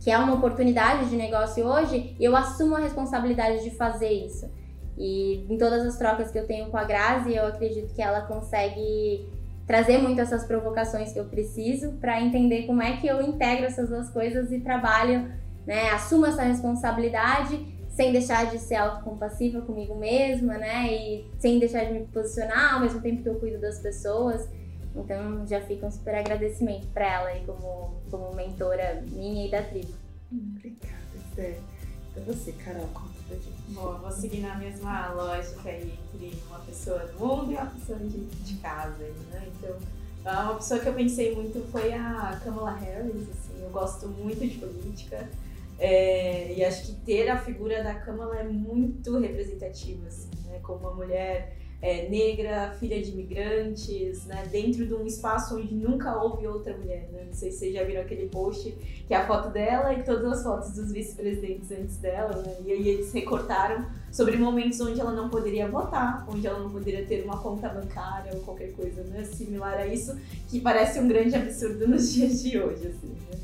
que 0.00 0.10
é 0.10 0.18
uma 0.18 0.34
oportunidade 0.34 1.10
de 1.10 1.16
negócio 1.16 1.64
hoje, 1.64 2.16
eu 2.18 2.34
assumo 2.34 2.74
a 2.74 2.80
responsabilidade 2.80 3.62
de 3.62 3.70
fazer 3.70 4.10
isso. 4.10 4.50
E 4.96 5.46
em 5.48 5.58
todas 5.58 5.86
as 5.86 5.96
trocas 5.96 6.30
que 6.30 6.38
eu 6.38 6.46
tenho 6.46 6.70
com 6.70 6.76
a 6.76 6.84
Grazi, 6.84 7.34
eu 7.34 7.46
acredito 7.46 7.94
que 7.94 8.02
ela 8.02 8.22
consegue 8.22 9.28
trazer 9.66 9.98
muito 9.98 10.20
essas 10.20 10.44
provocações 10.44 11.12
que 11.12 11.20
eu 11.20 11.26
preciso 11.26 11.92
para 11.92 12.20
entender 12.20 12.66
como 12.66 12.82
é 12.82 12.96
que 12.96 13.06
eu 13.06 13.22
integro 13.22 13.66
essas 13.66 13.88
duas 13.88 14.10
coisas 14.10 14.50
e 14.50 14.60
trabalho, 14.60 15.32
né, 15.66 15.90
assumo 15.90 16.26
essa 16.26 16.42
responsabilidade 16.42 17.78
sem 17.90 18.10
deixar 18.10 18.46
de 18.46 18.58
ser 18.58 18.76
autocompassiva 18.76 19.60
comigo 19.60 19.94
mesma, 19.94 20.54
né, 20.54 20.92
e 20.92 21.30
sem 21.38 21.58
deixar 21.58 21.84
de 21.84 21.92
me 21.92 22.06
posicionar 22.06 22.74
ao 22.74 22.80
mesmo 22.80 23.00
tempo 23.00 23.22
que 23.22 23.28
eu 23.28 23.34
cuido 23.36 23.60
das 23.60 23.78
pessoas. 23.78 24.48
Então 24.96 25.46
já 25.46 25.60
fica 25.60 25.86
um 25.86 25.90
super 25.90 26.14
agradecimento 26.16 26.88
para 26.88 27.06
ela 27.06 27.28
aí 27.28 27.44
como, 27.46 27.99
como 28.10 28.34
mentora 28.34 29.02
minha 29.06 29.46
e 29.46 29.50
da 29.50 29.62
tribo. 29.62 29.92
Obrigada, 30.32 30.96
Zé. 31.34 31.58
Então 32.10 32.24
você, 32.24 32.52
Carol, 32.52 32.88
conta 32.88 33.14
pra 33.28 33.36
gente. 33.36 33.62
Bom, 33.68 33.92
eu 33.92 33.98
vou 33.98 34.10
seguir 34.10 34.40
na 34.40 34.56
mesma 34.56 35.12
lógica 35.12 35.68
aí 35.70 35.98
entre 36.14 36.36
uma 36.48 36.58
pessoa 36.60 36.98
do 36.98 37.18
mundo 37.18 37.52
e 37.52 37.54
uma 37.54 37.66
pessoa 37.66 37.98
de, 37.98 38.24
de 38.24 38.54
casa. 38.56 39.04
Né? 39.30 39.48
Então, 39.56 39.76
uma 40.24 40.54
pessoa 40.56 40.80
que 40.80 40.88
eu 40.88 40.94
pensei 40.94 41.34
muito 41.34 41.60
foi 41.70 41.92
a 41.92 42.40
Kamala 42.44 42.72
Harris, 42.72 43.28
assim, 43.30 43.62
eu 43.62 43.70
gosto 43.70 44.08
muito 44.08 44.40
de 44.40 44.58
política. 44.58 45.28
É, 45.78 46.52
e 46.54 46.64
acho 46.64 46.86
que 46.86 46.92
ter 47.06 47.28
a 47.30 47.40
figura 47.40 47.82
da 47.82 47.94
Kamala 47.94 48.36
é 48.36 48.44
muito 48.44 49.18
representativa, 49.18 50.06
assim, 50.08 50.28
né? 50.44 50.58
Como 50.62 50.80
uma 50.80 50.94
mulher 50.94 51.56
é, 51.82 52.08
negra, 52.08 52.74
filha 52.78 53.00
de 53.00 53.10
imigrantes, 53.10 54.26
né? 54.26 54.46
Dentro 54.50 54.86
de 54.86 54.92
um 54.92 55.06
espaço 55.06 55.56
onde 55.56 55.74
nunca 55.74 56.14
houve 56.22 56.46
outra 56.46 56.76
mulher, 56.76 57.08
né? 57.10 57.24
Não 57.26 57.32
sei 57.32 57.50
se 57.50 57.58
vocês 57.58 57.74
já 57.74 57.84
viram 57.84 58.02
aquele 58.02 58.28
post 58.28 58.70
que 59.06 59.14
é 59.14 59.16
a 59.16 59.26
foto 59.26 59.48
dela 59.48 59.94
e 59.94 60.02
todas 60.02 60.24
as 60.30 60.42
fotos 60.42 60.72
dos 60.72 60.92
vice-presidentes 60.92 61.70
antes 61.72 61.96
dela, 61.96 62.42
né? 62.42 62.54
E 62.64 62.72
aí 62.72 62.88
eles 62.88 63.12
recortaram 63.12 63.86
sobre 64.12 64.36
momentos 64.36 64.80
onde 64.80 65.00
ela 65.00 65.12
não 65.12 65.30
poderia 65.30 65.68
votar, 65.68 66.26
onde 66.28 66.46
ela 66.46 66.58
não 66.58 66.70
poderia 66.70 67.04
ter 67.06 67.24
uma 67.24 67.38
conta 67.38 67.68
bancária 67.68 68.32
ou 68.34 68.40
qualquer 68.40 68.72
coisa, 68.72 69.02
né? 69.04 69.24
Similar 69.24 69.78
a 69.78 69.86
isso, 69.86 70.18
que 70.48 70.60
parece 70.60 71.00
um 71.00 71.08
grande 71.08 71.34
absurdo 71.34 71.88
nos 71.88 72.12
dias 72.14 72.42
de 72.42 72.58
hoje, 72.58 72.88
assim, 72.88 73.08
né? 73.08 73.38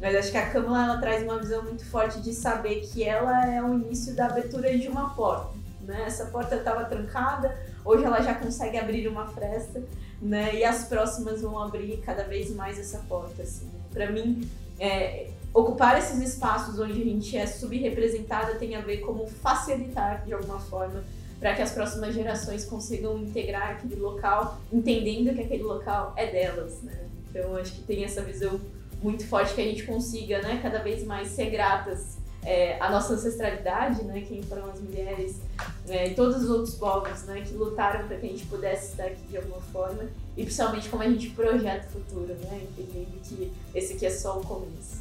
Mas 0.00 0.16
acho 0.16 0.30
que 0.30 0.38
a 0.38 0.48
Câmara 0.48 0.92
ela 0.92 1.00
traz 1.00 1.22
uma 1.22 1.38
visão 1.38 1.62
muito 1.62 1.84
forte 1.84 2.20
de 2.22 2.32
saber 2.32 2.80
que 2.80 3.04
ela 3.04 3.46
é 3.46 3.62
o 3.62 3.74
início 3.74 4.14
da 4.14 4.26
abertura 4.26 4.76
de 4.78 4.88
uma 4.88 5.14
porta. 5.14 5.58
Né? 5.82 6.04
Essa 6.06 6.26
porta 6.26 6.56
estava 6.56 6.84
trancada, 6.84 7.54
hoje 7.84 8.04
ela 8.04 8.20
já 8.20 8.34
consegue 8.34 8.78
abrir 8.78 9.08
uma 9.08 9.26
fresta, 9.26 9.82
né? 10.20 10.54
E 10.54 10.64
as 10.64 10.84
próximas 10.84 11.40
vão 11.40 11.58
abrir 11.58 11.98
cada 11.98 12.24
vez 12.24 12.54
mais 12.54 12.78
essa 12.78 12.98
porta. 13.08 13.42
Assim? 13.42 13.68
Para 13.92 14.10
mim, 14.10 14.48
é, 14.78 15.28
ocupar 15.52 15.98
esses 15.98 16.20
espaços 16.20 16.78
onde 16.78 17.00
a 17.00 17.04
gente 17.04 17.36
é 17.36 17.46
subrepresentada 17.46 18.54
tem 18.54 18.76
a 18.76 18.80
ver 18.80 18.98
como 18.98 19.26
facilitar 19.26 20.24
de 20.24 20.32
alguma 20.32 20.58
forma 20.58 21.02
para 21.38 21.54
que 21.54 21.62
as 21.62 21.72
próximas 21.72 22.14
gerações 22.14 22.64
consigam 22.66 23.18
integrar 23.18 23.70
aquele 23.70 23.96
local, 23.96 24.60
entendendo 24.70 25.34
que 25.34 25.40
aquele 25.40 25.62
local 25.62 26.12
é 26.16 26.26
delas, 26.26 26.82
né? 26.82 27.06
Então 27.30 27.56
acho 27.56 27.72
que 27.72 27.82
tem 27.82 28.04
essa 28.04 28.20
visão 28.20 28.60
muito 29.02 29.26
forte 29.26 29.54
que 29.54 29.60
a 29.60 29.64
gente 29.64 29.84
consiga, 29.84 30.42
né, 30.42 30.60
cada 30.62 30.80
vez 30.82 31.02
mais 31.04 31.28
ser 31.28 31.48
gratas 31.48 32.19
é, 32.44 32.78
à 32.80 32.90
nossa 32.90 33.14
ancestralidade, 33.14 34.02
né, 34.04 34.24
quem 34.26 34.42
foram 34.42 34.70
as 34.70 34.80
mulheres 34.80 35.40
é, 35.88 36.08
e 36.08 36.14
todos 36.14 36.42
os 36.42 36.50
outros 36.50 36.74
povos, 36.74 37.22
né, 37.24 37.42
que 37.42 37.54
lutaram 37.54 38.06
para 38.06 38.16
que 38.16 38.26
a 38.26 38.28
gente 38.28 38.46
pudesse 38.46 38.92
estar 38.92 39.04
aqui 39.04 39.22
de 39.28 39.36
alguma 39.36 39.60
forma 39.60 40.04
e 40.36 40.44
principalmente 40.44 40.88
como 40.88 41.02
a 41.02 41.08
gente 41.08 41.30
projeta 41.30 41.86
o 41.88 41.90
futuro, 41.90 42.34
né, 42.34 42.62
entendendo 42.62 43.20
que 43.22 43.52
esse 43.74 43.94
aqui 43.94 44.06
é 44.06 44.10
só 44.10 44.38
o 44.38 44.44
começo. 44.44 45.00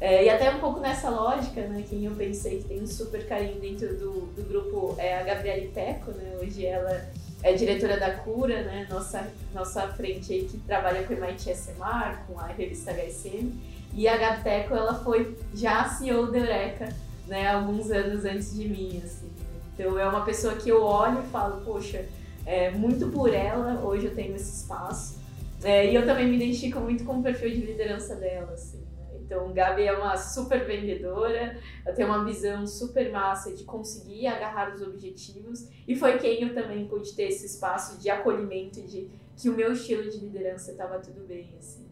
É, 0.00 0.24
e 0.24 0.30
até 0.30 0.48
um 0.54 0.60
pouco 0.60 0.78
nessa 0.80 1.10
lógica, 1.10 1.60
né, 1.62 1.84
quem 1.88 2.04
eu 2.04 2.12
pensei 2.12 2.58
que 2.58 2.68
tem 2.68 2.82
um 2.82 2.86
super 2.86 3.26
carinho 3.26 3.60
dentro 3.60 3.96
do, 3.96 4.26
do 4.34 4.48
grupo 4.48 4.94
é 4.96 5.18
a 5.18 5.22
Gabriele 5.24 5.68
Teco, 5.68 6.12
né, 6.12 6.38
hoje 6.40 6.64
ela 6.64 7.08
é 7.42 7.52
diretora 7.52 7.98
da 7.98 8.10
Cura, 8.14 8.62
né? 8.64 8.86
Nossa, 8.90 9.28
nossa 9.54 9.86
frente 9.88 10.32
aí 10.32 10.44
que 10.44 10.58
trabalha 10.58 11.04
com 11.04 11.14
o 11.14 11.16
MIT 11.16 11.54
SMAR, 11.54 12.24
com 12.26 12.38
a 12.38 12.46
revista 12.46 12.92
HSM. 12.92 13.52
E 13.98 14.06
a 14.06 14.16
Gabteco, 14.16 14.76
ela 14.76 14.94
foi 14.94 15.36
já 15.52 15.88
CEO 15.88 16.30
da 16.30 16.38
Eureka, 16.38 16.88
né? 17.26 17.48
Alguns 17.48 17.90
anos 17.90 18.24
antes 18.24 18.54
de 18.54 18.68
mim, 18.68 19.02
assim. 19.04 19.28
Então 19.74 19.98
é 19.98 20.08
uma 20.08 20.24
pessoa 20.24 20.54
que 20.54 20.68
eu 20.68 20.84
olho 20.84 21.18
e 21.18 21.26
falo, 21.30 21.64
poxa, 21.64 22.06
é, 22.46 22.70
muito 22.70 23.08
por 23.08 23.34
ela, 23.34 23.84
hoje 23.84 24.06
eu 24.06 24.14
tenho 24.14 24.36
esse 24.36 24.62
espaço. 24.62 25.18
É, 25.64 25.90
e 25.90 25.96
eu 25.96 26.06
também 26.06 26.28
me 26.28 26.36
identifico 26.36 26.78
muito 26.78 27.02
com 27.02 27.18
o 27.18 27.22
perfil 27.24 27.50
de 27.50 27.56
liderança 27.56 28.14
dela, 28.14 28.52
assim. 28.52 28.80
Então, 29.16 29.52
Gabi 29.52 29.82
é 29.82 29.92
uma 29.92 30.16
super 30.16 30.64
vendedora, 30.64 31.58
ela 31.84 31.92
tem 31.92 32.04
uma 32.04 32.24
visão 32.24 32.68
super 32.68 33.10
massa 33.10 33.52
de 33.52 33.64
conseguir 33.64 34.28
agarrar 34.28 34.72
os 34.76 34.80
objetivos 34.80 35.68
e 35.88 35.96
foi 35.96 36.18
quem 36.18 36.40
eu 36.44 36.54
também 36.54 36.86
pude 36.86 37.14
ter 37.14 37.24
esse 37.24 37.46
espaço 37.46 37.98
de 37.98 38.08
acolhimento, 38.08 38.80
de 38.80 39.10
que 39.36 39.50
o 39.50 39.54
meu 39.54 39.72
estilo 39.72 40.08
de 40.08 40.18
liderança 40.18 40.70
estava 40.70 41.00
tudo 41.00 41.26
bem, 41.26 41.52
assim, 41.58 41.80
né? 41.80 41.87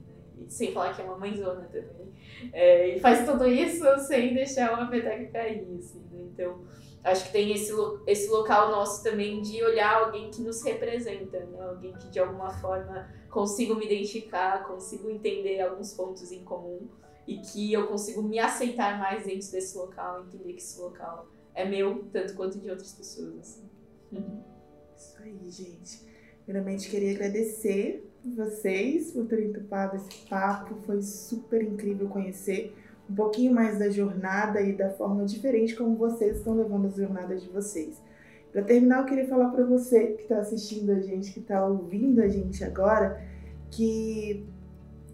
Sem 0.49 0.73
falar 0.73 0.95
que 0.95 1.03
é 1.03 1.05
uma 1.05 1.19
mãezona 1.19 1.69
também. 1.73 2.13
É, 2.53 2.97
e 2.97 3.01
faz 3.01 3.25
tudo 3.27 3.47
isso 3.47 3.85
sem 4.01 4.35
deixar 4.35 4.75
uma 4.75 4.89
peteca 4.89 5.33
cair, 5.33 5.67
assim, 5.79 6.01
né? 6.11 6.25
Então, 6.33 6.65
acho 7.03 7.27
que 7.27 7.33
tem 7.33 7.53
esse, 7.53 7.73
esse 8.07 8.29
local 8.29 8.71
nosso 8.71 9.03
também 9.03 9.41
de 9.41 9.63
olhar 9.63 10.05
alguém 10.05 10.31
que 10.31 10.43
nos 10.43 10.63
representa, 10.63 11.41
né? 11.41 11.61
Alguém 11.61 11.93
que 11.95 12.09
de 12.09 12.19
alguma 12.19 12.51
forma 12.51 13.09
consigo 13.31 13.75
me 13.75 13.87
identificar, 13.87 14.67
consigo 14.67 15.11
entender 15.11 15.61
alguns 15.61 15.95
pontos 15.95 16.31
em 16.33 16.43
comum 16.45 16.89
e 17.27 17.39
que 17.39 17.73
eu 17.73 17.87
consigo 17.87 18.23
me 18.23 18.39
aceitar 18.39 18.99
mais 18.99 19.25
dentro 19.25 19.51
desse 19.51 19.77
local, 19.77 20.25
entender 20.25 20.53
que 20.53 20.61
esse 20.61 20.81
local 20.81 21.29
é 21.55 21.65
meu, 21.65 22.05
tanto 22.13 22.35
quanto 22.35 22.59
de 22.59 22.71
outras 22.71 22.93
pessoas. 22.93 23.39
Assim. 23.41 23.69
Isso 24.97 25.17
aí, 25.23 25.51
gente. 25.51 26.07
Primeiramente, 26.45 26.89
queria 26.89 27.11
agradecer 27.11 28.06
vocês 28.35 29.13
por 29.13 29.27
terem 29.27 29.53
topado 29.53 29.97
esse 29.97 30.27
papo. 30.29 30.77
Foi 30.87 31.01
super 31.03 31.63
incrível 31.63 32.09
conhecer 32.09 32.75
um 33.09 33.15
pouquinho 33.15 33.55
mais 33.55 33.79
da 33.79 33.89
jornada 33.89 34.61
e 34.61 34.73
da 34.73 34.91
forma 34.91 35.25
diferente 35.25 35.77
como 35.77 35.97
vocês 35.97 36.39
estão 36.39 36.55
levando 36.55 36.87
as 36.87 36.97
jornadas 36.97 37.43
de 37.43 37.49
vocês. 37.49 38.03
Para 38.53 38.63
terminar, 38.63 39.01
eu 39.01 39.05
queria 39.05 39.29
falar 39.29 39.51
para 39.51 39.65
você 39.65 40.13
que 40.13 40.23
está 40.23 40.39
assistindo 40.39 40.91
a 40.91 41.01
gente, 41.01 41.33
que 41.33 41.41
está 41.41 41.65
ouvindo 41.65 42.23
a 42.23 42.29
gente 42.29 42.65
agora, 42.65 43.23
que 43.71 44.47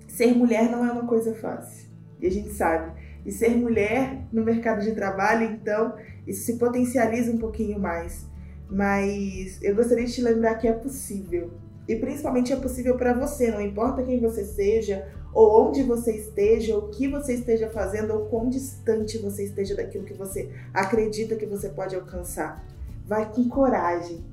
ser 0.06 0.34
mulher 0.34 0.70
não 0.70 0.84
é 0.84 0.92
uma 0.92 1.06
coisa 1.06 1.34
fácil 1.34 1.90
e 2.20 2.26
a 2.26 2.30
gente 2.30 2.50
sabe. 2.50 2.92
E 3.26 3.32
ser 3.32 3.50
mulher 3.50 4.26
no 4.32 4.44
mercado 4.44 4.82
de 4.82 4.92
trabalho, 4.92 5.44
então, 5.44 5.94
isso 6.26 6.44
se 6.44 6.56
potencializa 6.56 7.32
um 7.32 7.38
pouquinho 7.38 7.78
mais. 7.78 8.26
Mas 8.70 9.60
eu 9.62 9.74
gostaria 9.74 10.06
de 10.06 10.12
te 10.12 10.22
lembrar 10.22 10.54
que 10.54 10.66
é 10.66 10.72
possível. 10.72 11.50
E 11.88 11.96
principalmente 11.96 12.52
é 12.52 12.56
possível 12.56 12.96
para 12.96 13.12
você, 13.12 13.50
não 13.50 13.60
importa 13.60 14.02
quem 14.02 14.20
você 14.20 14.44
seja, 14.44 15.08
ou 15.34 15.68
onde 15.68 15.82
você 15.82 16.14
esteja, 16.16 16.76
ou 16.76 16.84
o 16.84 16.88
que 16.90 17.08
você 17.08 17.34
esteja 17.34 17.68
fazendo, 17.70 18.12
ou 18.12 18.26
quão 18.26 18.48
distante 18.48 19.18
você 19.18 19.44
esteja 19.44 19.74
daquilo 19.74 20.04
que 20.04 20.14
você 20.14 20.50
acredita 20.72 21.36
que 21.36 21.46
você 21.46 21.68
pode 21.68 21.94
alcançar. 21.94 22.64
Vai 23.06 23.30
com 23.30 23.48
coragem. 23.48 24.24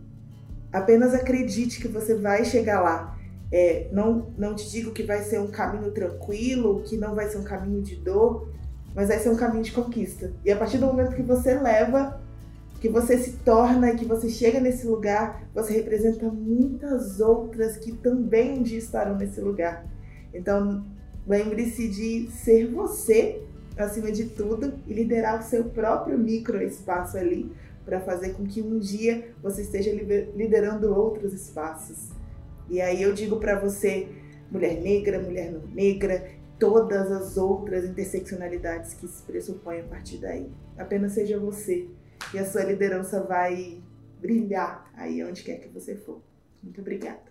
Apenas 0.72 1.14
acredite 1.14 1.82
que 1.82 1.88
você 1.88 2.14
vai 2.14 2.46
chegar 2.46 2.82
lá. 2.82 3.18
É, 3.52 3.88
não, 3.92 4.32
não 4.38 4.54
te 4.54 4.70
digo 4.70 4.92
que 4.92 5.02
vai 5.02 5.24
ser 5.24 5.40
um 5.40 5.48
caminho 5.48 5.92
tranquilo, 5.92 6.84
que 6.84 6.98
não 6.98 7.16
vai 7.16 7.28
ser 7.28 7.40
um 7.40 7.44
caminho 7.44 7.82
de 7.82 7.96
dor, 7.96 8.48
mas 8.94 9.08
vai 9.08 9.18
ser 9.18 9.30
um 9.30 9.36
caminho 9.36 9.64
de 9.64 9.72
conquista. 9.72 10.32
E 10.46 10.52
a 10.52 10.56
partir 10.56 10.78
do 10.78 10.86
momento 10.86 11.16
que 11.16 11.24
você 11.24 11.56
leva, 11.56 12.22
que 12.80 12.88
você 12.88 13.18
se 13.18 13.34
torna, 13.38 13.96
que 13.96 14.06
você 14.06 14.30
chega 14.30 14.60
nesse 14.60 14.88
lugar, 14.88 15.44
você 15.54 15.74
representa 15.74 16.30
muitas 16.30 17.20
outras 17.20 17.78
que 17.78 17.92
também 17.92 18.60
um 18.60 18.64
dia 18.64 18.78
estarão 18.78 19.18
nesse 19.18 19.42
lugar. 19.42 19.86
Então, 20.34 20.86
lembre-se 21.28 21.88
de 21.90 22.30
ser 22.32 22.68
você 22.68 23.44
acima 23.78 24.12
de 24.12 24.26
tudo 24.26 24.74
e 24.88 24.94
liderar 24.94 25.40
o 25.40 25.44
seu 25.44 25.66
próprio 25.66 26.18
micro 26.18 26.62
espaço 26.62 27.18
ali 27.18 27.52
para 27.86 28.00
fazer 28.00 28.34
com 28.34 28.46
que 28.46 28.62
um 28.62 28.78
dia 28.80 29.30
você 29.42 29.62
esteja 29.62 29.92
liderando 30.36 30.94
outros 30.94 31.34
espaços. 31.34 32.10
E 32.70 32.80
aí 32.82 33.02
eu 33.02 33.14
digo 33.14 33.38
para 33.38 33.60
você, 33.60 34.08
mulher 34.52 34.80
negra, 34.80 35.20
mulher 35.20 35.52
não 35.52 35.62
negra, 35.74 36.24
todas 36.60 37.12
as 37.12 37.38
outras 37.38 37.86
interseccionalidades 37.86 38.94
que 38.94 39.08
se 39.08 39.24
pressupõem 39.24 39.80
a 39.80 39.84
partir 39.84 40.18
daí. 40.18 40.48
Apenas 40.78 41.14
seja 41.14 41.40
você 41.40 41.88
e 42.34 42.40
a 42.40 42.46
sua 42.46 42.64
liderança 42.64 43.24
vai 43.24 43.82
brilhar 44.20 44.92
aí 44.96 45.24
onde 45.24 45.44
quer 45.44 45.60
que 45.60 45.70
você 45.70 45.96
for. 45.96 46.22
Muito 46.62 46.82
obrigada. 46.82 47.30